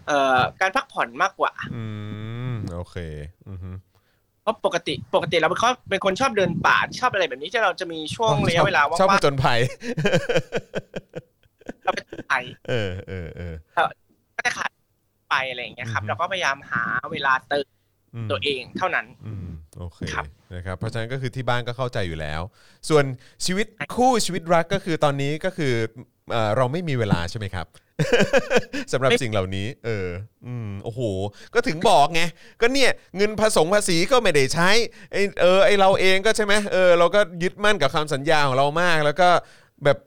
[0.08, 1.84] เอ่อการพักผ่อนมากกว่า อื
[2.52, 2.54] ม
[2.91, 2.96] เค
[3.50, 3.72] อือฮึ
[4.41, 9.60] เพราะปกติปกติเราเป็นคนเป็นคนชอบเดินป่าชอบอะไรแบบนี้ที่เราจะมีช่วงระยะเวลาว่าชอบงผจญภัย
[11.84, 13.53] ๆเราไปไทยเออเออเออ
[14.36, 14.69] ก็จะขาด
[15.29, 17.67] ไปอะไรอย่างเงี้ยครับอือฮึเราก็พยายามหาเวลาเติม
[18.15, 20.25] อืมตัวเองเท่านั้นอืมโอเคครับ
[20.55, 22.41] นะครับเพราะฉะนั้นก็คือที่บ้านก็เข้าใจอยู่แล้ว
[22.89, 23.05] ส่วน
[23.45, 23.65] ชีวิต
[23.95, 25.73] คู่ชีวิตรักก็คือตอนนี้ก็คือ
[26.31, 27.67] เอ่อเราไม่มีเวลาใช่ไหมครับ
[28.93, 30.07] สำหรับสิ่งเหล่านี้ เออ
[30.45, 31.01] อืมโอ้โห
[31.53, 32.21] ก็ถึงบอกไง
[32.61, 34.69] ก็เนี่ย เงินผสมภาษีก็ไม่ได้ใช้
[35.11, 39.29] ไอเออ ไอเราเองก็ใช่ไหมเออ เราก็ยึดมั่นกับคำสัญญาของเรามาก แล้วก็
[39.86, 39.97] แบบ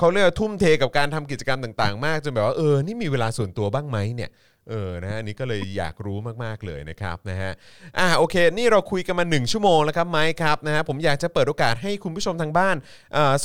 [0.00, 4.30] เขาเรียกว่าทุ่มเทกับการทำกิจกรรมต่าง ๆ มากจนแบบว่าเออนี่มีเวลาส่วนตัวบ้างไหมเนี่ย
[4.68, 7.52] เออนะฮะอันนี้ก็เลยอยากรู้มากๆเลยนะครับนะฮะ
[7.98, 12.76] อ่าโอเค นี่เราคุยกันมา 1 ชั่วโมงแล้วครับไมค์ครับนะฮะผมอยากจะเปิดโอกาสให้คุณผู้ชมทางบ้าน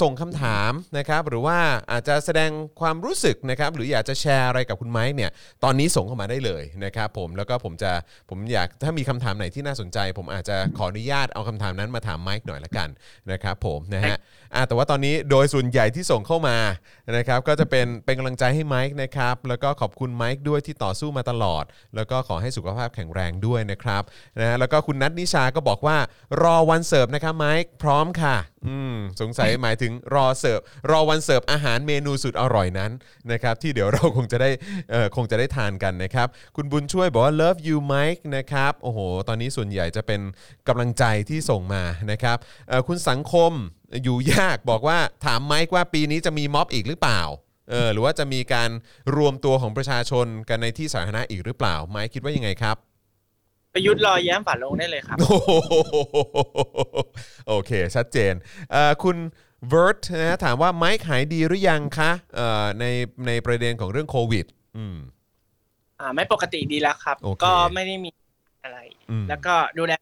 [0.02, 1.58] ส่งคำถามนะครับหรือว่า
[1.92, 2.52] อาจจะแสดง
[2.82, 5.32] ความรู้สึกนะครับหรืออยากจะแชร์อะไรกับคุณไมค์เนี่ย
[5.64, 7.92] ตอนนี้ส่งเข้ามาได้เลยนะครับผมแล้วก็ผมจะ
[8.30, 12.90] ผมอยากถ้ามีคำถามไหนที่น่าสนใจ ผมอาจจะขออนุญาตเอาคำถามนั้นมาถามไมค์หน่อยละกัน
[13.32, 14.18] นะครับผมนะฮะ
[14.56, 16.58] อ่าแต่ว่าตอนนี้โดยส่วนใหญ่ที่ส่งเข้ามา
[17.18, 21.64] นะครับก็จะเป็นเป็นกำลังใจให้ไมค์นะครับแล้วก็ขอบคุณไมค์ด้วยที่ต่อสูู้้มาตลอด
[21.96, 24.04] แล้วก็ขอให้สุขภาพแข็งแรงด้วยนะครับ
[24.40, 25.98] นะฮะแล้วก็คุณนัทนิชาก็บอกว่า
[26.44, 28.36] รอวันเสิร์ฟนะครับไมค์พร้อมค่ะ
[28.68, 30.60] อืมสงสัยหมายถึงรอเสิร์ฟ
[30.92, 32.92] รอวันเสิร์ฟอาหารเมนูสุดอร่อยนั้น
[33.32, 34.50] นะครับที่เดี๋ยวเราคงจะได้
[34.92, 40.22] เอ่อคงจะได้ทานกันนะครับคุณบุญช่วยบอกว่า love you Mike นะครับโอ้โห ตอนนี้ส่วนใหญ่จะเป็น
[40.68, 42.38] กำลังใจที่ส่งมานะครับ
[42.70, 43.52] เอ่อคุณสังคม
[44.04, 47.22] อยู่ยากบอกว่าถามไมค์ว่าปีนี้จะมีม็อบอีกหรือเปล่า
[47.70, 48.70] เออหรือว่าจะมีการ
[49.18, 52.78] รวมตัวของประชาชนกันในที่สาธารณะอีกหรือเปล่าไมค์คิดว่ายังไงครับ
[53.74, 55.52] ประยุทธ์รอแย้มฝาลงได้เลยครับ โอ้โห
[57.48, 58.34] โอเค ชัดเจน
[58.72, 59.18] เอ่อคุณ
[59.70, 62.86] เวิร์ตนะถามว่าไมค์หายดีหรือยังคะเอ่อใน
[63.28, 64.46] ในประเด็นของเรื่องโควิด
[64.78, 64.98] อืม
[66.00, 68.10] อ่าไม่ปกติดีแล้วครับโอเคก็ไม่ได้มี
[68.64, 68.80] อะไร
[69.12, 69.94] อืมแล้วก็ดูแล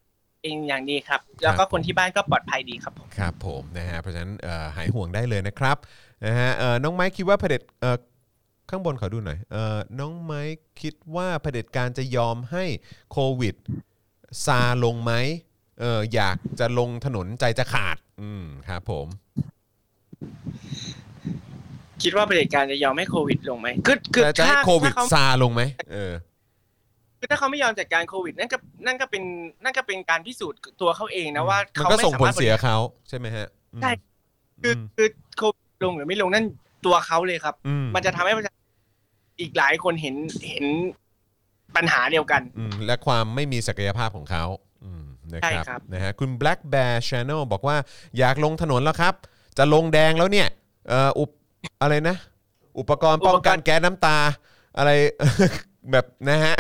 [0.43, 5.78] เองอย่างดีครับ แล้วก็คนที่บ้านก็ปลอดภัยดีครับผมครับผมนะฮะเพราะฉะนั้นเอ่อหายห่วงได้เลยนะครับ
[6.26, 7.97] นะฮะเอ่อน้องไมค์คิดว่าเผด็จเอ่อ
[8.69, 12.65] ข้างบนขอดูหน่อยเอ่อน้องไมค์คิดว่าเผด็จการจะยอมให้
[13.11, 13.55] โควิด
[14.45, 15.13] ซาลงไหม
[15.82, 19.07] เอออยากจะลงถนนใจจะขาด อืมครับผม
[22.03, 25.61] คิดว่าประเด็จการจะยอมให้โควิดลงไหมคือคือจะจะให้ถ้าโควิดถ้าเขาซาลงไหม
[25.93, 26.13] เออ
[27.19, 29.24] คือถ้าเขาไม่ยอมจัดการโควิด นั่นก็นั่นก็เป็น
[29.63, 32.78] นั่นก็เป็นการพิสูจน์ตัวเขาเองนะว่ามันเขาก็ไม่ส่งสาผลมารถบเสีริยหารเขา
[33.09, 33.91] ใช่ไหมฮะอืมใช่
[34.63, 36.45] คือคือโควิด ลงหรือไม่ลงนั่น
[36.86, 38.53] ตัวเขาเลยครับอืมมันจะทำให้ประชา
[39.39, 40.15] อีกหลายคนเห็น
[40.47, 40.65] เห็น
[41.75, 44.43] ปัญหาเดียวกันอืมและความไม่มีศักยภาพของเขา
[44.86, 47.77] อืมนะคใช่รับครับนะฮะคุณ Black Bear Channel บอกว่า
[48.17, 49.13] อยากลงถนนแล้วครับ
[49.57, 50.47] จะลงแดงแล้วเนี่ย
[50.89, 51.29] เอ่ออุป
[51.81, 52.15] อะไรนะ
[52.79, 54.17] อุปกรณ์ป้องกันแก๊สน้ำตา
[54.77, 54.91] อะไร
[55.91, 56.55] แบบนะฮะ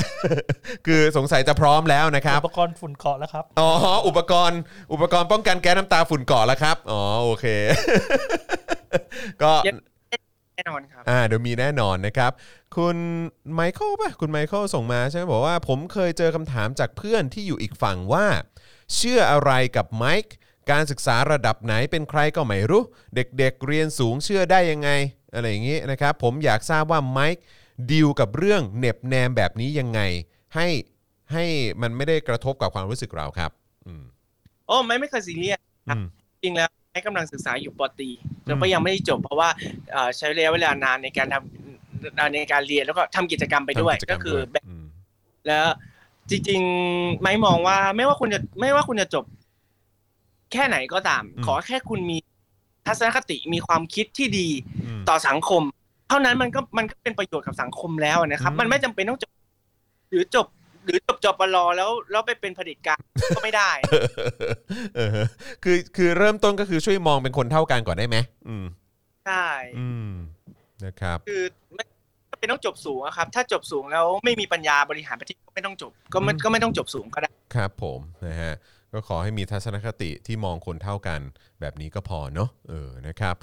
[0.85, 3.69] คือสงสัยจะพร้อมแล้วนะครับ อุปกรณ์ฝุ่นเกาะแล้วครับ อ๋อ
[4.07, 4.59] อุปกรณ์
[4.93, 7.45] อุปกรณ์ป้องกันแก๊สน้ำตาฝุ่นเกาะแล้วครับ อ๋อ โอเค
[9.43, 9.51] ก็
[10.55, 12.31] แน่นอนครับอ่าเดี๋ยวมีแน่นอนนะครับ
[12.77, 12.97] คุณ
[13.53, 18.27] ไมเคิลป่ะ คุณไมเคิลส่งมาใช่ไหมบอกว่าผมเคยเจอคำถามจากเพื่อนที่อยู่อีกฝั่งว่า
[18.95, 20.33] เชื่ออะไรกับไมค์
[20.71, 22.83] การศึกษาระดับไหนเป็นใครก็ไม่รู้
[23.15, 24.89] เด็กๆเรียนสูงเชื่อได้ยังไง
[25.33, 27.43] อะไรอย่างนี้นะครับ ผมอยากทราบว่าไมค์
[27.91, 29.99] ดีลกับเรื่องเหน็บแนมแบบนี้ยังไง
[30.55, 30.67] ให้
[31.31, 31.45] ให้
[31.81, 33.51] มันไม่ได้กระทบกับความรู้สึกเราครับ
[33.85, 34.03] อืม
[34.67, 36.05] โอ้ไม่ไม่เคยซีเรียสครับอืม
[36.43, 38.09] จริงแล้ว ให้กำลังศึกษาอยู่ปอตรี
[38.45, 39.49] แล้วก็ยังไม่ได้จบเพราะว่า
[39.91, 44.85] เอ่อใช้ระยะเวลานานในการทำในการเรียนแล้วก็ทำกิจกรรมไปด้วยทำจรรก็มคือด้วยแบบม
[45.47, 45.65] แล้ว
[46.29, 49.25] จริงๆไม่มองว่าไม่ว่าคุณจะไม่ว่าคุณจะจบ
[50.51, 52.17] แค่ไหนก็ตาม ขอแค่คุณมี
[52.87, 54.47] ทัศนคติมีความคิดที่ดี
[54.85, 55.61] อืมต่อสังคม
[56.09, 59.31] เท่านั้นมันก็มันก็เป็นประโยชน์กับสังคมแล้วนะครับอืมมันไม่จำเป็นต้องจบ
[60.09, 60.47] หรือจบ
[60.85, 62.99] หรือจบจบปรแล้วแล้วไปเป็นเผด็จการ
[63.35, 63.71] ก็ไม่ได้
[64.95, 65.09] เออ
[65.63, 68.17] คือคือเริ่มต้นก็คือช่วยมองเป็นคนเท่ากันก่อนได้ไหม
[68.47, 68.65] อืม
[69.25, 69.45] ใช่
[69.77, 70.11] อืม
[70.85, 71.43] นะครับ คือ
[71.75, 71.85] ไม่
[72.27, 78.53] ไม่เป็นต้องจบสูงอะครับ ถ้าจบสูงแล้วไม่มีปัญญาบริหารประเทศก็ไม่ต้องจบ ก็ไม่อืมก็ไม่ต้องจบสูงก็ได้ ครับ ผมนะฮะ
[78.93, 81.19] ก็ขอให้มีทัศนคติที่มองคนเท่ากัน
[81.61, 83.35] แบบนี้ก็พอเนาะเออนะครับ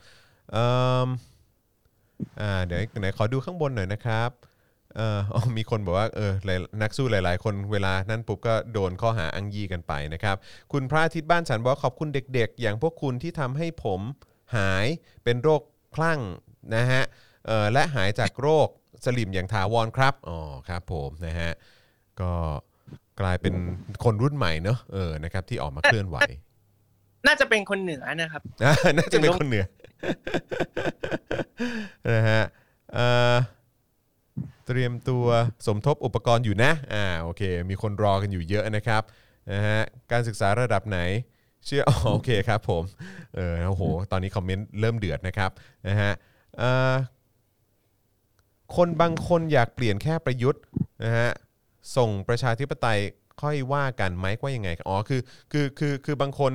[0.52, 0.64] เอ่
[1.06, 1.08] ม
[2.40, 4.30] อ่าเดี๋ยวไหนขอดูข้างบนหน่อยนะครับ
[4.96, 10.36] เอ่ออ๋อมีคนบอกว่าเออหลายนักสู้หลาย ๆ คนเวลานั่นปุ๊บก็โดนข้อหาอังยีกันไปนะครับ
[10.72, 14.00] คุณพระอาทิตย์บ้านฉันบอกว่าขอบคุณเด็ก ๆ อย่างพวกคุณที่ทำให้ผม
[14.56, 14.86] หาย
[15.24, 15.62] เป็นโรค
[15.96, 16.20] คลั่ง
[16.76, 17.02] นะฮะ
[17.46, 18.68] เอ่อและหายจากโรค
[19.04, 20.38] สลิมอย่างถาวรครับอ๋อ
[20.68, 21.50] ครับผมนะฮะ
[22.20, 22.32] ก็
[23.20, 23.54] กลายเป็น
[24.04, 26.18] คนรุ่นใหม่เนอะเออนะครับ ที่ออกมาเคลื่อนไหว
[27.26, 29.64] น่าจะเป็นคนเหนือนะครับอ่าน่าจะเป็นคนเหนือ
[32.12, 32.42] นะฮะ
[32.94, 33.34] เอ่อ
[34.70, 35.26] เตรียมตัว
[35.66, 39.02] สมทบอุปกรณ์อยู่นะอ่าโอเค มีคนรอกันอยู่เยอะนะครับ
[39.52, 40.98] นะฮะการศึกษาระดับไหน
[41.66, 42.82] เชื่ออ๋อโอเคครับผม
[43.34, 45.50] เออโอ้โห ตอนนี้คอมเมนต์เริ่มเดือดนะครับ
[45.88, 46.12] นะฮะ
[46.58, 46.94] เอ่อ
[48.76, 50.62] คนบางคนอยากเปลี่ยนแค่ประยุทธ์
[51.04, 51.28] นะฮะ
[51.96, 52.98] ส่งประชาธิปไตย
[53.42, 55.20] ค่อยว่ากันไหมว่ายังไงอ๋อคือ
[55.52, 56.52] คือคือคือบางคน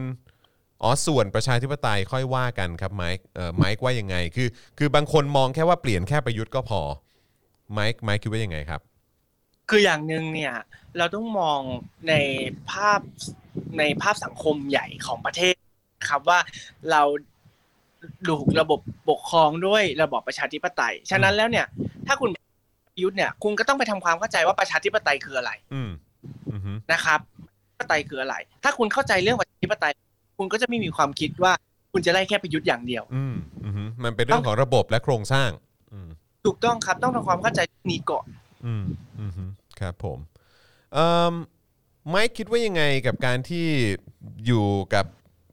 [0.81, 4.47] อ๋อส่วนประชาธิปไตยค่อยว่ากันครับไมค์เอ่อไมค์ว่ายังไงคือ
[4.77, 6.81] คือบางคนมองแค่ว่าเปลี่ยนแค่ประยุทธ์ก็พอ
[7.73, 8.81] ไมค์ไมค์คิดว่ายังไงครับ
[9.69, 10.53] คืออย่างหนึ่งเนี่ย
[10.97, 11.59] เราต้องมอง
[12.09, 12.13] ใน
[12.71, 12.99] ภาพ
[13.79, 15.55] ในภาพสังคมใหญ่ของประเทศ
[16.09, 16.39] ครับว่า
[16.91, 17.01] เรา
[18.27, 21.65] ดูระบบปกครองด้วยระบอบประชาธิปไตย ฉะนั้นแล้วเนี่ย
[22.07, 25.89] ถ้าคุณประยุทธ์เนี่ย คุณก็ต้องไปทำความเข้าใจว่าประชาธิปไตยคืออะไรอืม
[26.51, 29.91] อือฮึนะครับประชาธิปไตยคืออะไร ถ้าคุณเข้าใจเรื่องประชาธิปไตย
[30.37, 31.51] คุณก็จะไม่มีความคิดว่า
[31.93, 33.35] คุณจะไล่แค่ประยุทธ์อย่างเดียว อืม
[33.65, 35.64] อือฮึมันเป็นเรื่องของระบบและโครงสร้างอืม
[36.45, 37.59] ถูกต้องครับต้องทำความเข้าใจ
[37.91, 38.25] นี้ก่อน
[38.65, 38.85] อืม
[39.19, 39.31] อืม
[39.79, 40.19] ครับผม
[40.93, 41.33] เอ่อ
[42.09, 43.67] ไมค์คิดว่ายังไงกับการที่
[44.45, 45.05] อยู่กับ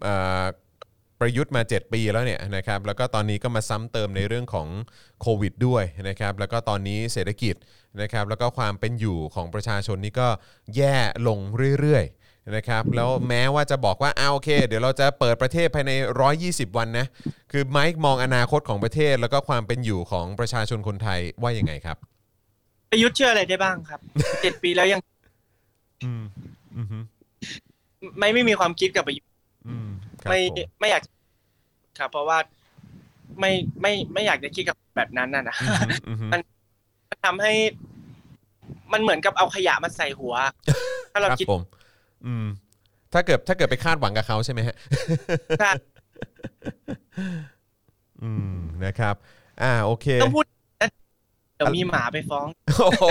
[0.07, 0.45] อ่อ
[1.21, 4.69] ประยุทธ์มา 7 ปีแล้วเนี่ยนะครับแล้วก็ตอนนี้ก็มาซ้ำเติมในเรื่องของ
[5.21, 7.55] โควิดด้วยนะครับแล้วก็ตอนนี้เศรษฐกิจ
[8.01, 10.29] นะครับแล้วก็ความเป็นอยู่ของประชาชนนี่ก็
[10.77, 10.97] แย่
[11.29, 11.39] ลง
[11.81, 15.93] เรื่อยๆ นะครับแล้วแม้ว่าจะบอกว่าอ้าโอเค เดี๋ยวเราจะเปิดประเทศภายใน
[16.35, 17.07] 120 วันนะ
[17.53, 21.97] คือไมค์มองอนาคตของประเทศแล้วก็ความเป็นอยู่ของประชาชนคนไทยว่ายังไงครับ
[22.91, 24.01] ประยุทธ์เชื่ออะไรได้บ้างครับ
[24.43, 25.01] เจ็ดปีแล้วยัง
[26.05, 26.23] อืม
[26.77, 26.99] อืมฮึ
[28.19, 29.31] ไม่ไม่มีความคิดกับประยุทธ์
[29.69, 29.89] อืม
[30.23, 31.03] ครับไม่ผมไม่อยาก
[31.99, 32.39] ครับ เพราะว่า
[33.41, 35.57] ไม่ไม่ไม่อยากจะคิดกับแบบนั้นน่ะนะ
[36.09, 36.41] อืมฮึมัน
[37.09, 37.53] มันทำให้
[38.93, 40.35] มันเหมือนกับเอาขยะมาใส่หัว
[41.13, 41.63] ถ้าเราครับคิดผม
[42.27, 42.47] อืม
[43.13, 44.77] ถ้าเกิดถ้าเกิดไปคาดหวังกับเขาใช่ไหมฮะ
[45.63, 45.73] ว่า
[48.23, 49.15] อืมนะครับ
[49.63, 50.45] อ่าโอเค ต้องพูด
[50.83, 50.91] นะ
[51.57, 52.47] เดี๋ยวมีหมาไปฟ้อง
[52.79, 53.05] โอ้โห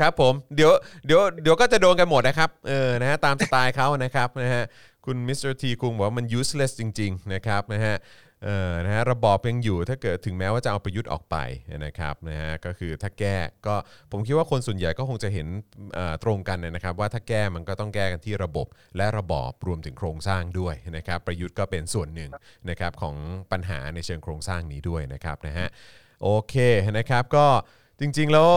[0.00, 0.70] ครับผมเดี๋ยว
[1.06, 4.64] เดี๋ยวเดี๋ยวก็จะโดนกันหมดนะครับ เออนะฮะตามสไตล์เขานะครับนะฮะ
[5.06, 7.96] คุณมิสเตอร์ทีคุงบอกว่ามัน useless จริง ๆ นะครับนะฮะ
[8.44, 11.36] เออนะฮะระบอบยังอยู่ถ้าเกิดถึงแม้ว่าจะเอาประยุทธ์ออกไป
[11.86, 13.36] นะครับนะฮะก็คือถ้าแก้
[13.66, 13.74] ก็
[14.12, 15.46] ผมคิดว่าคนส่วนใหญ่ก็คงจะเห็น
[16.24, 18.66] ตรงกันนะครับว่าถ้าแก้มันก็ต้องแก้กันที่ระบบ
[18.96, 22.30] และระบอบรวมถึงโครงสร้างด้วยนะครับประยุทธ์ก็เป็นส่วนหนึ่ง
[22.70, 23.16] นะครับของ
[23.52, 25.66] ปัญหาในเชิงโครงสร้างนี้ด้วยนะครับนะฮะ
[26.22, 26.54] โอเค
[26.98, 27.46] นะครับก็
[28.00, 28.48] จริงๆแล้ว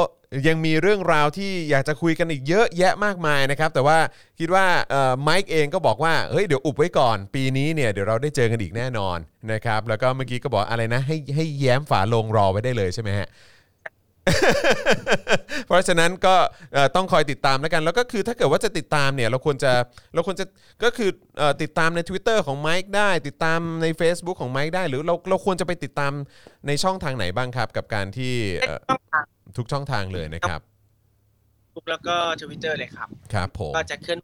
[0.47, 3.97] ยังมีเรื่องราวที่อยากจะคุยกันอีกเยอะแยะมากมายนะครับ แต่ว่า
[4.39, 9.17] คิดว่าเอ่อไมค์เองก็บอกว่าเฮ้ยเดี๋ยวอุบไว้ก่อน ปีนี้เนี่ยเดี๋ยวเราได้เจอกันอีกแน่นอน
[9.51, 13.29] นะครับ แล้วก็เมื่อกี้ก็บอกอะไรนะ ให้ให้แย้มฝาโลงรอไว้ได้เลยใช่ไหมฮะ
[15.67, 16.36] เพราะฉะนั้นก็
[16.73, 19.71] เอ่อต้องคอยติดตามแล้วกัน แล้วก็คือถ้าเกิดว่าจะติดตามเนี่ยเราควรจะ
[20.13, 20.45] เราควรจะ
[20.83, 26.11] ก็คือเอ่อติดตามใน Twitter ของไมค์ได้ ติดตามใน Facebook ของไมค์ได้ หรือเราเราควรจะไปติดตาม
[26.67, 29.01] ในช่องทางไหนบ้างครับ กับการที่เอ่อช่อง
[29.56, 30.62] ทางทุกช่องทางเลยนะครับ
[31.76, 34.20] Facebook แล้วก็ทวิตเตอร์เลยครับ ครับผมก็จะเคลื่อน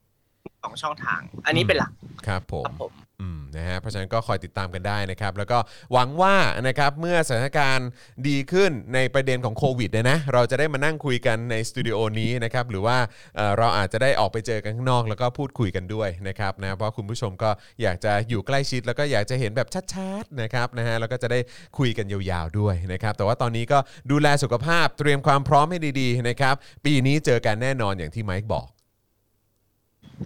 [0.63, 1.91] สองช่องทาง อันนี้เป็นหลัก
[2.27, 3.10] ครับผมครับผมอืม
[3.57, 5.57] นะฮะเพราะฉะนั้นก็คอยติดตามกันได้นะครับแล้วก็
[5.93, 6.35] หวังว่า
[6.67, 7.89] นะครับเมื่อสถานการณ์
[8.27, 12.97] ดีขึ้นในประเด็นของโควิดเนี่ยนะเราจะได้มานั่งคุยกันในสตูดิโอนี้นะครับหรือว่า
[13.35, 17.49] เอ่อเราอาจจะได้ออกไปเจอกันข้างนอกแล้วก็พูดคุยกันด้วยนะครับนะเพราะคุณผู้ชมก็
[17.81, 21.39] อยากจะอยู่ใกล้ชิด แล้วก็อยากจะเห็นแบบชัดๆนะครับนะฮะแล้วก็จะได้
[21.77, 23.79] คุยกันยาวๆด้วยนะครับแต่ว่าตอนนี้ก็
[24.11, 28.67] ดูแลสุขภาพเตรียมความพร้อมให้ดีๆนะครับปีนี้เจอกันแน่นอนอย่างที่ไมค์บอก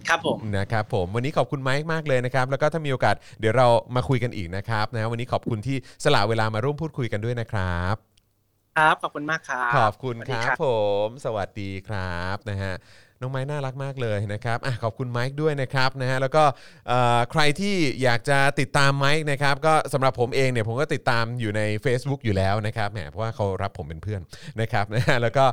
[0.08, 3.66] ครับผมนะครับผมวันนี้ขอบคุณไมค์มากเลยนะครับ แล้วก็ถ้ามีโอกาสเดี๋ยวเรา
[3.96, 7.96] มาคุยกันอีกนะครับนะวันนี้ขอบคุณที่สละเวลามาร่วมพูดคุยกันด้วยนะครับ
[8.76, 10.64] ครับขอบคุณมากครับ ขอบคุณสวัสคดีรับผ
[11.06, 12.74] ม สวัสดีครับนะฮะ
[13.20, 16.44] น้องไม้น่ารักมากเลยนะครับอขอบคุณไมค์ด้วยนะครับนะฮะแล้วก็
[17.32, 24.20] ใครที่อยากจะติดตามไมค์นะครับก็สำหรับผมเองเนี่ยผมก็ติดตามอยู่ใน Facebook อยู่แล้วนะครับแหมเพราะว่าเขารับผมเป็นเพื่อน
[24.60, 25.44] นะครับนะฮะแล้วก็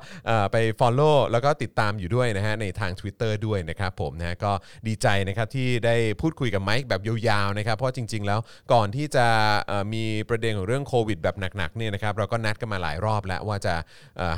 [0.51, 4.51] ไป Follow แล้วก็ติดตามอยู่ด้วยนะฮะในทาง Twitter ด้วยนะครับผมนะฮะก็
[4.87, 8.39] ดีใจนะครับที่ได้พูดคุยกับไมค์แบบยาวๆนะครับเพราะจริง ๆ แล้ว
[8.73, 9.27] ก่อนที่จะ
[9.93, 13.75] มีประเด็นของเรื่องโควิดแบบหนักๆเนี่ยนะครับเราก็นัดกันมาหลายรอบแล้วว่าจะ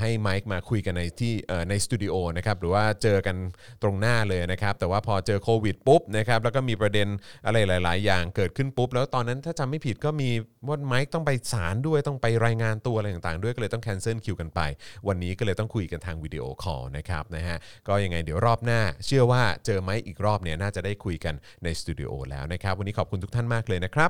[0.01, 1.33] ให้ไมค์มาคุยกันในที่
[1.69, 3.35] ในสตูดิโอนะครับหรือว่าเจอกัน
[3.83, 7.07] ตรงหน้าเลยนะครับ แต่ว่าพอเจอโควิดปุ๊บนะครับแล้วก็มีประเด็น
[7.45, 10.29] อะไรหลาย ๆ อย่างเกิดขึ้นปุ๊บ แล้วตอนนั้นถ้าจำไม่ผิดก็มี
[10.67, 14.61] ว่าไมค์ต้องไปศาลด้วยต้องไปรายงานตัวอะไรต่าง ๆ ด้วยก็เลยต้อง cancel คิวกันไป
[15.07, 21.33] วันนี้ก็เลยต้องคุยกันทาง video call นะครับนะฮะก็ยังไงเดี๋ยวรอบหน้า เชื่อว่าเจอไมค์อีกรอบเนี่ยน่าจะได้คุยกัน
[21.63, 24.09] ในสตูดิโอแล้วนะครับวันนี้ขอบคุณทุกท่านมากเลยนะครับ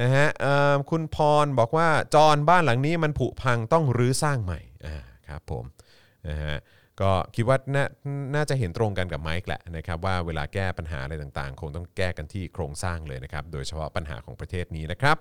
[0.00, 0.26] นะฮะ
[0.90, 4.96] คุณพรบอกว่าจอนบ้านหลังนี้มันผุพังต้องรื้อสร้างใหม่อ่า
[5.28, 5.64] ครับผม
[6.28, 6.56] นะฮะ
[7.02, 7.84] ก็คิดว่าน่า
[8.34, 15.16] นาจะเห็นตรงกันกับไมค์แหละนะครับว่าเวลาแก้ปัญหาอะไรต่างๆ คงต้องแก้กันที่โครงสร้างเลยนะครับโดยเฉพาะปัญหาของประเทศนี้นะครับ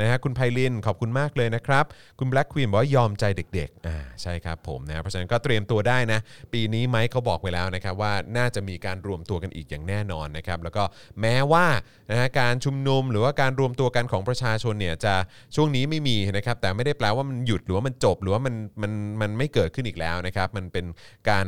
[0.00, 1.84] นะฮะคุณไพลินขอบคุณมากเลยนะครับ
[2.18, 6.20] คุณแบล็กควีนบอกว่ายอมใจเด็กๆอ่าใช่ครับผมนะเพราะฉะนั้นก็เตรียมตัวได้นะ
[6.52, 10.82] ปีนี้ไมค์เขาบอกไว้แล้วนะครับว่าน่าจะมีการรวมตัวกันอีกอย่างแน่นอนนะครับแล้วก็
[11.20, 11.66] แม้ว่า
[12.10, 15.14] นะฮะการชุมนุมหรือว่าการรวมตัวกันของประชาชนเนี่ยจะ
[15.56, 20.86] ช่วงนี้ไม่มีนะครับแต่ไม่ได้แปลว่ามันหยุดหรือว่ามันจบหรือว่ามันมันมันไม่เกิดขึ้นอีกแล้วนะครับมันเป็น
[21.28, 21.46] การ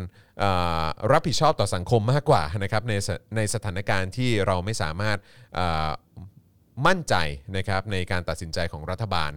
[1.12, 2.94] รับผิดชอบต่อสังคมมากกว่านะครับใน
[3.36, 5.19] ในสถานการณ์ที่เราไม่สามารถ
[6.86, 7.15] มั่นใจ
[7.57, 9.32] นะครับในการตัดสินใจของรัฐบาล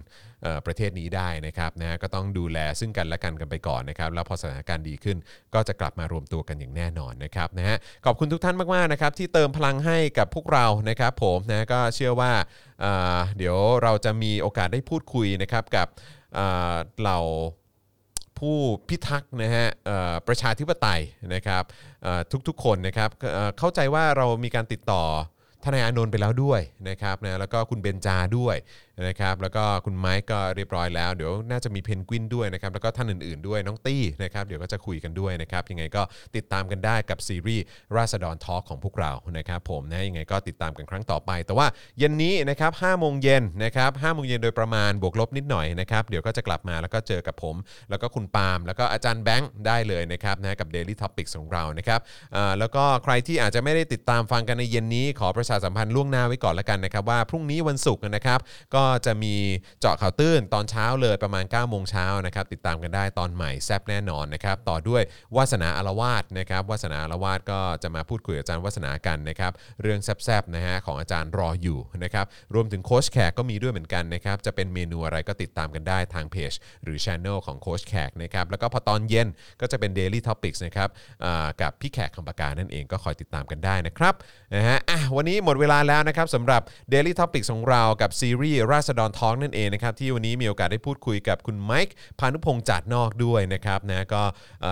[0.66, 5.18] ประเทศนี้ได้นะครับนะฮะก็ต้องดูแลซึ่งกันและกันกันไปก่อนนะครับแล้วพอสถานการณ์ดีขึ้น
[5.53, 12.32] ก็จะกลับมารวมตัวกันอย่างแน่นอนนะครับนะฮะขอบคุณทุกท่านมากๆนะครับที่เติมพลังให้กับพวกเรานะครับผมนะก็เชื่อว่า
[13.38, 15.88] เดี๋ยวเราจะมีโอกาสได้พูดคุยนะครับกับ
[16.36, 17.20] เอ่อเหล่า
[18.40, 18.57] ผู้
[18.90, 19.68] พิทักษ์นะฮะ
[20.28, 21.02] ประชาธิปไตย
[21.34, 21.64] นะครับ
[22.48, 25.03] ทุกๆคนนะครับเอ่อเข้าใจว่าเรามีการติดต่อ
[25.64, 28.56] ทนายอานนท์ไปแล้วด้วยนะครับนะแล้วก็คุณเบนจาด้วย
[29.08, 36.02] นะครับแล้วก็คุณไมค์ก็เรียบร้อยแล้ว เดี๋ยวน่าจะมีเพนกวินด้วยนะครับแล้วก็ท่านอื่นๆด้วยน้องตี้นะครับเดี๋ยวก็จะคุยกันด้วยนะครับยังไงก็
[36.36, 37.64] ติดตามกันได้กับซีรีส์
[37.98, 41.68] ราษฎรทอล์กของพวกเรานะครับผมนะยังไงก็ติดตามกันครั้งต่อไป แต่ว่า
[42.00, 47.56] เย็นนี้นะครับ5โมงเย็นนะครับ5โมงเย็นโดยประมาณบวกลบนิดหน่อยนะครับเดี๋ยวก็จะกลับมาแล้วก็เจอกับผม
[47.90, 52.00] แล้วก็คุณปาล์มแล้วก็อาจารย์แบงค์ได้เลยนะครับนะกับ Daily Topics ของเรานะครับ
[52.36, 58.40] อ่าแล้วก็ใครที่อาจจะไม่ได้ติดตามฟังกันในเย็นนี้ขอประชาสัมพันธ์ล่วงหน้าไว้ก่อนละกันนะครับว่าพรุ่งนี้วันศุกร์นะครับ
[58.76, 59.36] ก็็จะมี
[59.80, 65.03] เจาะข่าวตื้นตอนเช้าเลยประมาณ9ก้าโมงเช้านะครับติดตามกันได้ตอนใหม่แซบแน่นอนนะครับต่อด้วย
[65.36, 69.52] วาสนาอารวาสนะครับวาสนาอารวาสก็จะมาพูดคุยกับอาจารย์วาสนากันนะครับ
[69.82, 76.53] เรื่องแซบๆนะฮะของอาจารย์รออยู่นะครับรวมถึงโค้ชแขกก็มีด้วยเหมือนกันนะครับจะเป็นเมนูอะไรก็ติดตามกันได้ทางเพจ
[76.84, 79.28] หรือ Channel ของโค้ชแขกนะครับแล้วก็พอตอนเย็น
[79.62, 80.90] ก็จะเป็น Daily Topics นะครับ
[81.62, 84.14] กับพี่แขกคำปากานั่นเองก็คอยติดตามกันได้นะครับ
[84.56, 86.62] นะฮะอะวันนี้หมดเวลาแล้วนะครับสำหรับ
[86.94, 94.22] Daily Topics ของเรากับซีรีส์ราษฎรทองนั่นเองนะครับที่วันนี้มีโอกาสได้พูดคุยกับคุณไมค์พานุพงษ์จัดนอกด้วยนะครับนะก็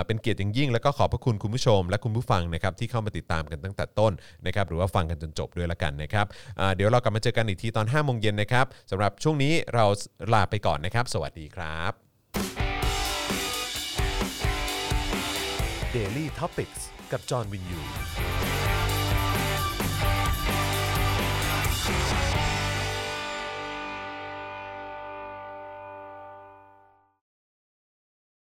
[0.07, 4.11] เป็นเกียรติอย่างยิ่ง แล้วก็ขอบพระคุณคุณผู้ชม และคุณผู้ฟังนะครับที่เข้ามาติดตามกันตั้งแต่ต้น
[4.45, 6.25] นะครับหรือว่าฟังกันจนจบด้วยละกันนะครับ
[6.75, 9.85] เดี๋ยวเรากลับมาเจอกันอีกทีตอน5โมงเย็นนะครับสำหรับช่วงนี้เรา
[10.33, 11.91] ลาไปก่อนนะครับ สวัสดีครับ
[15.95, 16.73] Daily t o p i c ก
[17.11, 17.79] กับจอห์นวินยู